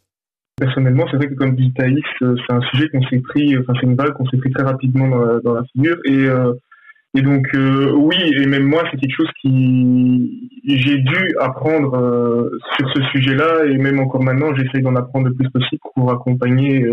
Personnellement, 0.58 1.06
c'est 1.10 1.16
vrai 1.16 1.28
que 1.28 1.34
comme 1.34 1.56
dit 1.56 1.72
Thaïs, 1.72 2.02
euh, 2.22 2.36
c'est 2.46 2.54
un 2.54 2.60
sujet 2.70 2.88
qu'on 2.90 3.02
s'est 3.08 3.20
pris, 3.20 3.56
enfin 3.58 3.72
c'est 3.80 3.86
une 3.86 3.96
vague 3.96 4.12
qu'on 4.12 4.26
s'est 4.26 4.36
pris 4.36 4.50
très 4.50 4.62
rapidement 4.62 5.08
dans 5.42 5.54
la, 5.54 5.62
figure. 5.72 5.96
Et 6.04 6.26
euh, 6.26 6.52
et 7.14 7.20
donc 7.20 7.46
oui, 7.54 8.16
et 8.38 8.46
même 8.46 8.64
moi, 8.64 8.84
c'est 8.90 8.98
quelque 8.98 9.14
chose 9.14 9.30
qui 9.42 10.50
j'ai 10.64 10.98
dû 10.98 11.34
apprendre 11.40 12.50
sur 12.76 12.90
ce 12.94 13.02
sujet-là, 13.12 13.66
et 13.66 13.76
même 13.76 14.00
encore 14.00 14.22
maintenant, 14.22 14.54
j'essaye 14.54 14.82
d'en 14.82 14.96
apprendre 14.96 15.28
le 15.28 15.34
plus 15.34 15.50
possible 15.50 15.82
pour 15.94 16.10
accompagner 16.10 16.86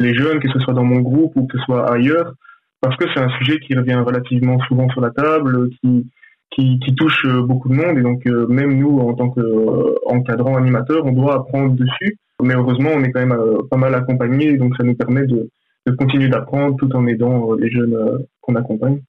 les 0.00 0.14
jeunes, 0.14 0.40
que 0.40 0.50
ce 0.50 0.58
soit 0.58 0.74
dans 0.74 0.82
mon 0.82 1.00
groupe 1.00 1.32
ou 1.36 1.46
que 1.46 1.56
ce 1.56 1.64
soit 1.64 1.88
ailleurs, 1.92 2.34
parce 2.80 2.96
que 2.96 3.04
c'est 3.14 3.20
un 3.20 3.30
sujet 3.38 3.60
qui 3.60 3.76
revient 3.76 3.94
relativement 3.94 4.58
souvent 4.66 4.88
sur 4.88 5.00
la 5.00 5.10
table, 5.10 5.68
qui 5.80 6.06
qui, 6.50 6.78
qui, 6.80 6.94
touche 6.94 7.24
euh, 7.26 7.42
beaucoup 7.42 7.68
de 7.68 7.74
monde. 7.74 7.98
Et 7.98 8.02
donc 8.02 8.26
euh, 8.26 8.46
même 8.46 8.78
nous 8.78 8.98
en 8.98 9.14
tant 9.14 9.30
qu'encadrant 9.30 10.54
euh, 10.54 10.58
animateur 10.58 11.04
on 11.04 11.12
doit 11.12 11.36
apprendre 11.36 11.74
dessus. 11.74 12.18
Mais 12.42 12.54
heureusement 12.54 12.90
on 12.94 13.02
est 13.02 13.10
quand 13.10 13.24
même 13.26 13.38
pas 13.70 13.76
mal 13.76 13.94
accompagné 13.94 14.56
donc 14.56 14.74
ça 14.76 14.84
nous 14.84 14.94
permet 14.94 15.26
de, 15.26 15.50
de 15.86 15.92
continuer 15.92 16.28
d'apprendre 16.28 16.76
tout 16.76 16.90
en 16.96 17.06
aidant 17.06 17.52
les 17.54 17.70
jeunes 17.70 17.96
qu'on 18.40 18.54
accompagne. 18.54 19.00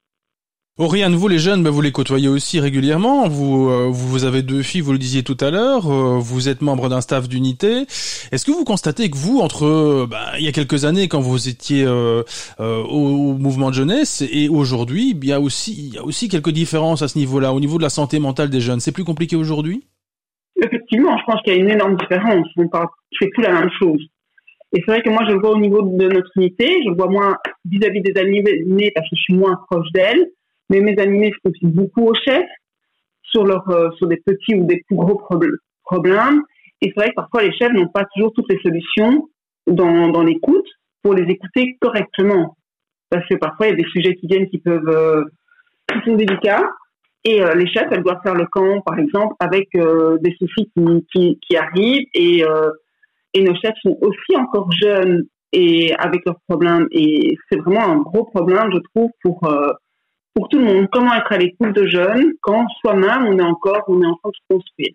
Oriane, 0.82 1.14
vous 1.14 1.28
les 1.28 1.38
jeunes, 1.38 1.62
ben, 1.62 1.70
vous 1.70 1.82
les 1.82 1.92
côtoyez 1.92 2.28
aussi 2.28 2.60
régulièrement. 2.60 3.28
Vous, 3.28 3.70
euh, 3.70 3.88
vous 3.92 4.26
avez 4.26 4.42
deux 4.42 4.64
filles, 4.64 4.82
vous 4.82 4.94
le 4.94 4.98
disiez 4.98 5.22
tout 5.22 5.38
à 5.40 5.52
l'heure. 5.52 5.86
Euh, 5.86 6.18
vous 6.18 6.50
êtes 6.50 6.64
membre 6.64 6.90
d'un 6.90 7.02
staff 7.02 7.30
d'unité. 7.30 7.82
Est-ce 8.32 8.46
que 8.48 8.52
vous 8.52 8.64
constatez 8.64 9.12
que 9.12 9.16
vous, 9.16 9.42
entre 9.42 10.08
ben, 10.10 10.18
il 10.40 10.44
y 10.44 10.48
a 10.48 10.52
quelques 10.52 10.84
années, 10.86 11.08
quand 11.08 11.20
vous 11.20 11.48
étiez 11.48 11.84
euh, 11.86 12.24
au, 12.58 13.38
mouvement 13.38 13.70
de 13.70 13.76
jeunesse 13.76 14.24
et 14.28 14.50
aujourd'hui, 14.50 15.16
il 15.16 15.24
y 15.24 15.32
a 15.32 15.40
aussi 15.40 15.72
il 15.72 15.94
y 15.94 16.00
a 16.00 16.04
aussi 16.04 16.30
quelques 16.30 16.50
différences 16.50 17.04
à 17.04 17.08
ce 17.08 17.20
niveau-là, 17.20 17.54
au 17.54 17.60
niveau 17.60 17.78
de 17.78 17.84
la 17.84 17.90
santé 17.90 18.18
mentale 18.18 18.50
des 18.50 18.60
jeunes. 18.60 18.80
C'est 18.80 18.92
plus 18.92 19.04
compliqué 19.04 19.36
aujourd'hui? 19.36 19.84
Effectivement, 20.64 21.16
je 21.16 21.24
pense 21.32 21.44
qu'il 21.44 21.54
y 21.54 21.58
a 21.58 21.60
une 21.60 21.70
énorme 21.70 21.96
différence. 21.96 22.48
On 22.58 22.68
parle, 22.70 22.88
c'est 23.20 23.28
plus 23.28 23.44
la 23.44 23.54
même 23.54 23.70
chose. 23.80 24.02
Et 24.74 24.82
c'est 24.84 24.92
vrai 24.92 25.04
que 25.04 25.12
moi, 25.12 25.22
je 25.28 25.34
le 25.34 25.42
vois 25.42 25.52
au 25.52 25.60
niveau 25.60 25.84
de 25.84 26.08
notre 26.08 26.32
unité. 26.38 26.82
Je 26.84 26.90
le 26.90 26.96
vois 26.96 27.08
moins 27.08 27.38
vis-à-vis 27.70 28.02
des 28.02 28.20
animés 28.20 28.92
parce 28.96 29.08
que 29.08 29.16
je 29.16 29.22
suis 29.22 29.36
moins 29.36 29.60
proche 29.70 29.88
d'elles 29.94 30.26
mais 30.72 30.80
mes 30.80 30.98
animés 31.00 31.32
se 31.32 31.50
confient 31.50 31.74
beaucoup 31.74 32.08
aux 32.08 32.16
chefs 32.16 32.50
sur 33.24 33.44
leur 33.46 33.70
euh, 33.70 33.90
sur 33.98 34.08
des 34.08 34.18
petits 34.26 34.56
ou 34.56 34.66
des 34.66 34.82
plus 34.88 34.96
gros 34.96 35.22
problèmes. 35.84 36.42
Et 36.82 36.88
c'est 36.88 36.96
vrai 36.96 37.10
que 37.10 37.16
parfois 37.16 37.44
les 37.44 37.52
chefs 37.52 37.74
n'ont 37.74 37.90
pas 37.90 38.06
toujours 38.16 38.32
toutes 38.34 38.50
les 38.50 38.60
solutions 38.64 39.28
dans, 39.68 40.08
dans 40.08 40.24
l'écoute 40.24 40.66
pour 41.04 41.14
les 41.14 41.30
écouter 41.30 41.78
correctement. 41.82 42.56
Parce 43.10 43.28
que 43.28 43.36
parfois 43.36 43.68
il 43.68 43.72
y 43.72 43.74
a 43.74 43.84
des 43.84 43.90
sujets 43.90 44.16
qui 44.16 44.28
viennent 44.28 44.50
qui 44.50 44.60
peuvent 44.60 44.88
euh, 44.88 45.26
qui 45.92 46.10
sont 46.10 46.16
délicats 46.16 46.70
et 47.26 47.44
euh, 47.44 47.54
les 47.54 47.68
chefs 47.68 47.90
elles 47.92 48.04
doivent 48.04 48.22
faire 48.24 48.36
le 48.36 48.46
camp 48.46 48.82
par 48.82 48.98
exemple 48.98 49.36
avec 49.40 49.68
des 49.74 50.36
soucis 50.40 50.72
qui, 50.74 51.06
qui, 51.14 51.40
qui 51.46 51.58
arrivent 51.58 52.08
et 52.14 52.44
et 53.34 53.44
nos 53.44 53.56
chefs 53.56 53.76
sont 53.84 53.98
aussi 54.02 54.36
encore 54.38 54.70
jeunes 54.72 55.26
et 55.52 55.94
avec 55.96 56.22
leurs 56.26 56.40
problèmes 56.48 56.88
et 56.92 57.38
c'est 57.50 57.60
vraiment 57.60 57.86
un 57.86 57.98
gros 57.98 58.24
problème 58.24 58.72
je 58.74 58.80
trouve 58.94 59.12
pour 59.22 59.42
pour 60.34 60.50
tout 60.50 60.60
le 60.60 60.66
monde. 60.66 60.88
Comment 60.92 61.14
être 61.14 61.32
à 61.32 61.38
l'écoute 61.38 61.74
de 61.76 61.88
jeunes 61.88 62.34
quand 62.42 62.66
soi-même 62.82 63.26
on 63.26 63.38
est 63.38 63.44
encore, 63.44 63.84
on 63.88 64.02
est 64.02 64.06
en 64.06 64.16
train 64.16 64.30
de 64.30 64.36
se 64.36 64.56
construire? 64.56 64.94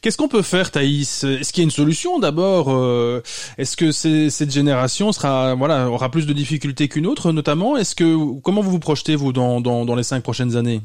Qu'est-ce 0.00 0.16
qu'on 0.16 0.28
peut 0.28 0.42
faire, 0.42 0.70
Thaïs? 0.70 1.24
Est-ce 1.24 1.52
qu'il 1.52 1.62
y 1.62 1.64
a 1.64 1.66
une 1.66 1.72
solution 1.72 2.20
d'abord 2.20 2.68
euh, 2.70 3.20
Est-ce 3.58 3.76
que 3.76 3.90
cette 3.90 4.52
génération 4.52 5.10
sera, 5.10 5.56
voilà, 5.56 5.90
aura 5.90 6.08
plus 6.08 6.26
de 6.26 6.32
difficultés 6.32 6.86
qu'une 6.88 7.06
autre, 7.06 7.32
notamment? 7.32 7.76
Est-ce 7.76 7.96
que 7.96 8.40
comment 8.40 8.60
vous 8.60 8.70
vous 8.70 8.78
projetez 8.78 9.16
vous 9.16 9.32
dans, 9.32 9.60
dans, 9.60 9.84
dans 9.84 9.96
les 9.96 10.04
cinq 10.04 10.22
prochaines 10.22 10.56
années? 10.56 10.82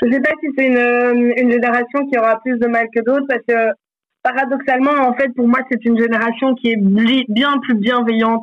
Je 0.00 0.06
ne 0.06 0.12
sais 0.12 0.20
pas 0.20 0.32
si 0.40 0.46
c'est 0.56 0.66
une, 0.66 1.32
une 1.36 1.50
génération 1.52 2.06
qui 2.10 2.18
aura 2.18 2.40
plus 2.40 2.58
de 2.58 2.66
mal 2.66 2.88
que 2.94 3.00
d'autres, 3.04 3.26
parce 3.28 3.42
que 3.46 3.74
paradoxalement, 4.22 5.06
en 5.06 5.14
fait, 5.14 5.28
pour 5.36 5.46
moi, 5.46 5.60
c'est 5.70 5.84
une 5.84 5.98
génération 5.98 6.54
qui 6.54 6.70
est 6.70 6.78
bien 7.28 7.58
plus 7.58 7.74
bienveillante 7.74 8.42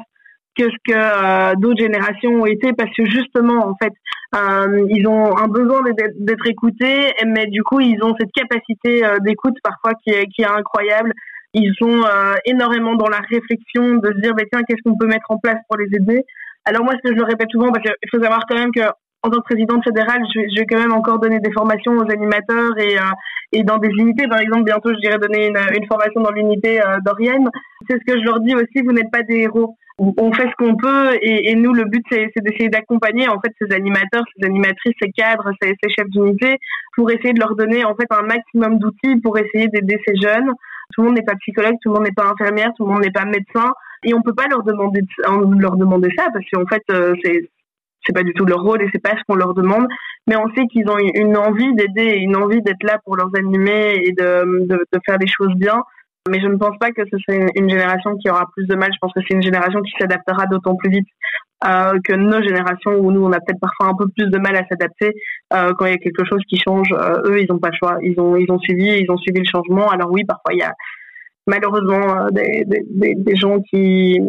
que 0.61 0.69
ce 0.69 0.77
que 0.85 0.93
euh, 0.95 1.53
d'autres 1.57 1.81
générations 1.81 2.31
ont 2.41 2.45
été 2.45 2.73
parce 2.73 2.91
que 2.95 3.05
justement 3.05 3.67
en 3.67 3.75
fait 3.81 3.93
euh, 4.35 4.85
ils 4.89 5.07
ont 5.07 5.37
un 5.37 5.47
besoin 5.47 5.81
d'être 6.19 6.47
écoutés 6.47 7.11
mais 7.25 7.47
du 7.47 7.63
coup 7.63 7.79
ils 7.79 8.01
ont 8.03 8.15
cette 8.19 8.31
capacité 8.31 9.03
euh, 9.05 9.17
d'écoute 9.19 9.55
parfois 9.63 9.93
qui 10.03 10.11
est, 10.11 10.45
incroyable 10.45 11.13
ils 11.53 11.73
sont 11.77 12.03
énormément 12.45 12.95
dans 12.95 13.09
la 13.09 13.19
réflexion 13.29 13.95
de 13.97 14.07
se 14.07 14.21
dire 14.21 14.33
bah, 14.35 14.43
tiens 14.51 14.61
qu'est-ce 14.67 14.81
qu'on 14.85 14.97
peut 14.97 15.07
mettre 15.07 15.29
en 15.29 15.37
place 15.37 15.57
pour 15.67 15.77
les 15.77 15.87
aider? 15.93 16.23
Alors 16.63 16.83
moi 16.85 16.93
ce 16.93 17.09
que 17.09 17.13
je 17.13 17.19
le 17.19 17.25
répète 17.25 17.49
souvent 17.51 17.71
parce 17.71 17.83
qu'il 17.83 18.09
faut 18.09 18.23
savoir 18.23 18.45
quand 18.47 18.57
même 18.57 18.71
que 18.73 18.83
en 19.23 19.29
tant 19.29 19.37
que 19.37 19.53
présidente 19.53 19.83
fédérale, 19.83 20.23
je 20.33 20.59
vais, 20.59 20.65
quand 20.65 20.79
même 20.79 20.93
encore 20.93 21.19
donner 21.19 21.39
des 21.39 21.51
formations 21.51 21.95
aux 21.95 22.09
animateurs 22.09 22.75
et, 22.79 22.95
et 23.51 23.63
dans 23.63 23.77
des 23.77 23.89
unités. 23.89 24.27
Par 24.27 24.39
exemple, 24.39 24.63
bientôt, 24.63 24.89
je 24.93 24.99
dirais 24.99 25.17
donner 25.17 25.47
une, 25.47 25.57
une 25.57 25.87
formation 25.87 26.21
dans 26.21 26.31
l'unité 26.31 26.81
euh, 26.81 26.97
d'Orienne. 27.05 27.47
C'est 27.89 27.97
ce 27.97 28.13
que 28.13 28.19
je 28.19 28.25
leur 28.25 28.39
dis 28.39 28.55
aussi, 28.55 28.83
vous 28.83 28.93
n'êtes 28.93 29.11
pas 29.11 29.23
des 29.23 29.41
héros 29.41 29.75
on 30.17 30.33
fait 30.33 30.49
ce 30.49 30.55
qu'on 30.57 30.75
peut 30.75 31.17
et, 31.21 31.53
nous 31.55 31.73
le 31.73 31.85
but 31.85 32.03
c'est 32.09 32.31
d'essayer 32.37 32.69
d'accompagner 32.69 33.27
en 33.27 33.39
fait 33.39 33.53
ces 33.61 33.73
animateurs, 33.75 34.23
ces 34.35 34.45
animatrices, 34.47 34.95
ces 35.01 35.11
cadres, 35.11 35.51
ces, 35.61 35.75
chefs 35.95 36.09
d'unité 36.09 36.57
pour 36.95 37.11
essayer 37.11 37.33
de 37.33 37.39
leur 37.39 37.55
donner 37.55 37.85
en 37.85 37.95
fait 37.95 38.07
un 38.09 38.23
maximum 38.23 38.79
d'outils 38.79 39.17
pour 39.21 39.37
essayer 39.37 39.67
d'aider 39.67 39.99
ces 40.07 40.15
jeunes. 40.15 40.51
Tout 40.93 41.01
le 41.01 41.07
monde 41.07 41.17
n'est 41.17 41.23
pas 41.23 41.35
psychologue, 41.35 41.75
tout 41.81 41.89
le 41.89 41.95
monde 41.95 42.05
n'est 42.05 42.13
pas 42.13 42.27
infirmière, 42.27 42.71
tout 42.75 42.85
le 42.85 42.93
monde 42.93 43.03
n'est 43.03 43.11
pas 43.11 43.25
médecin 43.25 43.73
et 44.03 44.13
on 44.15 44.21
peut 44.23 44.33
pas 44.33 44.47
leur 44.49 44.63
demander 44.63 45.01
leur 45.59 45.75
demander 45.75 46.09
ça 46.17 46.27
parce 46.33 46.45
qu'en 46.51 46.65
fait 46.65 46.83
euh, 46.89 47.13
c'est 47.23 47.49
c'est 48.03 48.13
pas 48.13 48.23
du 48.23 48.33
tout 48.33 48.45
leur 48.45 48.63
rôle 48.63 48.81
et 48.81 48.89
c'est 48.91 49.01
pas 49.01 49.11
ce 49.11 49.21
qu'on 49.27 49.35
leur 49.35 49.53
demande 49.53 49.87
mais 50.25 50.35
on 50.35 50.47
sait 50.55 50.65
qu'ils 50.65 50.89
ont 50.89 50.97
une 50.97 51.37
envie 51.37 51.73
d'aider 51.75 52.17
une 52.17 52.35
envie 52.35 52.61
d'être 52.63 52.83
là 52.83 52.97
pour 53.05 53.15
leurs 53.15 53.29
animés 53.37 54.01
et 54.03 54.11
de, 54.13 54.65
de, 54.65 54.85
de 54.91 54.99
faire 55.05 55.19
des 55.19 55.27
choses 55.27 55.53
bien 55.55 55.83
mais 56.29 56.39
je 56.39 56.47
ne 56.47 56.57
pense 56.57 56.77
pas 56.79 56.91
que 56.91 57.01
ce 57.11 57.17
soit 57.17 57.35
une, 57.55 57.69
génération 57.69 58.15
qui 58.17 58.29
aura 58.29 58.45
plus 58.55 58.67
de 58.67 58.75
mal. 58.75 58.89
Je 58.93 58.97
pense 59.01 59.11
que 59.13 59.21
c'est 59.27 59.35
une 59.35 59.41
génération 59.41 59.81
qui 59.81 59.91
s'adaptera 59.99 60.45
d'autant 60.45 60.75
plus 60.75 60.91
vite 60.91 61.07
euh, 61.65 61.93
que 62.03 62.13
nos 62.13 62.41
générations 62.41 62.91
où 62.91 63.11
nous 63.11 63.23
on 63.23 63.31
a 63.31 63.39
peut-être 63.39 63.59
parfois 63.59 63.87
un 63.87 63.95
peu 63.95 64.07
plus 64.15 64.29
de 64.29 64.37
mal 64.37 64.55
à 64.55 64.65
s'adapter 64.67 65.13
euh, 65.53 65.73
quand 65.73 65.85
il 65.85 65.91
y 65.91 65.95
a 65.95 65.97
quelque 65.97 66.23
chose 66.25 66.41
qui 66.47 66.57
change. 66.57 66.89
Euh, 66.91 67.21
eux, 67.25 67.41
ils 67.41 67.47
n'ont 67.49 67.59
pas 67.59 67.69
le 67.69 67.75
choix. 67.75 67.97
Ils 68.01 68.19
ont 68.19 68.35
ils 68.35 68.51
ont 68.51 68.59
suivi 68.59 68.99
ils 68.99 69.09
ont 69.09 69.17
suivi 69.17 69.39
le 69.39 69.49
changement. 69.49 69.89
Alors 69.89 70.11
oui, 70.11 70.23
parfois 70.23 70.53
il 70.53 70.59
y 70.59 70.63
a 70.63 70.73
malheureusement 71.47 72.27
des, 72.31 73.35
gens 73.35 73.59
qui 73.61 74.19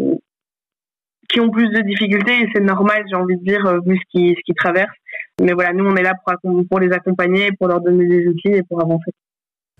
qui 1.28 1.40
ont 1.40 1.50
plus 1.50 1.68
de 1.68 1.80
difficultés 1.82 2.40
et 2.40 2.48
c'est 2.54 2.62
normal, 2.62 3.04
j'ai 3.08 3.16
envie 3.16 3.36
de 3.36 3.44
dire, 3.44 3.80
vu 3.86 3.96
ce 3.96 4.02
qui 4.10 4.34
ce 4.46 4.52
traversent. 4.54 4.88
Mais 5.42 5.52
voilà, 5.52 5.72
nous 5.74 5.84
on 5.84 5.96
est 5.96 6.02
là 6.02 6.14
pour 6.24 6.52
pour 6.70 6.80
les 6.80 6.90
accompagner, 6.92 7.50
pour 7.58 7.68
leur 7.68 7.82
donner 7.82 8.06
des 8.06 8.26
outils 8.28 8.48
et 8.48 8.62
pour 8.62 8.80
avancer. 8.80 9.12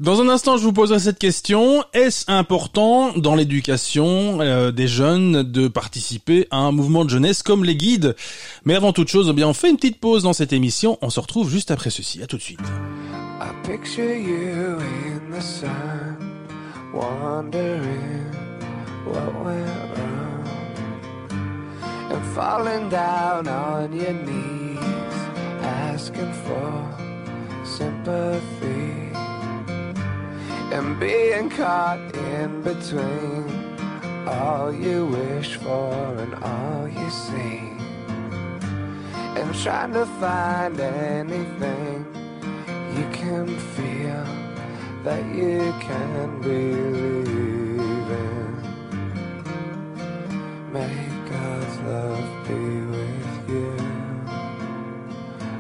Dans 0.00 0.22
un 0.22 0.28
instant, 0.30 0.56
je 0.56 0.62
vous 0.62 0.72
poserai 0.72 0.98
cette 0.98 1.18
question. 1.18 1.84
Est-ce 1.92 2.24
important 2.30 3.12
dans 3.14 3.34
l'éducation 3.34 4.40
euh, 4.40 4.72
des 4.72 4.88
jeunes 4.88 5.42
de 5.42 5.68
participer 5.68 6.48
à 6.50 6.56
un 6.56 6.72
mouvement 6.72 7.04
de 7.04 7.10
jeunesse 7.10 7.42
comme 7.42 7.62
les 7.62 7.76
guides? 7.76 8.16
Mais 8.64 8.74
avant 8.74 8.94
toute 8.94 9.08
chose, 9.08 9.28
eh 9.30 9.34
bien, 9.34 9.46
on 9.46 9.52
fait 9.52 9.68
une 9.68 9.76
petite 9.76 10.00
pause 10.00 10.22
dans 10.22 10.32
cette 10.32 10.54
émission. 10.54 10.98
On 11.02 11.10
se 11.10 11.20
retrouve 11.20 11.50
juste 11.50 11.70
après 11.70 11.90
ceci. 11.90 12.22
À 12.22 12.26
tout 12.26 12.38
de 12.38 12.42
suite. 12.42 12.58
And 30.72 30.98
being 30.98 31.50
caught 31.50 32.00
in 32.16 32.62
between 32.62 33.44
all 34.26 34.72
you 34.72 35.04
wish 35.06 35.56
for 35.56 35.92
and 36.16 36.34
all 36.42 36.88
you 36.88 37.10
see, 37.10 37.60
and 39.38 39.54
trying 39.54 39.92
to 39.92 40.06
find 40.18 40.80
anything 40.80 42.06
you 42.96 43.06
can 43.12 43.46
feel 43.76 44.26
that 45.04 45.22
you 45.34 45.74
can 45.80 46.40
believe 46.40 48.10
in. 48.24 48.62
May 50.72 51.06
God's 51.28 51.78
love 51.80 52.48
be 52.48 52.64
with 52.94 53.48
you 53.50 53.76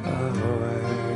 always. 0.06 1.11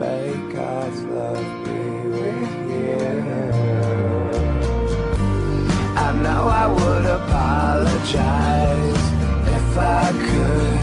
May 0.00 0.32
God's 0.50 1.02
love 1.02 1.44
be 1.66 1.82
with 2.08 2.52
you. 2.72 2.96
I 5.94 6.12
know 6.22 6.48
I 6.48 6.66
would 6.78 7.04
apologize 7.04 9.04
if 9.58 9.76
I 9.76 10.10
could 10.26 10.80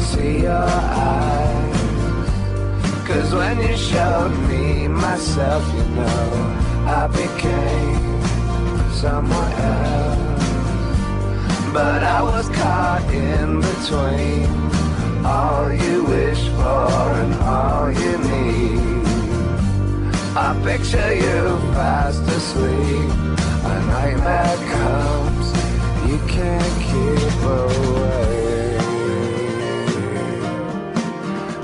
see 0.00 0.40
your 0.44 0.70
eyes. 1.12 2.30
Cause 3.06 3.30
when 3.34 3.60
you 3.60 3.76
showed 3.76 4.32
me 4.48 4.88
myself, 4.88 5.62
you 5.74 5.84
know, 5.96 6.56
I 6.86 7.06
became 7.08 8.22
someone 8.92 9.52
else. 9.52 10.48
But 11.74 12.02
I 12.02 12.22
was 12.22 12.48
caught 12.48 13.04
in 13.12 13.60
between 13.60 14.67
all 15.24 15.72
you 15.72 16.04
wish 16.04 16.48
for 16.48 17.12
and 17.22 17.34
all 17.34 17.90
you 17.90 18.18
need. 18.18 19.06
I 20.36 20.48
picture 20.64 21.14
you 21.14 21.58
fast 21.74 22.22
asleep. 22.22 23.10
A 23.70 23.76
nightmare 23.92 24.58
comes, 24.74 25.46
you 26.08 26.18
can't 26.26 26.76
keep 26.88 27.42
away. 27.42 28.38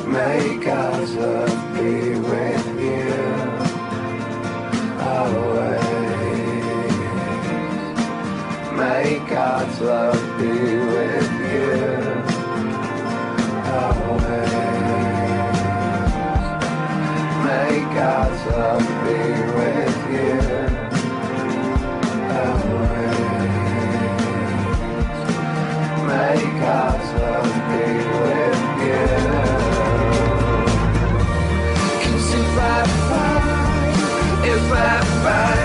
May 0.07 0.59
God's 0.59 1.15
love 1.15 1.75
be 1.75 2.19
with 2.31 2.67
you 2.81 3.15
always. 5.01 5.85
May 8.77 9.07
God's 9.29 9.81
love 9.81 10.39
be 10.39 10.49
with 10.49 11.23
you 11.23 11.24
got 17.95 18.29
something 18.45 19.55
with 19.55 19.97
you. 20.11 20.35
Always 22.35 23.15
with 28.21 28.55
if 32.35 32.59
I 32.59 32.85
find, 33.09 34.45
if 34.45 34.73
I 34.73 35.05
find. 35.23 35.64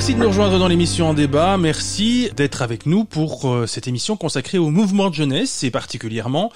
Merci 0.00 0.14
de 0.14 0.20
nous 0.20 0.28
rejoindre 0.28 0.58
dans 0.58 0.66
l'émission 0.66 1.10
en 1.10 1.12
débat. 1.12 1.58
Merci 1.58 2.30
d'être 2.34 2.62
avec 2.62 2.86
nous 2.86 3.04
pour 3.04 3.50
euh, 3.50 3.66
cette 3.66 3.86
émission 3.86 4.16
consacrée 4.16 4.56
au 4.56 4.70
mouvement 4.70 5.10
de 5.10 5.14
jeunesse 5.14 5.62
et 5.62 5.70
particulièrement 5.70 6.50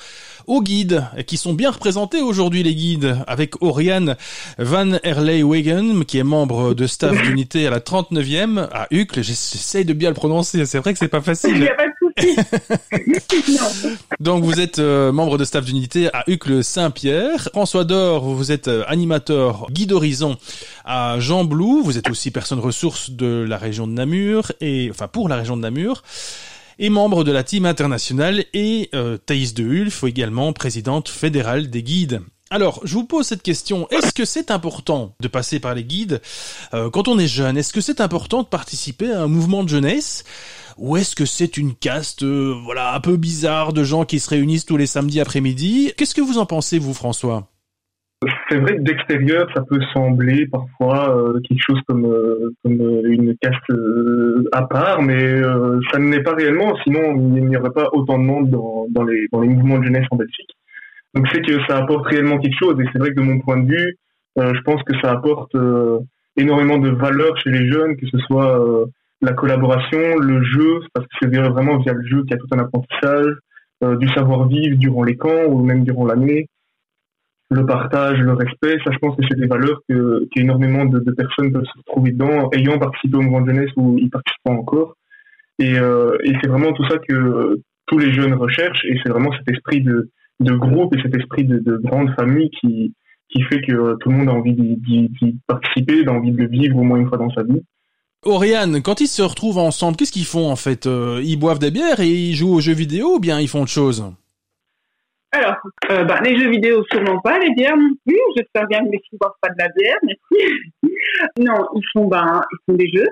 aux 0.47 0.62
guides 0.62 1.05
qui 1.26 1.36
sont 1.36 1.53
bien 1.53 1.70
représentés 1.70 2.22
aujourd'hui 2.22 2.62
les 2.62 2.74
guides 2.74 3.18
avec 3.26 3.62
Oriane 3.62 4.16
Van 4.59 4.92
Erley-Wegen 5.03 6.07
qui 6.07 6.16
est 6.18 6.24
membre 6.24 6.72
de 6.72 6.86
staff 6.86 7.20
d'unité 7.22 7.66
à 7.66 7.70
la 7.70 7.80
39e 7.80 8.66
à 8.72 8.86
Uccle. 8.90 9.22
J'essaye 9.22 9.84
de 9.84 9.92
bien 9.92 10.09
le 10.09 10.14
prononcer. 10.14 10.64
C'est 10.64 10.78
vrai 10.78 10.95
que 10.95 10.99
c'est 10.99 11.09
pas 11.09 11.18
Il 11.18 11.24
facile. 11.24 11.70
Donc 14.20 14.44
vous 14.44 14.60
êtes 14.60 14.78
euh, 14.78 15.12
membre 15.12 15.38
de 15.38 15.44
staff 15.44 15.64
d'unité 15.64 16.08
à 16.12 16.24
Uccle 16.28 16.62
Saint-Pierre. 16.62 17.48
François 17.52 17.84
Dor, 17.84 18.24
vous 18.24 18.52
êtes 18.52 18.68
euh, 18.68 18.84
animateur 18.86 19.66
guide 19.70 19.92
horizon 19.92 20.36
à 20.84 21.18
Jean 21.18 21.44
Blou. 21.44 21.82
Vous 21.82 21.98
êtes 21.98 22.10
aussi 22.10 22.30
personne 22.30 22.60
ressource 22.60 23.10
de 23.10 23.44
la 23.48 23.58
région 23.58 23.86
de 23.86 23.92
Namur 23.92 24.52
et 24.60 24.88
enfin 24.90 25.08
pour 25.08 25.28
la 25.28 25.36
région 25.36 25.56
de 25.56 25.62
Namur 25.62 26.02
et 26.78 26.90
membre 26.90 27.24
de 27.24 27.32
la 27.32 27.44
team 27.44 27.66
internationale 27.66 28.44
et 28.52 28.90
euh, 28.94 29.16
Thaïs 29.16 29.54
de 29.54 29.64
Hulf, 29.64 30.04
également 30.04 30.52
présidente 30.52 31.08
fédérale 31.08 31.70
des 31.70 31.82
guides. 31.82 32.20
Alors, 32.50 32.80
je 32.84 32.94
vous 32.94 33.04
pose 33.04 33.26
cette 33.26 33.42
question. 33.42 33.88
Est-ce 33.90 34.12
que 34.12 34.24
c'est 34.24 34.50
important 34.50 35.14
de 35.18 35.28
passer 35.28 35.60
par 35.60 35.74
les 35.74 35.82
guides? 35.82 36.20
Euh, 36.72 36.90
quand 36.90 37.08
on 37.08 37.18
est 37.18 37.26
jeune 37.26 37.56
Est-ce 37.56 37.72
que 37.72 37.80
c'est 37.80 38.00
important 38.00 38.42
de 38.42 38.48
participer 38.48 39.10
à 39.10 39.22
un 39.22 39.26
mouvement 39.26 39.64
de 39.64 39.68
jeunesse? 39.68 40.24
Ou 40.78 40.96
est-ce 40.96 41.14
que 41.14 41.24
c'est 41.24 41.56
une 41.56 41.74
caste, 41.74 42.22
euh, 42.22 42.54
voilà, 42.64 42.94
un 42.94 43.00
peu 43.00 43.16
bizarre 43.16 43.72
de 43.72 43.84
gens 43.84 44.04
qui 44.04 44.18
se 44.18 44.30
réunissent 44.30 44.66
tous 44.66 44.76
les 44.76 44.86
samedis 44.86 45.20
après-midi? 45.20 45.92
Qu'est-ce 45.96 46.14
que 46.14 46.20
vous 46.20 46.38
en 46.38 46.46
pensez, 46.46 46.78
vous, 46.78 46.94
François? 46.94 47.48
C'est 48.48 48.58
vrai 48.58 48.76
que 48.76 48.82
d'extérieur, 48.82 49.46
ça 49.54 49.62
peut 49.68 49.80
sembler 49.92 50.46
parfois 50.46 51.14
euh, 51.14 51.40
quelque 51.46 51.60
chose 51.60 51.80
comme, 51.86 52.06
euh, 52.06 52.54
comme 52.62 52.80
une 53.04 53.36
caste 53.36 53.72
à 54.52 54.62
part, 54.62 55.02
mais 55.02 55.42
ça 55.92 55.98
ne 55.98 56.10
l'est 56.10 56.22
pas 56.22 56.34
réellement, 56.34 56.74
sinon 56.84 57.14
il 57.36 57.46
n'y 57.46 57.56
aurait 57.56 57.72
pas 57.72 57.90
autant 57.92 58.18
de 58.18 58.24
monde 58.24 58.50
dans, 58.50 58.86
dans, 58.90 59.02
les, 59.02 59.28
mouvements 59.32 59.78
de 59.78 59.84
jeunesse 59.84 60.06
en 60.10 60.16
Belgique. 60.16 60.56
Donc 61.14 61.26
c'est 61.32 61.42
que 61.42 61.58
ça 61.68 61.78
apporte 61.78 62.06
réellement 62.06 62.38
quelque 62.38 62.58
chose, 62.58 62.80
et 62.80 62.84
c'est 62.92 62.98
vrai 62.98 63.10
que 63.10 63.16
de 63.16 63.20
mon 63.20 63.40
point 63.40 63.58
de 63.58 63.70
vue, 63.70 63.96
je 64.36 64.60
pense 64.62 64.82
que 64.84 64.98
ça 65.02 65.10
apporte 65.10 65.54
énormément 66.36 66.78
de 66.78 66.90
valeur 66.90 67.36
chez 67.38 67.50
les 67.50 67.70
jeunes, 67.70 67.96
que 67.96 68.06
ce 68.06 68.18
soit 68.18 68.86
la 69.24 69.32
collaboration, 69.32 70.18
le 70.18 70.42
jeu, 70.42 70.80
parce 70.92 71.06
que 71.06 71.12
c'est 71.20 71.36
vraiment 71.36 71.78
via 71.78 71.92
le 71.92 72.06
jeu 72.06 72.22
qu'il 72.22 72.32
y 72.32 72.34
a 72.34 72.38
tout 72.38 72.48
un 72.52 72.58
apprentissage, 72.58 73.34
euh, 73.82 73.96
du 73.96 74.08
savoir-vivre 74.08 74.76
durant 74.76 75.02
les 75.02 75.16
camps 75.16 75.44
ou 75.48 75.64
même 75.64 75.84
durant 75.84 76.06
l'année 76.06 76.48
le 77.50 77.66
partage, 77.66 78.18
le 78.18 78.32
respect, 78.32 78.78
ça 78.84 78.90
je 78.90 78.98
pense 78.98 79.16
que 79.16 79.22
c'est 79.28 79.38
des 79.38 79.46
valeurs 79.46 79.80
que, 79.88 80.26
qu'énormément 80.32 80.84
de, 80.86 80.98
personnes 81.12 81.52
peuvent 81.52 81.64
se 81.64 81.78
retrouver 81.78 82.12
dedans, 82.12 82.50
ayant 82.52 82.78
participé 82.78 83.16
au 83.16 83.22
mouvement 83.22 83.42
de 83.42 83.52
jeunesse 83.52 83.70
ou 83.76 83.98
y 83.98 84.08
participant 84.08 84.54
encore. 84.54 84.96
Et, 85.58 85.78
euh, 85.78 86.16
et 86.24 86.32
c'est 86.40 86.48
vraiment 86.48 86.72
tout 86.72 86.84
ça 86.88 86.98
que 86.98 87.60
tous 87.86 87.98
les 87.98 88.12
jeunes 88.12 88.34
recherchent, 88.34 88.84
et 88.86 88.98
c'est 89.02 89.10
vraiment 89.10 89.30
cet 89.32 89.48
esprit 89.54 89.82
de, 89.82 90.10
groupe 90.40 90.94
et 90.96 91.02
cet 91.02 91.14
esprit 91.14 91.44
de, 91.44 91.58
de 91.58 91.76
grande 91.76 92.10
famille 92.18 92.50
qui, 92.50 92.94
qui 93.28 93.42
fait 93.42 93.60
que 93.60 93.96
tout 94.00 94.10
le 94.10 94.16
monde 94.16 94.28
a 94.28 94.32
envie 94.32 94.54
d'y, 94.54 95.40
participer, 95.46 96.06
a 96.06 96.12
envie 96.12 96.32
de 96.32 96.38
le 96.38 96.48
vivre 96.48 96.76
au 96.76 96.82
moins 96.82 96.98
une 96.98 97.08
fois 97.08 97.18
dans 97.18 97.30
sa 97.30 97.42
vie. 97.42 97.62
Oriane, 98.24 98.82
quand 98.82 99.00
ils 99.00 99.06
se 99.06 99.22
retrouvent 99.22 99.58
ensemble, 99.58 99.96
qu'est-ce 99.96 100.12
qu'ils 100.12 100.24
font 100.24 100.50
en 100.50 100.56
fait 100.56 100.86
Euh, 100.86 101.20
Ils 101.22 101.38
boivent 101.38 101.58
des 101.58 101.70
bières 101.70 102.00
et 102.00 102.08
ils 102.08 102.34
jouent 102.34 102.54
aux 102.54 102.60
jeux 102.60 102.74
vidéo 102.74 103.16
ou 103.16 103.20
bien 103.20 103.40
ils 103.40 103.48
font 103.48 103.62
autre 103.62 103.70
chose? 103.70 104.04
Alors, 105.32 105.56
euh, 105.90 106.04
bah, 106.04 106.20
les 106.24 106.38
jeux 106.38 106.50
vidéo, 106.50 106.84
sûrement 106.92 107.20
pas, 107.20 107.38
les 107.38 107.52
bières 107.54 107.76
non 107.76 107.90
plus. 108.06 108.18
J'espère 108.36 108.66
bien 108.68 108.80
que 108.80 108.90
mes 108.90 108.98
filles 108.98 109.14
ne 109.14 109.18
boivent 109.18 109.32
pas 109.40 109.48
de 109.48 109.54
la 109.58 109.68
bière, 109.76 109.96
merci. 110.02 110.56
non, 111.38 111.66
ils 111.74 111.82
font, 111.92 112.06
bah, 112.06 112.42
ils 112.52 112.58
font 112.66 112.76
des 112.76 112.88
jeux. 112.88 113.08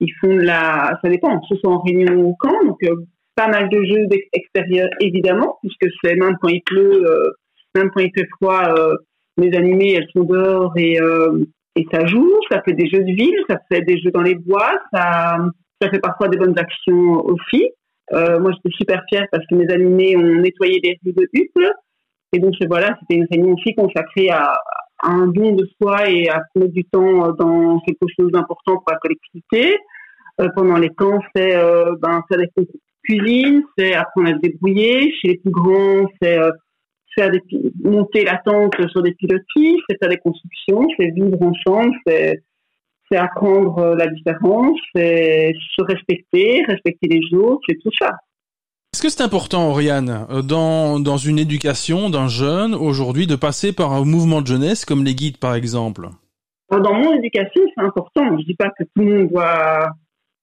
Ils 0.00 0.12
font 0.20 0.34
de 0.34 0.42
la, 0.42 0.98
ça 1.02 1.10
dépend, 1.10 1.40
ce 1.48 1.56
soit 1.56 1.72
en 1.72 1.80
réunion 1.80 2.14
ou 2.14 2.36
camp, 2.38 2.64
donc 2.64 2.82
euh, 2.84 2.94
pas 3.34 3.48
mal 3.48 3.68
de 3.68 3.84
jeux 3.84 4.06
extérieurs, 4.32 4.90
évidemment, 5.00 5.58
puisque 5.60 5.92
c'est 6.02 6.14
même 6.14 6.36
quand 6.40 6.48
il 6.48 6.62
pleut, 6.62 7.04
même 7.74 7.90
quand 7.90 8.00
il 8.00 8.12
fait 8.16 8.28
froid, 8.36 8.62
les 9.36 9.56
animées, 9.56 9.94
elles 9.94 10.08
sont 10.12 10.24
dehors 10.24 10.72
et, 10.76 10.98
et 11.76 11.86
ça 11.92 12.06
joue. 12.06 12.32
Ça 12.50 12.62
fait 12.62 12.72
des 12.72 12.88
jeux 12.88 13.04
de 13.04 13.12
ville, 13.12 13.36
ça 13.48 13.58
fait 13.70 13.82
des 13.82 13.98
jeux 14.00 14.10
dans 14.10 14.22
les 14.22 14.34
bois, 14.34 14.72
ça, 14.92 15.38
fait 15.82 16.00
parfois 16.00 16.28
des 16.28 16.38
bonnes 16.38 16.58
actions 16.58 17.24
aussi. 17.24 17.70
Euh, 18.12 18.40
moi, 18.40 18.52
j'étais 18.52 18.74
super 18.76 19.02
fière 19.08 19.26
parce 19.30 19.44
que 19.46 19.54
mes 19.54 19.70
animés 19.72 20.16
ont 20.16 20.40
nettoyé 20.40 20.80
les 20.82 20.98
rues 21.04 21.12
de 21.12 21.28
Uccle. 21.32 21.72
Et 22.32 22.38
donc, 22.38 22.54
voilà, 22.68 22.96
c'était 23.00 23.20
une 23.20 23.26
réunion 23.30 23.54
aussi 23.54 23.74
consacrée 23.74 24.30
à, 24.30 24.54
un 25.02 25.28
don 25.28 25.52
de 25.52 25.64
soi 25.80 26.10
et 26.10 26.28
à 26.28 26.42
mettre 26.56 26.72
du 26.72 26.84
temps 26.84 27.32
dans 27.32 27.78
quelque 27.80 28.06
chose 28.18 28.32
d'important 28.32 28.74
pour 28.74 28.90
la 28.90 28.98
collectivité. 28.98 29.78
Euh, 30.40 30.48
pendant 30.54 30.76
les 30.76 30.90
camps, 30.90 31.20
c'est 31.34 31.56
euh, 31.56 31.94
ben, 32.00 32.22
faire 32.28 32.38
des 32.38 32.66
cuisine, 33.04 33.62
c'est 33.76 33.94
apprendre 33.94 34.28
à 34.28 34.32
se 34.34 34.38
débrouiller. 34.38 35.12
Chez 35.20 35.28
les 35.28 35.38
plus 35.38 35.50
grands, 35.50 36.06
c'est 36.20 36.38
euh, 36.38 36.50
faire 37.18 37.30
des 37.30 37.40
pi- 37.40 37.72
monter 37.82 38.24
la 38.24 38.36
tente 38.44 38.74
sur 38.90 39.02
des 39.02 39.12
pilotis, 39.14 39.80
c'est 39.88 39.98
faire 39.98 40.08
des 40.08 40.18
constructions, 40.18 40.86
c'est 40.96 41.10
vivre 41.10 41.42
ensemble, 41.42 41.94
c'est 42.06 42.42
c'est 43.10 43.16
apprendre 43.18 43.78
euh, 43.78 43.96
la 43.96 44.06
différence, 44.06 44.78
c'est 44.94 45.54
se 45.76 45.82
respecter, 45.82 46.62
respecter 46.68 47.08
les 47.08 47.38
autres, 47.38 47.62
c'est 47.66 47.78
tout 47.82 47.90
ça. 47.98 48.10
Est-ce 48.92 49.02
que 49.02 49.08
c'est 49.08 49.22
important, 49.22 49.70
Oriane, 49.70 50.26
euh, 50.30 50.42
dans, 50.42 51.00
dans 51.00 51.16
une 51.16 51.38
éducation 51.38 52.10
d'un 52.10 52.28
jeune 52.28 52.74
aujourd'hui 52.74 53.26
de 53.26 53.34
passer 53.34 53.72
par 53.74 53.92
un 53.94 54.04
mouvement 54.04 54.42
de 54.42 54.46
jeunesse 54.46 54.84
comme 54.84 55.04
les 55.04 55.14
guides 55.14 55.38
par 55.38 55.54
exemple? 55.54 56.08
Dans 56.70 56.92
mon 56.92 57.14
éducation, 57.14 57.62
c'est 57.74 57.82
important. 57.82 58.36
Je 58.38 58.44
dis 58.44 58.54
pas 58.54 58.68
que 58.78 58.84
tout 58.84 59.02
le 59.02 59.20
monde 59.20 59.28
doit, 59.30 59.88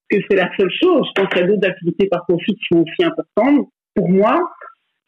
que 0.09 0.17
c'est 0.27 0.35
la 0.35 0.49
seule 0.57 0.71
chose. 0.71 1.07
Je 1.07 1.21
pense 1.21 1.29
qu'il 1.31 1.41
y 1.41 1.43
a 1.43 1.47
d'autres 1.47 1.67
activités 1.67 2.07
par 2.07 2.25
profit 2.25 2.55
qui 2.55 2.65
sont 2.71 2.79
aussi 2.79 3.03
importantes. 3.03 3.67
Pour 3.93 4.09
moi, 4.09 4.41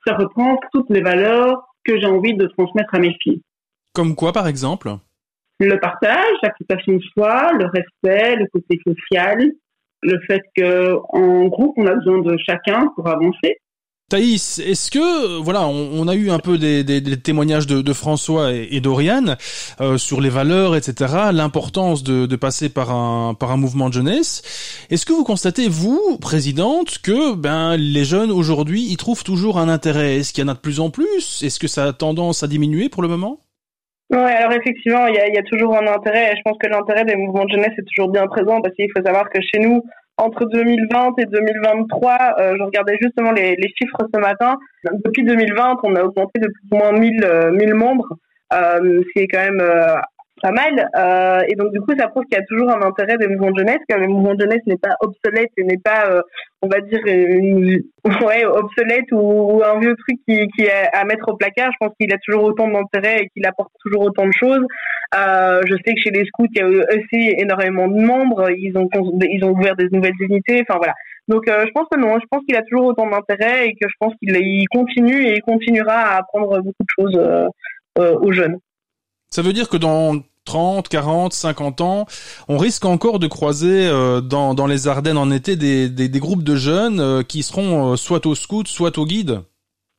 ça 0.07 0.15
reprend 0.15 0.57
toutes 0.71 0.89
les 0.89 1.01
valeurs 1.01 1.67
que 1.83 1.99
j'ai 1.99 2.05
envie 2.05 2.33
de 2.35 2.47
transmettre 2.47 2.95
à 2.95 2.99
mes 2.99 3.15
filles. 3.21 3.41
Comme 3.93 4.15
quoi 4.15 4.31
par 4.31 4.47
exemple? 4.47 4.89
Le 5.59 5.79
partage, 5.79 6.35
l'acceptation 6.43 6.93
de 6.93 7.03
soi, 7.13 7.51
le 7.53 7.65
respect, 7.65 8.35
le 8.35 8.47
côté 8.53 8.79
social, 8.85 9.51
le 10.03 10.19
fait 10.27 10.41
que 10.55 10.95
en 11.09 11.45
groupe, 11.45 11.73
on 11.77 11.87
a 11.87 11.95
besoin 11.95 12.19
de 12.19 12.37
chacun 12.37 12.87
pour 12.95 13.07
avancer. 13.07 13.57
Thaïs, 14.09 14.59
est-ce 14.59 14.89
que 14.89 15.37
voilà, 15.41 15.67
on, 15.67 16.07
a 16.07 16.15
eu 16.15 16.29
un 16.29 16.39
peu 16.39 16.57
des, 16.57 17.01
témoignages 17.21 17.67
de, 17.67 17.93
François 17.93 18.53
et, 18.53 18.69
et 18.71 18.79
d'Oriane 18.79 19.35
euh, 19.81 19.97
sur 19.97 20.21
les 20.21 20.29
valeurs, 20.29 20.77
etc., 20.77 21.13
l'importance 21.33 22.03
de, 22.03 22.35
passer 22.37 22.69
par 22.69 22.91
un 22.91 23.33
par 23.33 23.51
un 23.51 23.57
mouvement 23.57 23.89
de 23.89 23.95
jeunesse. 23.95 24.85
Est-ce 24.89 25.05
que 25.05 25.11
vous 25.11 25.25
constatez 25.25 25.67
vous, 25.67 26.17
présidente, 26.21 26.99
que 26.99 27.35
ben 27.35 27.75
les 27.75 28.05
jeunes 28.05 28.31
aujourd'hui 28.31 28.93
y 28.93 28.95
trouvent 28.95 29.25
toujours 29.25 29.59
un 29.59 29.67
intérêt? 29.67 30.15
Est-ce 30.15 30.31
qu'il 30.31 30.43
y 30.43 30.47
en 30.47 30.51
a 30.51 30.53
de 30.53 30.59
plus 30.59 30.79
en 30.79 30.89
plus? 30.89 31.43
Est-ce 31.43 31.59
que 31.59 31.67
ça 31.67 31.83
a 31.83 31.91
tendance 31.91 32.43
à 32.43 32.47
diminuer 32.47 32.87
pour 32.87 33.01
le 33.01 33.09
moment? 33.09 33.41
Ouais, 34.09 34.19
alors 34.19 34.53
effectivement, 34.53 35.07
il 35.07 35.15
y 35.15 35.37
a, 35.37 35.43
toujours 35.43 35.75
un 35.75 35.85
intérêt. 35.85 36.33
Je 36.37 36.41
pense 36.43 36.57
que 36.63 36.69
l'intérêt 36.69 37.03
des 37.03 37.17
mouvements 37.17 37.43
de 37.43 37.51
jeunesse 37.51 37.73
est 37.77 37.85
toujours 37.93 38.09
bien 38.09 38.25
présent 38.27 38.61
parce 38.61 38.73
qu'il 38.75 38.87
faut 38.95 39.03
savoir 39.03 39.29
que 39.29 39.41
chez 39.41 39.59
nous, 39.59 39.83
entre 40.17 40.45
2020 40.45 41.13
et 41.19 41.25
2023, 41.25 42.35
euh, 42.39 42.55
je 42.57 42.63
regardais 42.63 42.97
justement 43.01 43.31
les, 43.31 43.55
les 43.55 43.73
chiffres 43.77 44.01
ce 44.13 44.19
matin. 44.19 44.57
Depuis 45.05 45.23
2020, 45.23 45.77
on 45.83 45.95
a 45.95 46.03
augmenté 46.03 46.39
de 46.39 46.47
plus 46.47 46.67
ou 46.71 46.77
moins 46.77 46.91
1000, 46.91 47.23
euh, 47.23 47.51
1000 47.51 47.73
membres, 47.75 48.07
euh, 48.53 49.03
ce 49.03 49.13
qui 49.13 49.19
est 49.19 49.27
quand 49.27 49.39
même 49.39 49.61
euh, 49.61 49.95
pas 50.41 50.51
mal. 50.51 50.89
Euh, 50.95 51.41
et 51.47 51.55
donc 51.55 51.71
du 51.73 51.81
coup, 51.81 51.93
ça 51.97 52.07
prouve 52.07 52.23
qu'il 52.25 52.37
y 52.37 52.41
a 52.41 52.45
toujours 52.45 52.69
un 52.71 52.81
intérêt 52.81 53.17
des 53.17 53.27
mouvements 53.27 53.51
de 53.51 53.59
jeunesse, 53.59 53.79
car 53.87 53.99
le 53.99 54.07
mouvement 54.07 54.33
de 54.35 54.41
jeunesse 54.41 54.61
n'est 54.67 54.77
pas 54.77 54.95
obsolète 55.01 55.49
et 55.57 55.63
n'est 55.63 55.77
pas, 55.83 56.09
euh, 56.09 56.21
on 56.61 56.67
va 56.67 56.79
dire, 56.81 56.99
une- 57.05 57.81
ouais, 58.25 58.45
obsolète 58.45 59.11
ou, 59.11 59.17
ou 59.19 59.63
un 59.63 59.79
vieux 59.79 59.95
truc 59.95 60.17
qui, 60.27 60.47
qui 60.55 60.63
est 60.63 60.89
à 60.93 61.03
mettre 61.05 61.27
au 61.29 61.35
placard. 61.37 61.71
Je 61.71 61.85
pense 61.85 61.95
qu'il 61.99 62.13
a 62.13 62.17
toujours 62.25 62.43
autant 62.43 62.67
d'intérêt 62.67 63.21
et 63.23 63.29
qu'il 63.29 63.45
apporte 63.45 63.71
toujours 63.83 64.03
autant 64.03 64.25
de 64.25 64.33
choses. 64.33 64.65
Euh, 65.15 65.61
je 65.65 65.75
sais 65.85 65.93
que 65.93 66.01
chez 66.01 66.11
les 66.11 66.25
scouts, 66.25 66.47
il 66.53 66.57
y 66.57 66.61
a 66.61 66.67
aussi 66.67 67.33
énormément 67.37 67.87
de 67.87 67.99
membres. 68.01 68.49
Ils 68.51 68.77
ont 68.77 68.89
ils 69.21 69.43
ont 69.45 69.51
ouvert 69.51 69.75
des 69.75 69.87
nouvelles 69.91 70.19
unités. 70.19 70.63
Enfin 70.67 70.77
voilà. 70.77 70.93
Donc 71.27 71.47
euh, 71.49 71.65
je 71.65 71.71
pense 71.71 71.87
que 71.91 71.99
non. 71.99 72.19
Je 72.19 72.25
pense 72.29 72.43
qu'il 72.45 72.55
a 72.55 72.61
toujours 72.63 72.85
autant 72.85 73.09
d'intérêt 73.09 73.67
et 73.67 73.71
que 73.73 73.87
je 73.87 73.95
pense 73.99 74.13
qu'il 74.21 74.35
il 74.35 74.65
continue 74.69 75.25
et 75.27 75.35
il 75.35 75.41
continuera 75.41 75.93
à 75.93 76.17
apprendre 76.17 76.57
beaucoup 76.61 76.83
de 76.83 77.03
choses 77.03 77.17
euh, 77.17 77.47
euh, 77.99 78.17
aux 78.19 78.31
jeunes. 78.31 78.57
Ça 79.29 79.41
veut 79.41 79.53
dire 79.53 79.69
que 79.69 79.77
dans 79.77 80.21
30, 80.45 80.87
40, 80.87 81.33
50 81.33 81.81
ans, 81.81 82.07
on 82.47 82.57
risque 82.57 82.85
encore 82.85 83.19
de 83.19 83.27
croiser 83.27 83.87
euh, 83.87 84.21
dans, 84.21 84.53
dans 84.53 84.65
les 84.65 84.87
Ardennes 84.87 85.17
en 85.17 85.29
été 85.29 85.55
des, 85.55 85.89
des, 85.89 86.19
groupes 86.19 86.43
de 86.43 86.55
jeunes 86.55 86.99
euh, 86.99 87.21
qui 87.21 87.43
seront 87.43 87.93
euh, 87.93 87.95
soit 87.97 88.25
au 88.25 88.33
scout, 88.33 88.67
soit 88.67 88.97
au 88.97 89.05
guide. 89.05 89.41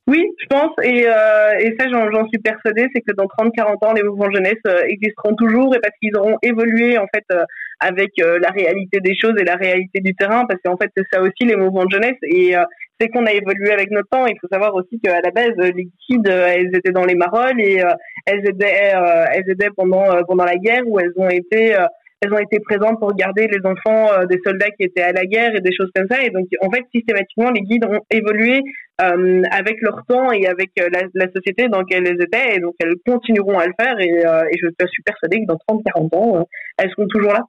Oui, 0.09 0.25
je 0.41 0.47
pense, 0.47 0.71
et, 0.81 1.05
euh, 1.05 1.59
et 1.59 1.75
ça 1.79 1.87
j'en 1.87 2.27
suis 2.29 2.39
persuadée, 2.39 2.87
c'est 2.95 3.01
que 3.01 3.13
dans 3.15 3.27
30-40 3.27 3.85
ans, 3.85 3.93
les 3.93 4.01
mouvements 4.01 4.31
jeunesse 4.31 4.57
euh, 4.65 4.81
existeront 4.87 5.35
toujours 5.35 5.75
et 5.75 5.79
parce 5.79 5.93
qu'ils 6.01 6.17
auront 6.17 6.35
évolué 6.41 6.97
en 6.97 7.05
fait 7.13 7.23
euh, 7.31 7.43
avec 7.79 8.13
euh, 8.19 8.39
la 8.41 8.49
réalité 8.49 9.01
des 9.01 9.13
choses 9.15 9.35
et 9.39 9.43
la 9.43 9.53
réalité 9.53 9.99
du 9.99 10.15
terrain, 10.15 10.45
parce 10.47 10.59
qu'en 10.65 10.77
fait 10.77 10.89
c'est 10.97 11.05
ça 11.13 11.21
aussi 11.21 11.45
les 11.45 11.55
mouvements 11.55 11.85
de 11.85 11.91
jeunesse 11.91 12.17
et 12.23 12.57
euh, 12.57 12.63
c'est 12.99 13.09
qu'on 13.09 13.27
a 13.27 13.31
évolué 13.31 13.71
avec 13.71 13.91
notre 13.91 14.09
temps. 14.09 14.25
Il 14.25 14.33
faut 14.41 14.47
savoir 14.51 14.73
aussi 14.73 14.99
qu'à 14.99 15.21
la 15.21 15.29
base, 15.29 15.53
les 15.57 15.87
guides, 16.09 16.27
euh, 16.27 16.53
elles 16.55 16.75
étaient 16.75 16.91
dans 16.91 17.05
les 17.05 17.13
marolles 17.13 17.61
et 17.61 17.83
elles 18.25 18.47
aidaient, 18.47 18.93
elles 19.31 19.47
aidaient 19.47 19.69
pendant 19.77 20.05
pendant 20.27 20.43
la 20.43 20.55
guerre 20.55 20.87
où 20.87 20.99
elles 20.99 21.13
ont 21.17 21.29
été 21.29 21.77
elles 22.21 22.33
ont 22.33 22.39
été 22.39 22.59
présentes 22.59 22.99
pour 22.99 23.13
garder 23.15 23.47
les 23.47 23.59
enfants 23.65 24.11
euh, 24.13 24.25
des 24.25 24.39
soldats 24.45 24.69
qui 24.71 24.83
étaient 24.83 25.01
à 25.01 25.13
la 25.13 25.25
guerre 25.25 25.55
et 25.55 25.61
des 25.61 25.73
choses 25.73 25.89
comme 25.95 26.07
ça. 26.09 26.21
Et 26.23 26.29
donc, 26.29 26.47
en 26.61 26.69
fait, 26.69 26.85
systématiquement, 26.93 27.51
les 27.51 27.61
guides 27.61 27.85
ont 27.85 28.01
évolué 28.11 28.61
euh, 29.01 29.43
avec 29.51 29.81
leur 29.81 30.05
temps 30.07 30.31
et 30.31 30.45
avec 30.47 30.71
euh, 30.79 30.89
la, 30.91 31.03
la 31.13 31.31
société 31.31 31.69
dans 31.69 31.79
laquelle 31.79 32.05
elles 32.07 32.21
étaient. 32.21 32.57
Et 32.57 32.59
donc, 32.59 32.75
elles 32.79 32.95
continueront 33.05 33.57
à 33.57 33.65
le 33.65 33.73
faire. 33.79 33.99
Et, 33.99 34.25
euh, 34.25 34.43
et 34.51 34.57
je 34.61 34.67
suis 34.87 35.03
persuadée 35.03 35.41
que 35.41 35.45
dans 35.45 35.57
30-40 35.67 36.15
ans, 36.15 36.37
euh, 36.37 36.43
elles 36.77 36.89
seront 36.91 37.07
toujours 37.07 37.31
là. 37.31 37.45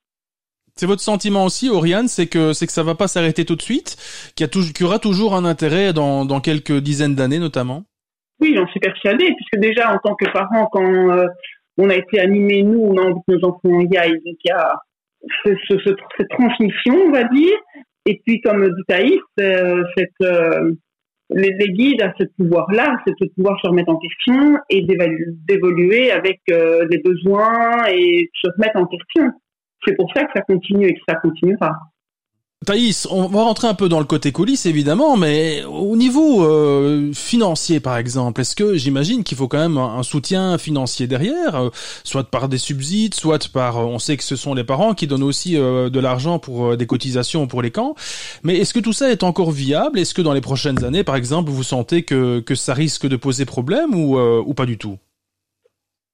C'est 0.77 0.87
votre 0.87 1.03
sentiment 1.03 1.45
aussi, 1.45 1.69
Oriane, 1.69 2.09
c'est 2.09 2.29
que 2.29 2.53
c'est 2.53 2.67
que 2.67 2.73
ça 2.73 2.85
va 2.85 2.95
pas 2.95 3.09
s'arrêter 3.09 3.45
tout 3.45 3.57
de 3.57 3.63
suite, 3.63 3.97
qu'il 4.37 4.47
y, 4.47 4.85
aura 4.85 4.99
toujours 4.99 5.35
un 5.35 5.45
intérêt 5.45 5.93
dans, 5.93 6.25
dans 6.25 6.41
quelques 6.41 6.79
dizaines 6.79 7.17
d'années 7.17 7.41
notamment? 7.41 7.85
Oui, 8.41 8.55
j'en 8.57 8.67
suis 8.69 8.81
persuadée, 8.81 9.35
puisque 9.37 9.61
déjà 9.61 9.93
en 9.93 9.99
tant 9.99 10.15
que 10.15 10.31
parent, 10.33 10.67
quand 10.73 10.83
euh, 10.83 11.27
on 11.79 11.91
a 11.91 11.95
été 11.97 12.21
animés, 12.21 12.63
nous, 12.63 12.81
on 12.81 12.97
a 12.99 13.03
envie 13.07 13.21
que 13.27 13.35
nos 13.35 13.49
enfants 13.49 13.81
y 13.81 13.97
aillent, 13.97 14.21
donc 14.25 14.37
il 14.45 14.49
y 14.49 14.51
a 14.53 14.75
ce- 15.45 15.57
ce- 15.69 15.79
ce- 15.79 15.95
cette 16.19 16.29
transmission, 16.31 16.95
on 17.07 17.13
va 17.13 17.25
dire. 17.25 17.57
Et 18.07 18.21
puis, 18.25 18.41
comme 18.41 18.67
dit 18.67 18.83
Thaïs, 18.89 19.21
euh, 19.41 19.83
euh, 20.23 20.73
les, 21.31 21.69
guides 21.69 22.03
à 22.03 22.13
ce 22.19 22.25
pouvoir-là, 22.39 22.97
c'est 23.07 23.15
de 23.21 23.31
pouvoir 23.37 23.59
se 23.63 23.69
remettre 23.69 23.91
en 23.91 23.99
question 23.99 24.59
et 24.71 24.83
d'évoluer 24.83 26.11
avec 26.11 26.41
euh, 26.51 26.87
besoins 27.05 27.87
et 27.93 28.31
se 28.43 28.51
remettre 28.57 28.77
en 28.81 28.87
question. 28.87 29.31
C'est 29.87 29.97
pour 29.97 30.11
ça 30.15 30.25
que 30.25 30.31
ça 30.35 30.43
continue 30.43 30.87
et 30.87 30.95
que 30.95 31.01
ça 31.09 31.15
continuera. 31.17 31.73
Thaïs, 32.67 33.09
on 33.11 33.27
va 33.27 33.43
rentrer 33.43 33.69
un 33.69 33.75
peu 33.75 33.89
dans 33.89 34.01
le 34.01 34.05
côté 34.05 34.33
coulisses 34.33 34.67
évidemment, 34.67 35.17
mais 35.17 35.65
au 35.65 35.97
niveau 35.97 36.45
euh, 36.45 37.11
financier 37.15 37.81
par 37.81 37.97
exemple, 37.97 38.43
est-ce 38.43 38.55
que 38.55 38.77
j'imagine 38.77 39.25
qu'il 39.25 39.39
faut 39.39 39.49
quand 39.49 39.61
même 39.61 39.79
un 39.79 40.03
soutien 40.03 40.59
financier 40.59 41.07
derrière, 41.07 41.55
euh, 41.55 41.71
soit 42.05 42.31
par 42.31 42.51
des 42.51 42.59
subsides, 42.59 43.15
soit 43.15 43.51
par, 43.51 43.79
euh, 43.79 43.85
on 43.85 43.99
sait 43.99 44.19
que 44.19 44.25
ce 44.25 44.37
sont 44.37 44.53
les 44.53 44.63
parents 44.63 44.93
qui 44.93 45.07
donnent 45.07 45.23
aussi 45.23 45.55
de 45.55 46.01
l'argent 46.01 46.39
pour 46.39 46.77
des 46.77 46.87
cotisations 46.87 47.47
pour 47.47 47.63
les 47.63 47.71
camps, 47.71 47.95
mais 48.43 48.59
est-ce 48.59 48.75
que 48.75 48.81
tout 48.81 48.93
ça 48.93 49.11
est 49.11 49.23
encore 49.23 49.53
viable? 49.53 49.99
Est-ce 49.99 50.13
que 50.13 50.21
dans 50.21 50.35
les 50.35 50.43
prochaines 50.43 50.85
années 50.85 51.03
par 51.03 51.17
exemple 51.17 51.51
vous 51.51 51.63
sentez 51.63 52.03
que, 52.03 52.41
que 52.41 52.55
ça 52.55 52.75
risque 52.75 53.07
de 53.07 53.17
poser 53.17 53.47
problème 53.47 53.95
ou, 53.95 54.19
ou 54.21 54.53
pas 54.53 54.67
du 54.67 54.77
tout? 54.77 54.99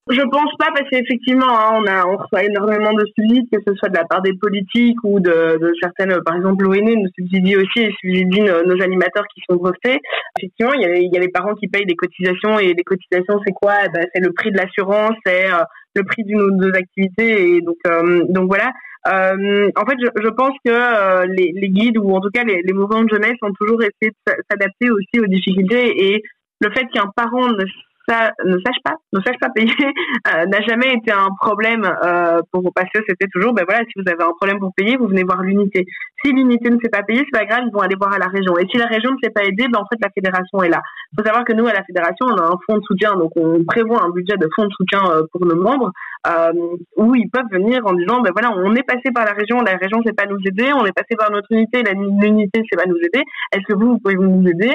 Je 0.09 0.21
pense 0.21 0.51
pas 0.57 0.69
parce 0.73 0.89
qu'effectivement, 0.89 1.49
hein, 1.49 1.79
on 1.81 1.85
a 1.85 2.05
on 2.05 2.15
reçoit 2.15 2.43
énormément 2.43 2.93
de 2.93 3.03
subsides, 3.17 3.47
que 3.51 3.59
ce 3.67 3.73
soit 3.75 3.89
de 3.89 3.97
la 3.97 4.05
part 4.05 4.21
des 4.21 4.33
politiques 4.39 4.97
ou 5.03 5.19
de, 5.19 5.57
de 5.59 5.73
certaines, 5.81 6.13
euh, 6.13 6.21
par 6.25 6.35
exemple 6.37 6.63
l'ONE 6.63 6.95
nous 6.95 7.09
subsidie 7.17 7.57
aussi 7.57 7.79
et 7.81 7.91
subsidie 7.99 8.41
nos, 8.41 8.63
nos 8.63 8.81
animateurs 8.81 9.25
qui 9.33 9.41
sont 9.49 9.57
brevetés. 9.57 9.99
Effectivement, 10.39 10.73
il 10.73 10.81
y, 10.81 10.85
a, 10.85 10.95
il 10.95 11.13
y 11.13 11.17
a 11.17 11.19
les 11.19 11.27
parents 11.27 11.55
qui 11.55 11.67
payent 11.67 11.85
des 11.85 11.95
cotisations 11.95 12.57
et 12.57 12.73
les 12.73 12.83
cotisations, 12.83 13.39
c'est 13.45 13.53
quoi? 13.53 13.73
Eh 13.85 13.89
ben, 13.89 14.05
C'est 14.13 14.21
le 14.23 14.31
prix 14.31 14.51
de 14.51 14.57
l'assurance, 14.57 15.15
c'est 15.25 15.51
euh, 15.51 15.63
le 15.95 16.03
prix 16.03 16.23
d'une 16.23 16.41
ou 16.41 16.51
deux 16.57 16.71
activités 16.73 17.55
et 17.57 17.61
donc 17.61 17.77
euh, 17.87 18.23
donc 18.29 18.47
voilà. 18.47 18.71
Euh, 19.07 19.69
en 19.75 19.85
fait, 19.85 19.97
je, 20.01 20.07
je 20.23 20.29
pense 20.29 20.55
que 20.65 20.71
euh, 20.71 21.25
les, 21.37 21.51
les 21.53 21.69
guides 21.69 21.97
ou 21.97 22.11
en 22.15 22.21
tout 22.21 22.29
cas 22.33 22.43
les, 22.43 22.61
les 22.63 22.73
mouvements 22.73 23.03
de 23.03 23.09
jeunesse 23.09 23.37
ont 23.41 23.53
toujours 23.59 23.81
essayé 23.81 24.11
de 24.11 24.15
s'a- 24.25 24.37
s'adapter 24.49 24.89
aussi 24.89 25.19
aux 25.19 25.27
difficultés 25.27 26.13
et 26.13 26.23
le 26.61 26.71
fait 26.71 26.85
qu'un 26.93 27.09
parent 27.15 27.49
ne, 27.49 27.65
sa- 28.07 28.31
ne 28.45 28.57
sache 28.65 28.81
pas, 28.83 28.95
ne 29.13 29.19
sache 29.21 29.37
pas 29.39 29.49
payer, 29.49 29.71
euh, 30.27 30.45
n'a 30.45 30.61
jamais 30.61 30.93
été 30.93 31.11
un 31.11 31.29
problème 31.39 31.83
euh, 32.03 32.41
pour 32.51 32.61
vos 32.63 32.71
patients. 32.71 33.01
C'était 33.07 33.27
toujours, 33.31 33.53
ben 33.53 33.65
voilà, 33.67 33.83
si 33.85 33.93
vous 33.95 34.09
avez 34.11 34.23
un 34.23 34.33
problème 34.37 34.59
pour 34.59 34.73
payer, 34.75 34.97
vous 34.97 35.07
venez 35.07 35.23
voir 35.23 35.41
l'unité. 35.41 35.85
Si 36.23 36.31
l'unité 36.31 36.69
ne 36.69 36.77
sait 36.81 36.89
pas 36.89 37.03
payer, 37.03 37.23
c'est 37.25 37.39
pas 37.39 37.45
grave, 37.45 37.63
ils 37.67 37.73
vont 37.73 37.81
aller 37.81 37.95
voir 37.99 38.13
à 38.13 38.17
la 38.17 38.27
région. 38.27 38.57
Et 38.57 38.65
si 38.71 38.77
la 38.77 38.87
région 38.87 39.11
ne 39.11 39.17
sait 39.23 39.29
pas 39.29 39.43
aider, 39.43 39.67
ben 39.71 39.79
en 39.79 39.85
fait 39.91 39.99
la 40.01 40.09
fédération 40.09 40.63
est 40.63 40.69
là. 40.69 40.81
Il 41.13 41.19
faut 41.21 41.25
savoir 41.25 41.43
que 41.45 41.53
nous 41.53 41.67
à 41.67 41.73
la 41.73 41.83
fédération, 41.83 42.25
on 42.27 42.37
a 42.37 42.45
un 42.47 42.57
fonds 42.65 42.77
de 42.77 42.83
soutien, 42.83 43.15
donc 43.15 43.31
on 43.35 43.63
prévoit 43.65 44.03
un 44.03 44.09
budget 44.09 44.37
de 44.37 44.47
fonds 44.55 44.65
de 44.65 44.71
soutien 44.73 45.01
euh, 45.11 45.23
pour 45.31 45.45
nos 45.45 45.55
membres, 45.55 45.91
euh, 46.27 46.51
où 46.97 47.15
ils 47.15 47.29
peuvent 47.29 47.49
venir 47.51 47.81
en 47.85 47.93
disant, 47.93 48.21
ben 48.21 48.31
voilà, 48.33 48.51
on 48.57 48.73
est 48.75 48.83
passé 48.83 49.11
par 49.13 49.25
la 49.25 49.33
région, 49.33 49.61
la 49.61 49.77
région 49.77 49.99
ne 49.99 50.03
sait 50.03 50.13
pas 50.13 50.25
nous 50.25 50.39
aider, 50.45 50.71
on 50.73 50.85
est 50.85 50.91
passé 50.91 51.15
par 51.17 51.31
notre 51.31 51.47
unité, 51.51 51.83
l'unité 51.83 52.59
ne 52.59 52.65
sait 52.69 52.77
pas 52.77 52.87
nous 52.89 52.97
aider. 52.97 53.23
Est-ce 53.53 53.63
que 53.67 53.73
vous, 53.73 53.93
vous 53.93 53.99
pouvez 53.99 54.15
nous 54.15 54.47
aider? 54.49 54.73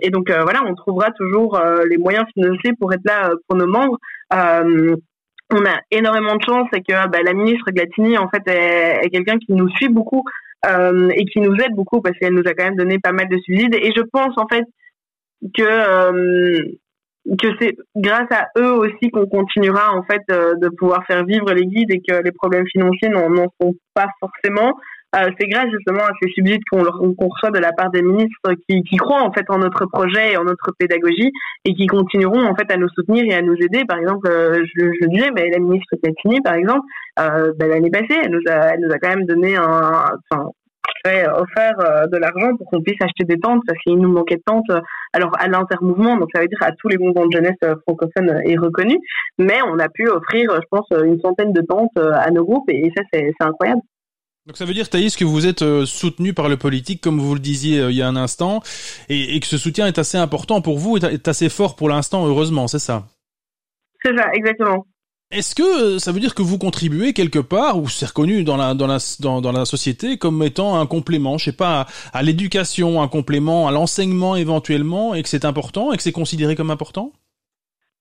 Et 0.00 0.10
donc 0.10 0.30
euh, 0.30 0.42
voilà, 0.42 0.62
on 0.66 0.74
trouvera 0.74 1.10
toujours 1.10 1.56
euh, 1.56 1.84
les 1.90 1.98
moyens 1.98 2.24
financiers 2.34 2.72
pour 2.78 2.92
être 2.92 3.04
là 3.04 3.30
euh, 3.30 3.36
pour 3.48 3.56
nos 3.56 3.66
membres. 3.66 3.98
Euh, 4.32 4.96
on 5.50 5.64
a 5.66 5.80
énormément 5.90 6.36
de 6.36 6.42
chance 6.42 6.68
et 6.74 6.80
que 6.80 7.08
bah, 7.08 7.22
la 7.22 7.34
ministre 7.34 7.70
Glatini 7.70 8.16
en 8.16 8.28
fait 8.28 8.42
est, 8.46 9.10
quelqu'un 9.10 9.38
qui 9.38 9.52
nous 9.52 9.68
suit 9.70 9.88
beaucoup 9.88 10.22
euh, 10.66 11.10
et 11.14 11.24
qui 11.26 11.40
nous 11.40 11.54
aide 11.56 11.74
beaucoup 11.74 12.00
parce 12.00 12.16
qu'elle 12.18 12.34
nous 12.34 12.46
a 12.46 12.54
quand 12.54 12.64
même 12.64 12.76
donné 12.76 12.98
pas 12.98 13.12
mal 13.12 13.28
de 13.28 13.38
subsides. 13.38 13.74
Et 13.74 13.92
je 13.94 14.02
pense 14.12 14.32
en 14.38 14.46
fait 14.46 14.64
que 15.56 15.62
euh, 15.62 16.62
que 17.40 17.48
c'est 17.60 17.76
grâce 17.96 18.30
à 18.30 18.48
eux 18.58 18.72
aussi 18.72 19.10
qu'on 19.10 19.26
continuera 19.26 19.92
en 19.94 20.02
fait 20.04 20.22
euh, 20.30 20.54
de 20.56 20.68
pouvoir 20.68 21.04
faire 21.06 21.24
vivre 21.24 21.52
les 21.52 21.66
guides 21.66 21.92
et 21.92 22.00
que 22.00 22.22
les 22.22 22.32
problèmes 22.32 22.66
financiers 22.66 23.08
n'en 23.08 23.46
sont 23.60 23.74
pas 23.94 24.08
forcément. 24.20 24.74
Euh, 25.14 25.30
c'est 25.38 25.46
grâce 25.46 25.70
justement 25.70 26.04
à 26.04 26.12
ces 26.22 26.30
subsides 26.30 26.62
qu'on 26.70 26.82
reçoit 26.82 27.50
de 27.50 27.58
la 27.58 27.72
part 27.72 27.90
des 27.90 28.00
ministres 28.00 28.54
qui, 28.66 28.82
qui 28.82 28.96
croient 28.96 29.22
en 29.22 29.32
fait 29.32 29.44
en 29.50 29.58
notre 29.58 29.84
projet 29.86 30.32
et 30.32 30.36
en 30.38 30.44
notre 30.44 30.72
pédagogie 30.78 31.30
et 31.66 31.74
qui 31.74 31.86
continueront 31.86 32.46
en 32.46 32.54
fait 32.54 32.70
à 32.72 32.78
nous 32.78 32.88
soutenir 32.88 33.24
et 33.24 33.34
à 33.34 33.42
nous 33.42 33.56
aider. 33.56 33.84
Par 33.84 33.98
exemple, 33.98 34.26
euh, 34.26 34.64
je, 34.74 34.86
je 35.00 35.08
disais, 35.08 35.30
mais 35.34 35.50
la 35.50 35.58
ministre 35.58 35.96
Platini, 36.02 36.40
par 36.40 36.54
exemple, 36.54 36.86
euh, 37.18 37.52
ben, 37.58 37.68
l'année 37.68 37.90
passée, 37.90 38.20
elle 38.24 38.30
nous 38.30 38.42
a, 38.48 38.74
elle 38.74 38.80
nous 38.80 38.90
a 38.90 38.98
quand 38.98 39.10
même 39.10 39.26
donné 39.26 39.56
un, 39.56 40.06
enfin, 40.30 40.50
offert 41.04 41.74
euh, 41.80 42.06
de 42.06 42.16
l'argent 42.16 42.56
pour 42.56 42.70
qu'on 42.70 42.80
puisse 42.80 43.00
acheter 43.02 43.24
des 43.24 43.38
tentes 43.38 43.62
parce 43.66 43.78
qu'il 43.80 43.98
nous 43.98 44.10
manquait 44.10 44.36
de 44.36 44.42
tentes 44.46 44.70
euh, 44.70 44.80
alors 45.12 45.32
à 45.38 45.48
l'intermouvement. 45.48 46.16
Donc 46.16 46.30
ça 46.34 46.40
veut 46.40 46.48
dire 46.48 46.62
à 46.62 46.72
tous 46.72 46.88
les 46.88 46.96
mouvements 46.96 47.26
de 47.26 47.32
jeunesse 47.32 47.58
francophones 47.86 48.40
et 48.44 48.56
reconnus. 48.56 48.98
Mais 49.38 49.58
on 49.68 49.78
a 49.78 49.88
pu 49.88 50.08
offrir 50.08 50.50
je 50.54 50.66
pense 50.70 50.86
une 51.04 51.20
centaine 51.20 51.52
de 51.52 51.60
tentes 51.60 51.98
à 51.98 52.30
nos 52.30 52.44
groupes 52.44 52.68
et, 52.68 52.90
ça 52.96 53.02
c'est 53.12 53.30
incroyable 53.40 53.82
Donc 54.46 54.56
ça 54.56 54.64
veut 54.64 54.74
dire, 54.74 54.90
Thaïs, 54.90 55.14
que 55.14 55.24
vous 55.24 55.46
êtes 55.46 55.62
euh, 55.62 55.86
soutenu 55.86 56.34
par 56.34 56.48
le 56.48 56.56
politique, 56.56 57.00
comme 57.00 57.20
vous 57.20 57.34
le 57.34 57.40
disiez 57.40 57.78
euh, 57.78 57.90
il 57.92 57.96
y 57.96 58.02
a 58.02 58.08
un 58.08 58.16
instant, 58.16 58.60
et, 59.08 59.36
et 59.36 59.40
que 59.40 59.46
ce 59.46 59.56
soutien 59.56 59.86
est 59.86 59.98
assez 59.98 60.18
important 60.18 60.60
pour 60.60 60.78
vous, 60.78 60.96
est, 60.96 61.28
assez 61.28 61.48
fort 61.48 61.76
pour 61.76 61.88
l'instant, 61.88 62.26
heureusement, 62.26 62.66
c'est 62.66 62.80
ça? 62.80 63.06
C'est 64.02 64.16
ça 64.16 64.28
exactement. 64.32 64.84
Est-ce 65.30 65.54
que 65.54 65.94
euh, 65.94 65.98
ça 66.00 66.10
veut 66.10 66.18
dire 66.18 66.34
que 66.34 66.42
vous 66.42 66.58
contribuez 66.58 67.12
quelque 67.12 67.38
part, 67.38 67.78
ou 67.78 67.88
c'est 67.88 68.06
reconnu 68.06 68.42
dans 68.42 68.56
la, 68.56 68.74
dans, 68.74 68.88
la, 68.88 68.98
dans, 69.20 69.40
dans 69.40 69.52
la 69.52 69.64
société 69.64 70.18
comme 70.18 70.42
étant 70.42 70.78
un 70.78 70.86
complément, 70.86 71.38
je 71.38 71.44
sais 71.44 71.56
pas, 71.56 71.82
à, 71.82 72.18
à 72.18 72.22
l'éducation, 72.22 73.00
un 73.00 73.08
complément, 73.08 73.68
à 73.68 73.70
l'enseignement 73.70 74.34
éventuellement, 74.34 75.14
et 75.14 75.22
que 75.22 75.28
c'est 75.28 75.44
important, 75.44 75.92
et 75.92 75.96
que 75.96 76.02
c'est 76.02 76.10
considéré 76.10 76.56
comme 76.56 76.72
important? 76.72 77.12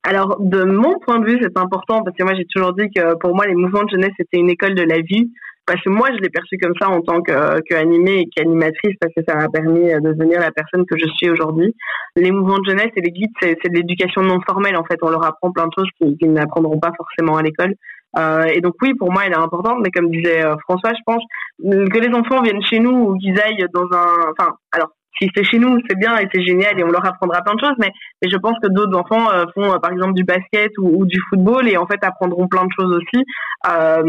Alors, 0.03 0.37
de 0.39 0.63
mon 0.63 0.97
point 1.05 1.19
de 1.19 1.27
vue, 1.27 1.39
c'est 1.39 1.55
important 1.59 2.01
parce 2.03 2.17
que 2.17 2.23
moi, 2.23 2.33
j'ai 2.33 2.45
toujours 2.45 2.73
dit 2.73 2.89
que 2.95 3.15
pour 3.19 3.35
moi, 3.35 3.45
les 3.45 3.53
mouvements 3.53 3.83
de 3.83 3.91
jeunesse, 3.91 4.13
c'était 4.17 4.39
une 4.39 4.49
école 4.49 4.73
de 4.73 4.81
la 4.81 4.99
vie. 5.01 5.31
Parce 5.71 5.83
que 5.83 5.89
moi, 5.89 6.09
je 6.11 6.17
l'ai 6.21 6.29
perçu 6.29 6.57
comme 6.57 6.73
ça 6.81 6.89
en 6.89 6.99
tant 6.99 7.21
que, 7.21 7.61
que 7.61 7.75
animée 7.75 8.19
et 8.19 8.25
qu'animatrice 8.25 8.93
parce 8.99 9.13
que 9.15 9.21
ça 9.25 9.37
m'a 9.37 9.47
permis 9.47 9.85
de 9.85 10.11
devenir 10.11 10.41
la 10.41 10.51
personne 10.51 10.85
que 10.85 10.97
je 10.97 11.05
suis 11.15 11.29
aujourd'hui. 11.29 11.73
Les 12.17 12.29
mouvements 12.29 12.59
de 12.59 12.69
jeunesse 12.69 12.91
et 12.97 12.99
les 12.99 13.11
guides, 13.11 13.31
c'est 13.41 13.55
de 13.69 13.73
l'éducation 13.73 14.21
non 14.21 14.41
formelle. 14.41 14.75
En 14.75 14.83
fait, 14.83 14.97
on 15.01 15.09
leur 15.09 15.23
apprend 15.23 15.49
plein 15.49 15.67
de 15.67 15.71
choses 15.73 15.87
qu'ils 15.97 16.17
qu'ils 16.17 16.33
n'apprendront 16.33 16.77
pas 16.77 16.91
forcément 16.97 17.37
à 17.37 17.41
l'école. 17.41 17.75
Euh, 18.17 18.43
et 18.53 18.59
donc 18.59 18.73
oui, 18.81 18.93
pour 18.95 19.13
moi, 19.13 19.21
elle 19.25 19.31
est 19.31 19.37
importante. 19.37 19.77
Mais 19.81 19.91
comme 19.91 20.11
disait 20.11 20.43
euh, 20.43 20.57
François, 20.67 20.91
je 20.91 21.03
pense 21.05 21.23
que 21.63 21.99
les 21.99 22.13
enfants 22.13 22.41
viennent 22.41 22.63
chez 22.63 22.79
nous 22.79 22.91
ou 22.91 23.17
qu'ils 23.17 23.39
aillent 23.39 23.65
dans 23.73 23.87
un... 23.93 24.33
Enfin, 24.37 24.51
alors, 24.73 24.89
si 25.19 25.29
c'est 25.35 25.43
chez 25.43 25.59
nous, 25.59 25.79
c'est 25.87 25.97
bien 25.97 26.17
et 26.17 26.27
c'est 26.33 26.43
génial 26.43 26.79
et 26.79 26.83
on 26.83 26.91
leur 26.91 27.05
apprendra 27.05 27.41
plein 27.41 27.55
de 27.55 27.59
choses. 27.59 27.75
Mais 27.79 27.91
mais 28.21 28.29
je 28.29 28.37
pense 28.37 28.57
que 28.61 28.67
d'autres 28.67 28.97
enfants 28.97 29.31
euh, 29.31 29.45
font 29.53 29.73
euh, 29.73 29.79
par 29.79 29.91
exemple 29.91 30.13
du 30.13 30.23
basket 30.23 30.71
ou, 30.77 31.01
ou, 31.01 31.05
du 31.05 31.19
football 31.29 31.67
et 31.67 31.77
en 31.77 31.85
fait 31.85 32.03
apprendront 32.03 32.47
plein 32.47 32.65
de 32.65 32.71
choses 32.77 32.93
aussi. 32.93 33.25
Euh, 33.67 34.01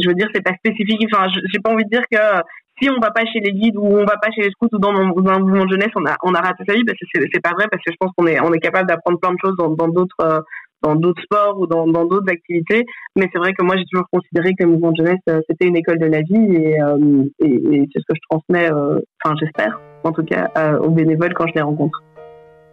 je 0.00 0.08
veux 0.08 0.14
dire, 0.14 0.28
c'est 0.34 0.44
pas 0.44 0.54
spécifique. 0.54 1.02
Enfin, 1.12 1.28
j'ai 1.28 1.58
pas 1.60 1.70
envie 1.70 1.84
de 1.84 1.90
dire 1.90 2.04
que 2.10 2.18
si 2.80 2.90
on 2.90 3.00
va 3.00 3.10
pas 3.10 3.24
chez 3.24 3.40
les 3.40 3.52
guides 3.52 3.76
ou 3.76 3.86
on 3.86 4.04
va 4.04 4.16
pas 4.20 4.30
chez 4.34 4.42
les 4.42 4.50
scouts 4.50 4.68
ou 4.72 4.78
dans, 4.78 4.92
dans 4.92 5.30
un 5.30 5.38
mouvement 5.38 5.64
de 5.64 5.70
jeunesse, 5.70 5.92
on 5.96 6.04
a 6.06 6.16
on 6.22 6.34
a 6.34 6.40
raté 6.40 6.62
sa 6.68 6.74
vie 6.74 6.84
parce 6.84 6.98
que 6.98 7.06
c'est 7.32 7.42
pas 7.42 7.52
vrai 7.52 7.66
parce 7.70 7.82
que 7.82 7.90
je 7.90 7.96
pense 7.98 8.12
qu'on 8.16 8.26
est 8.26 8.40
on 8.40 8.52
est 8.52 8.60
capable 8.60 8.88
d'apprendre 8.88 9.18
plein 9.18 9.32
de 9.32 9.38
choses 9.42 9.56
dans 9.56 9.70
dans 9.70 9.88
d'autres 9.88 10.20
euh, 10.20 10.40
dans 10.82 10.94
d'autres 10.94 11.22
sports 11.22 11.58
ou 11.58 11.66
dans 11.66 11.86
dans 11.86 12.04
d'autres 12.04 12.30
activités. 12.30 12.84
Mais 13.16 13.28
c'est 13.32 13.38
vrai 13.38 13.54
que 13.54 13.62
moi 13.64 13.76
j'ai 13.76 13.84
toujours 13.90 14.06
considéré 14.12 14.52
que 14.58 14.64
le 14.64 14.70
mouvement 14.70 14.92
de 14.92 14.96
jeunesse 15.04 15.42
c'était 15.48 15.66
une 15.66 15.76
école 15.76 15.98
de 15.98 16.06
la 16.06 16.20
vie 16.20 16.54
et 16.54 16.80
euh, 16.82 17.24
et 17.40 17.88
c'est 17.92 18.00
ce 18.00 18.06
que 18.06 18.14
je 18.14 18.20
transmets. 18.28 18.70
Enfin, 18.70 19.34
j'espère 19.40 19.78
en 20.04 20.12
tout 20.12 20.24
cas 20.24 20.50
aux 20.80 20.90
bénévoles 20.90 21.34
quand 21.34 21.46
je 21.46 21.54
les 21.54 21.62
rencontre. 21.62 22.02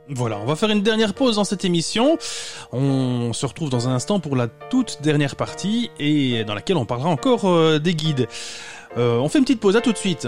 Voilà, 0.09 0.38
on 0.39 0.45
va 0.45 0.55
faire 0.55 0.69
une 0.69 0.82
dernière 0.82 1.13
pause 1.13 1.38
dans 1.38 1.45
cette 1.45 1.63
émission. 1.63 2.17
On 2.74 3.32
se 3.32 3.45
retrouve 3.45 3.69
dans 3.69 3.88
un 3.88 3.93
instant 3.93 4.19
pour 4.19 4.36
la 4.36 4.47
toute 4.47 5.01
dernière 5.01 5.36
partie 5.36 5.91
et 5.97 6.43
dans 6.43 6.53
laquelle 6.53 6.76
on 6.78 6.86
parlera 6.86 7.09
encore 7.09 7.45
euh, 7.45 7.80
des 7.80 7.95
guides. 7.95 8.28
Euh, 8.97 9.17
on 9.19 9.30
fait 9.30 9.39
une 9.39 9.45
petite 9.45 9.61
pause, 9.61 9.78
à 9.78 9.82
tout 9.82 9.93
de 9.93 9.97
suite. 9.97 10.28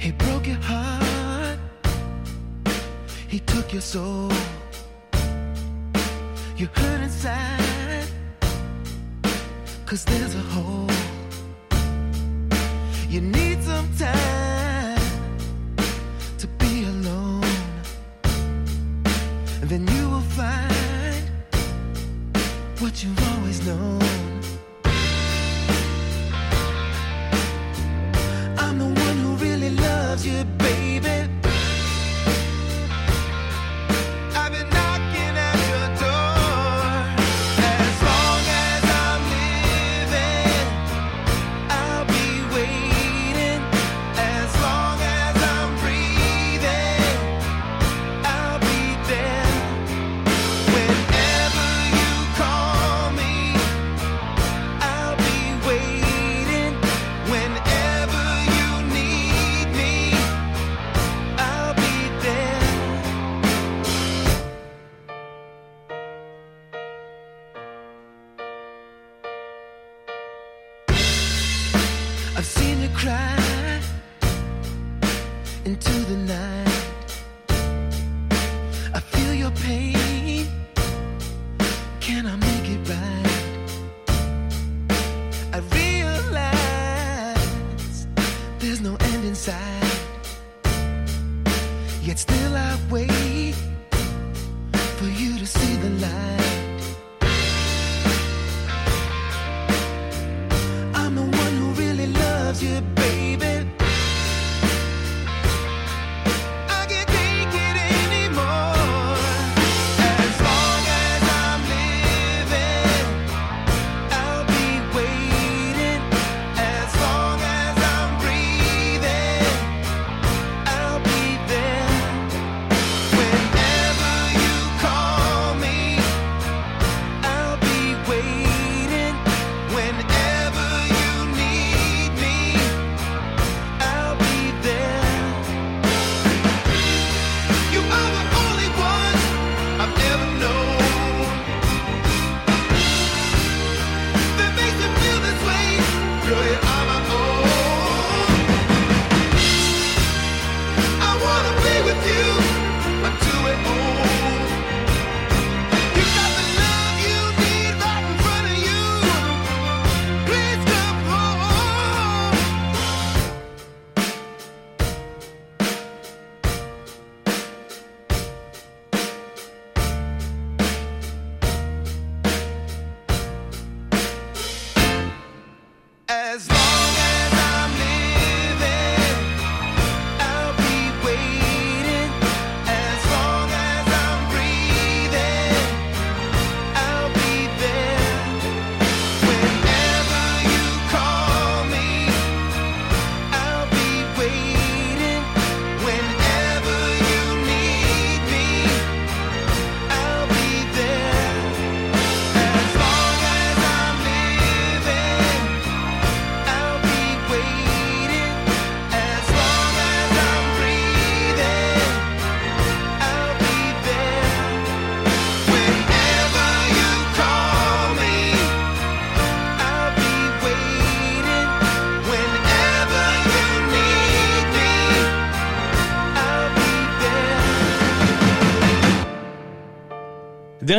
He 0.00 0.10
broke 0.12 0.46
your 0.46 0.56
heart. 0.56 1.58
He 3.30 3.40
took 3.40 3.72
your 3.72 3.82
soul. 3.82 4.30
You 6.56 6.68
hurt 6.74 7.02
inside. 7.02 8.08
Cause 9.84 10.04
there's 10.04 10.34
a 10.34 10.56
hole. 10.56 10.88
You 13.10 13.20
need 13.20 13.62
some 13.62 13.88
time 13.98 14.51
then 19.72 19.88
you 19.96 20.10
will 20.10 20.20
find 20.20 21.30
what 22.78 23.02
you've 23.02 23.32
always 23.32 23.66
known. 23.66 24.31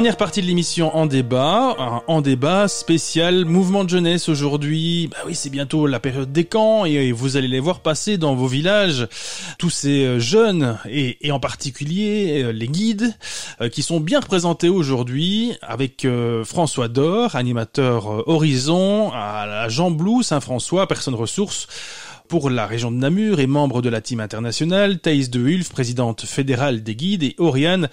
Dernière 0.03 0.17
partie 0.17 0.41
de 0.41 0.47
l'émission 0.47 0.93
en 0.97 1.05
débat, 1.05 2.03
en 2.07 2.19
débat 2.19 2.67
spécial 2.67 3.45
mouvement 3.45 3.85
de 3.85 3.89
jeunesse 3.89 4.27
aujourd'hui. 4.27 5.07
Bah 5.07 5.19
oui, 5.25 5.33
c'est 5.33 5.49
bientôt 5.49 5.87
la 5.87 6.01
période 6.01 6.29
des 6.29 6.43
camps 6.43 6.83
et 6.83 7.13
vous 7.13 7.37
allez 7.37 7.47
les 7.47 7.61
voir 7.61 7.79
passer 7.79 8.17
dans 8.17 8.35
vos 8.35 8.47
villages 8.47 9.07
tous 9.57 9.69
ces 9.69 10.03
euh, 10.03 10.19
jeunes 10.19 10.77
et, 10.89 11.31
en 11.31 11.39
particulier 11.39 12.43
euh, 12.43 12.51
les 12.51 12.67
guides 12.67 13.15
euh, 13.61 13.69
qui 13.69 13.81
sont 13.81 14.01
bien 14.01 14.19
représentés 14.19 14.67
aujourd'hui 14.67 15.53
avec 15.61 16.05
François 16.43 16.89
Dor, 16.89 17.37
animateur 17.37 18.27
Horizon, 18.27 19.09
à 19.13 19.69
Jean 19.69 19.89
Blou, 19.89 20.21
Saint-François, 20.21 20.85
personne 20.85 21.15
ressource 21.15 21.67
pour 22.27 22.49
la 22.49 22.65
région 22.67 22.91
de 22.91 22.97
Namur 22.97 23.39
et 23.39 23.47
membre 23.47 23.81
de 23.81 23.89
la 23.89 24.01
team 24.01 24.19
internationale, 24.19 24.99
Thaïs 24.99 25.29
de 25.29 25.39
Hulf, 25.39 25.69
présidente 25.69 26.25
fédérale 26.25 26.83
des 26.83 26.95
guides, 26.95 27.23
et 27.23 27.35
Oriane 27.37 27.89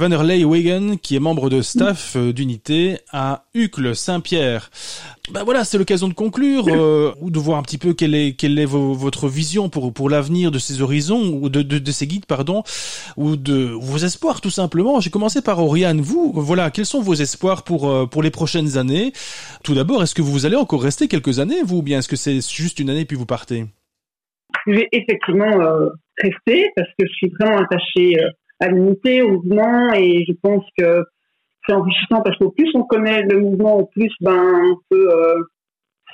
Vanderlei 0.00 0.44
Wegen, 0.46 0.98
qui 0.98 1.14
est 1.14 1.20
membre 1.20 1.50
de 1.50 1.60
staff 1.60 2.16
euh, 2.16 2.32
d'unité 2.32 2.96
à 3.12 3.44
Uccle 3.52 3.94
Saint-Pierre. 3.94 4.70
Ben 5.30 5.44
voilà, 5.44 5.62
c'est 5.62 5.76
l'occasion 5.76 6.08
de 6.08 6.14
conclure 6.14 6.68
euh, 6.68 7.12
ou 7.20 7.30
de 7.30 7.38
voir 7.38 7.58
un 7.58 7.62
petit 7.62 7.76
peu 7.76 7.92
quelle 7.92 8.14
est 8.14 8.64
votre 8.64 9.28
vision 9.28 9.68
pour 9.68 10.08
l'avenir 10.08 10.50
de 10.50 10.58
ces 10.58 10.80
horizons 10.80 11.38
ou 11.42 11.50
de, 11.50 11.90
ces 11.90 12.06
guides 12.06 12.24
pardon 12.24 12.62
ou 13.18 13.36
de 13.36 13.76
vos 13.78 13.98
espoirs 13.98 14.40
tout 14.40 14.48
simplement. 14.48 15.00
J'ai 15.00 15.10
commencé 15.10 15.42
par 15.42 15.58
Oriane. 15.58 16.00
Vous, 16.00 16.32
voilà, 16.34 16.70
quels 16.70 16.86
sont 16.86 17.02
vos 17.02 17.12
espoirs 17.12 17.62
pour 17.62 17.90
euh, 17.90 18.08
les 18.22 18.30
prochaines 18.30 18.78
années? 18.78 19.12
Tout 19.64 19.74
d'abord, 19.74 20.02
est-ce 20.02 20.14
que 20.14 20.22
vous 20.22 20.46
allez 20.46 20.56
encore 20.56 20.82
rester 20.82 21.08
quelques 21.08 21.40
années 21.40 21.62
vous 21.62 21.78
ou 21.78 21.82
bien 21.82 21.98
est-ce 21.98 22.08
que 22.08 22.16
c'est 22.16 22.40
juste 22.40 22.78
une 22.78 22.88
année 22.88 23.04
puis 23.04 23.18
vous 23.18 23.26
partez? 23.26 23.66
Je 24.66 24.72
vais 24.72 24.88
effectivement 24.92 25.58
rester 26.22 26.70
parce 26.74 26.88
que 26.98 27.06
je 27.06 27.12
suis 27.12 27.32
vraiment 27.38 27.58
attachée 27.58 28.16
à 28.60 28.68
l'unité, 28.68 29.22
au 29.22 29.32
mouvement 29.32 29.92
et 29.94 30.24
je 30.28 30.32
pense 30.42 30.64
que 30.78 31.02
c'est 31.66 31.74
enrichissant 31.74 32.22
parce 32.22 32.36
qu'au 32.38 32.50
plus 32.50 32.70
on 32.74 32.84
connaît 32.84 33.22
le 33.22 33.40
mouvement, 33.40 33.78
au 33.78 33.86
plus 33.86 34.12
ben 34.20 34.72
on 34.72 34.76
peut 34.90 35.08
euh, 35.10 35.34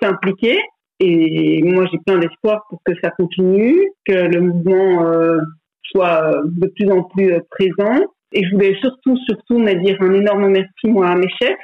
s'impliquer. 0.01 0.59
Et 0.99 1.63
moi 1.63 1.87
j'ai 1.93 1.99
plein 2.07 2.19
d'espoir 2.19 2.65
pour 2.71 2.81
que 2.85 2.93
ça 3.03 3.11
continue, 3.11 3.77
que 4.07 4.15
le 4.15 4.41
mouvement 4.41 5.05
euh, 5.05 5.39
soit 5.83 6.25
euh, 6.25 6.43
de 6.45 6.69
plus 6.69 6.91
en 6.91 7.03
plus 7.03 7.35
présent. 7.51 8.01
Et 8.33 8.45
je 8.45 8.51
voulais 8.53 8.77
surtout, 8.81 9.17
surtout 9.29 9.59
me 9.59 9.75
dire 9.75 9.97
un 10.01 10.13
énorme 10.13 10.49
merci 10.49 10.87
moi 10.87 11.09
à 11.09 11.17
mes 11.17 11.29
chefs 11.41 11.57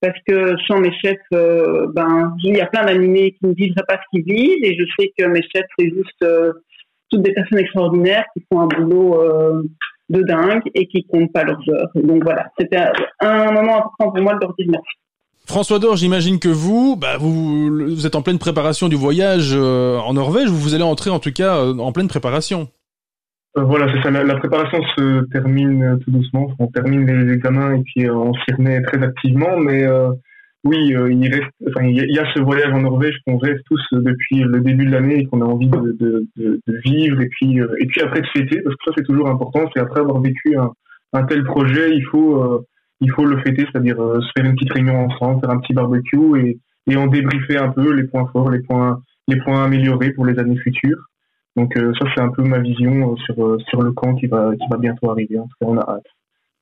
parce 0.00 0.18
que 0.26 0.56
sans 0.66 0.78
mes 0.78 0.92
chefs, 1.04 1.18
ben 1.30 2.32
il 2.42 2.56
y 2.56 2.60
a 2.60 2.66
plein 2.66 2.86
d'animés 2.86 3.32
qui 3.32 3.46
ne 3.46 3.52
vivraient 3.52 3.84
pas 3.86 3.98
ce 3.98 4.16
qu'ils 4.16 4.24
vivent 4.24 4.64
et 4.64 4.74
je 4.74 4.84
sais 4.98 5.12
que 5.16 5.26
mes 5.26 5.42
chefs 5.42 5.66
c'est 5.78 5.90
juste 5.90 6.24
toutes 7.10 7.22
des 7.22 7.34
personnes 7.34 7.58
extraordinaires 7.58 8.24
qui 8.34 8.42
font 8.50 8.60
un 8.60 8.66
boulot 8.66 9.20
de 10.10 10.22
dingue 10.22 10.62
et 10.74 10.86
qui 10.86 11.04
comptent 11.04 11.32
pas 11.32 11.44
leurs 11.44 11.62
heures. 11.70 11.88
Et 11.94 12.02
donc 12.02 12.22
voilà, 12.22 12.50
c'était 12.58 12.78
un, 13.20 13.52
moment 13.52 13.78
important 13.78 14.10
pour 14.10 14.22
moi 14.22 14.34
de 14.34 14.40
leur 14.40 14.54
dire 14.54 14.66
merci. 14.68 14.96
François 15.46 15.78
Dor, 15.78 15.96
j'imagine 15.96 16.38
que 16.38 16.48
vous, 16.48 16.96
bah 16.96 17.16
vous, 17.18 17.86
vous 17.88 18.06
êtes 18.06 18.14
en 18.14 18.22
pleine 18.22 18.38
préparation 18.38 18.88
du 18.88 18.96
voyage 18.96 19.52
euh, 19.54 19.98
en 19.98 20.14
Norvège. 20.14 20.48
Vous 20.48 20.58
vous 20.58 20.74
allez 20.74 20.84
entrer 20.84 21.10
en 21.10 21.18
tout 21.18 21.32
cas 21.32 21.56
euh, 21.56 21.78
en 21.78 21.92
pleine 21.92 22.08
préparation. 22.08 22.68
Euh, 23.56 23.62
voilà, 23.62 23.92
c'est 23.92 24.02
ça. 24.02 24.10
La, 24.10 24.22
la 24.22 24.36
préparation 24.36 24.80
se 24.96 25.24
termine 25.32 25.98
tout 26.04 26.10
doucement. 26.10 26.52
On 26.58 26.68
termine 26.68 27.06
les 27.06 27.32
examens 27.32 27.74
et 27.74 27.82
puis 27.82 28.06
euh, 28.06 28.14
on 28.14 28.32
s'y 28.32 28.54
remet 28.56 28.80
très 28.82 29.02
activement. 29.02 29.56
Mais 29.56 29.84
euh, 29.84 30.10
oui, 30.64 30.94
euh, 30.94 31.10
il 31.10 31.26
reste, 31.32 31.50
enfin, 31.68 31.86
il 31.86 31.96
y, 31.96 32.18
a- 32.18 32.32
ce 32.34 32.40
voyage 32.40 32.72
en 32.72 32.82
Norvège 32.82 33.16
qu'on 33.26 33.38
rêve 33.38 33.58
tous 33.66 33.80
euh, 33.94 34.00
depuis 34.00 34.40
le 34.40 34.60
début 34.60 34.84
de 34.84 34.90
l'année 34.90 35.20
et 35.20 35.26
qu'on 35.26 35.40
a 35.40 35.46
envie 35.46 35.68
de, 35.68 35.96
de, 35.98 36.26
de, 36.36 36.60
vivre 36.84 37.20
et 37.22 37.28
puis 37.28 37.60
euh, 37.60 37.74
et 37.80 37.86
puis 37.86 38.02
après 38.02 38.20
de 38.20 38.26
fêter 38.26 38.60
parce 38.62 38.76
que 38.76 38.84
ça 38.84 38.92
c'est 38.96 39.04
toujours 39.06 39.28
important. 39.30 39.60
C'est 39.74 39.80
après 39.80 40.00
avoir 40.00 40.20
vécu 40.20 40.56
un, 40.58 40.70
un 41.14 41.24
tel 41.24 41.44
projet, 41.44 41.94
il 41.96 42.04
faut 42.04 42.42
euh, 42.42 42.66
il 43.00 43.10
faut 43.12 43.24
le 43.24 43.38
fêter, 43.38 43.64
c'est-à-dire 43.72 43.98
euh, 44.02 44.20
se 44.20 44.28
faire 44.36 44.44
une 44.44 44.54
petite 44.54 44.72
réunion 44.74 44.96
ensemble, 45.06 45.40
faire 45.40 45.50
un 45.50 45.60
petit 45.60 45.72
barbecue 45.72 46.38
et 46.40 46.58
et 46.86 46.96
en 46.96 47.06
débriefer 47.06 47.56
un 47.56 47.70
peu 47.70 47.92
les 47.94 48.04
points 48.04 48.26
forts, 48.32 48.50
les 48.50 48.60
points 48.60 49.00
les 49.28 49.36
points 49.40 49.64
améliorés 49.64 50.12
pour 50.12 50.26
les 50.26 50.38
années 50.38 50.58
futures. 50.58 51.06
Donc 51.56 51.74
euh, 51.78 51.92
ça 51.98 52.06
c'est 52.14 52.20
un 52.20 52.28
peu 52.30 52.42
ma 52.42 52.58
vision 52.58 53.16
sur 53.16 53.56
sur 53.68 53.80
le 53.82 53.92
camp 53.92 54.14
qui 54.14 54.26
va 54.26 54.52
qui 54.56 54.66
va 54.70 54.76
bientôt 54.76 55.10
arriver. 55.10 55.38
En 55.38 55.44
tout 55.44 55.56
cas, 55.60 55.66
on 55.68 55.78
a 55.78 55.88
hâte. 55.90 56.06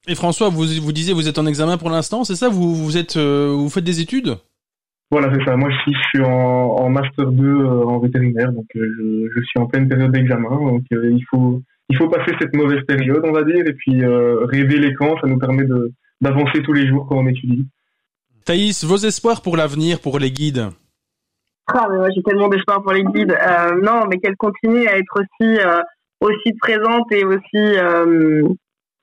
Et 0.06 0.14
François, 0.14 0.48
vous 0.48 0.64
vous 0.80 0.92
disiez 0.92 1.12
vous 1.12 1.28
êtes 1.28 1.38
en 1.38 1.46
examen 1.46 1.76
pour 1.76 1.90
l'instant, 1.90 2.24
c'est 2.24 2.36
ça? 2.36 2.48
Vous 2.48 2.74
vous 2.74 2.96
êtes 2.96 3.16
euh, 3.16 3.52
vous 3.54 3.68
faites 3.68 3.84
des 3.84 4.00
études? 4.00 4.36
Voilà, 5.10 5.32
c'est 5.34 5.44
ça. 5.44 5.56
Moi, 5.56 5.70
je 5.70 5.76
suis, 5.78 5.94
je 5.94 6.08
suis 6.08 6.22
en, 6.22 6.30
en 6.30 6.90
master 6.90 7.30
2 7.32 7.44
euh, 7.44 7.84
en 7.84 7.98
vétérinaire, 7.98 8.52
donc 8.52 8.66
euh, 8.76 8.86
je, 8.98 9.28
je 9.34 9.44
suis 9.46 9.58
en 9.58 9.66
pleine 9.66 9.88
période 9.88 10.12
d'examen. 10.12 10.50
Donc 10.50 10.84
euh, 10.92 11.10
il 11.10 11.24
faut 11.30 11.62
il 11.88 11.96
faut 11.96 12.08
passer 12.08 12.32
cette 12.38 12.54
mauvaise 12.54 12.84
période, 12.86 13.22
on 13.24 13.32
va 13.32 13.42
dire, 13.42 13.66
et 13.66 13.72
puis 13.72 14.04
euh, 14.04 14.44
rêver 14.44 14.78
les 14.78 14.94
camps, 14.94 15.16
ça 15.20 15.26
nous 15.26 15.38
permet 15.38 15.64
de 15.64 15.92
d'avancer 16.20 16.62
tous 16.62 16.72
les 16.72 16.86
jours 16.86 17.06
quand 17.08 17.16
on 17.16 17.26
étudie. 17.26 17.66
Thaïs, 18.44 18.84
vos 18.84 18.96
espoirs 18.96 19.40
pour 19.42 19.56
l'avenir, 19.56 20.00
pour 20.00 20.18
les 20.18 20.30
guides? 20.30 20.68
Ah, 21.72 21.86
mais 21.90 21.98
moi 21.98 22.08
j'ai 22.14 22.22
tellement 22.22 22.48
d'espoir 22.48 22.82
pour 22.82 22.92
les 22.92 23.04
guides. 23.04 23.32
Euh, 23.32 23.80
non, 23.82 24.06
mais 24.08 24.18
qu'elles 24.18 24.36
continuent 24.36 24.88
à 24.88 24.98
être 24.98 25.20
aussi 25.20 25.58
euh, 25.60 25.82
aussi 26.20 26.52
présentes 26.58 27.10
et 27.12 27.24
aussi 27.24 27.56
euh, 27.56 28.42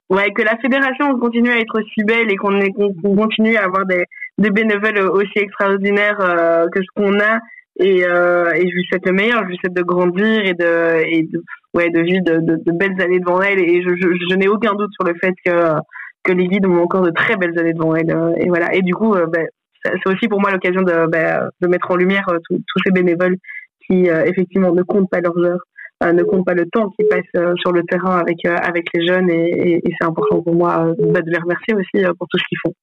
ouais 0.10 0.32
que 0.32 0.44
la 0.44 0.58
fédération 0.58 1.18
continue 1.20 1.52
à 1.52 1.60
être 1.60 1.80
aussi 1.80 2.04
belle 2.06 2.32
et 2.32 2.36
qu'on 2.36 2.60
qu'on 3.02 3.16
continue 3.16 3.56
à 3.56 3.66
avoir 3.66 3.86
des 3.86 4.06
des 4.38 4.50
bénévoles 4.50 5.00
aussi 5.00 5.38
extraordinaires 5.38 6.20
euh, 6.20 6.68
que 6.72 6.82
ce 6.82 6.88
qu'on 6.96 7.20
a. 7.20 7.40
Et 7.78 8.06
euh, 8.06 8.52
et 8.54 8.70
je 8.70 8.74
lui 8.74 8.86
souhaite 8.86 9.06
le 9.06 9.12
meilleur. 9.12 9.44
Je 9.44 9.50
lui 9.50 9.58
souhaite 9.58 9.76
de 9.76 9.84
grandir 9.84 10.46
et 10.46 10.54
de 10.54 11.04
et 11.06 11.24
de 11.24 11.44
ouais 11.74 11.90
de 11.90 12.02
vivre 12.02 12.24
de, 12.24 12.38
de, 12.40 12.56
de 12.66 12.72
belles 12.72 13.02
années 13.02 13.20
devant 13.20 13.42
elle. 13.42 13.60
Et 13.60 13.82
je 13.82 13.90
je, 13.90 14.08
je 14.30 14.36
n'ai 14.36 14.48
aucun 14.48 14.74
doute 14.76 14.92
sur 14.94 15.06
le 15.06 15.16
fait 15.22 15.34
que 15.46 15.76
que 16.24 16.32
les 16.32 16.48
guides 16.48 16.66
ont 16.66 16.82
encore 16.82 17.04
de 17.04 17.12
très 17.12 17.36
belles 17.36 17.58
années 17.60 17.74
devant 17.74 17.96
elle 17.96 18.12
euh, 18.12 18.34
et 18.38 18.48
voilà. 18.48 18.74
Et 18.74 18.82
du 18.82 18.94
coup 18.94 19.14
ben, 19.14 19.48
c'est 19.86 20.14
aussi 20.14 20.28
pour 20.28 20.42
moi 20.42 20.52
l'occasion 20.52 20.82
de, 20.82 21.08
ben, 21.08 21.50
de 21.62 21.68
mettre 21.68 21.92
en 21.92 21.96
lumière 21.96 22.28
euh, 22.30 22.40
tous 22.48 22.58
tous 22.58 22.80
ces 22.86 22.92
bénévoles 22.92 23.38
qui 23.86 24.10
euh, 24.10 24.26
effectivement 24.26 24.74
ne 24.74 24.84
comptent 24.84 25.10
pas 25.10 25.22
leurs 25.22 25.38
heures, 25.38 25.62
ne 26.04 26.24
comptent 26.24 26.46
pas 26.46 26.54
le 26.54 26.68
temps 26.72 26.90
qu'ils 26.90 27.08
passent 27.08 27.24
euh, 27.38 27.54
sur 27.62 27.72
le 27.72 27.84
terrain 27.84 28.18
avec 28.20 28.38
euh, 28.46 28.56
avec 28.58 28.86
les 28.94 29.08
jeunes 29.08 29.30
et, 29.30 29.50
et- 29.50 29.78
et 29.88 29.94
c'est 30.00 30.06
important 30.08 30.42
pour 30.42 30.54
moi 30.56 30.86
euh, 30.88 30.94
ben, 31.00 31.22
de 31.24 31.30
les 31.32 31.38
remercier 31.40 31.74
aussi 31.74 32.04
pour 32.18 32.28
tout 32.28 32.38
ce 32.38 32.44
qu'ils 32.50 32.58
font. 32.64 32.74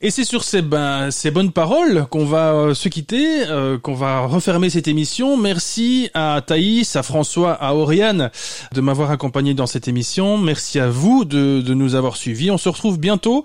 Et 0.00 0.10
c'est 0.10 0.22
sur 0.22 0.44
ces, 0.44 0.62
ben, 0.62 1.10
ces 1.10 1.32
bonnes 1.32 1.50
paroles 1.50 2.06
qu'on 2.08 2.24
va 2.24 2.52
euh, 2.54 2.72
se 2.74 2.88
quitter, 2.88 3.42
euh, 3.48 3.78
qu'on 3.78 3.94
va 3.94 4.20
refermer 4.20 4.70
cette 4.70 4.86
émission. 4.86 5.36
Merci 5.36 6.08
à 6.14 6.40
Thaïs, 6.46 6.94
à 6.94 7.02
François, 7.02 7.52
à 7.52 7.74
Oriane 7.74 8.30
de 8.72 8.80
m'avoir 8.80 9.10
accompagné 9.10 9.54
dans 9.54 9.66
cette 9.66 9.88
émission. 9.88 10.38
Merci 10.38 10.78
à 10.78 10.88
vous 10.88 11.24
de, 11.24 11.60
de 11.62 11.74
nous 11.74 11.96
avoir 11.96 12.14
suivis. 12.16 12.52
On 12.52 12.58
se 12.58 12.68
retrouve 12.68 13.00
bientôt 13.00 13.42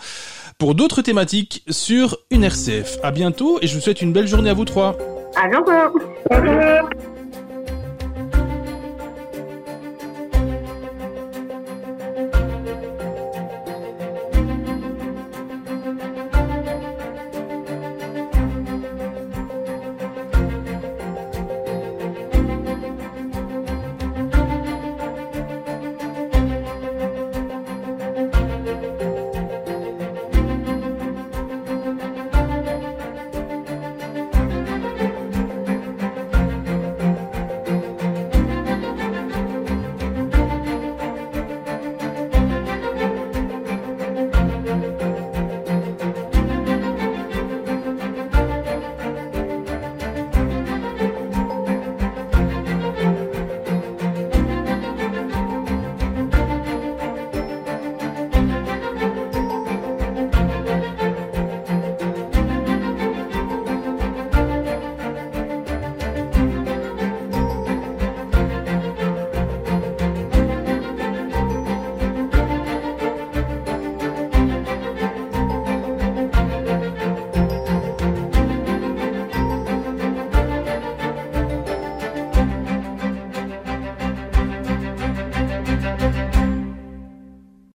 pour 0.60 0.76
d'autres 0.76 1.02
thématiques 1.02 1.64
sur 1.70 2.18
une 2.30 2.44
RCF. 2.44 2.98
À 3.02 3.10
bientôt 3.10 3.58
et 3.64 3.68
je 3.68 3.74
vous 3.74 3.82
souhaite 3.82 4.04
une 4.04 4.14
belle 4.14 4.28
journée 4.28 4.52
à 4.52 4.54
vous 4.54 4.66
trois. 4.66 4.96
À 5.36 5.48
bientôt. 5.50 7.12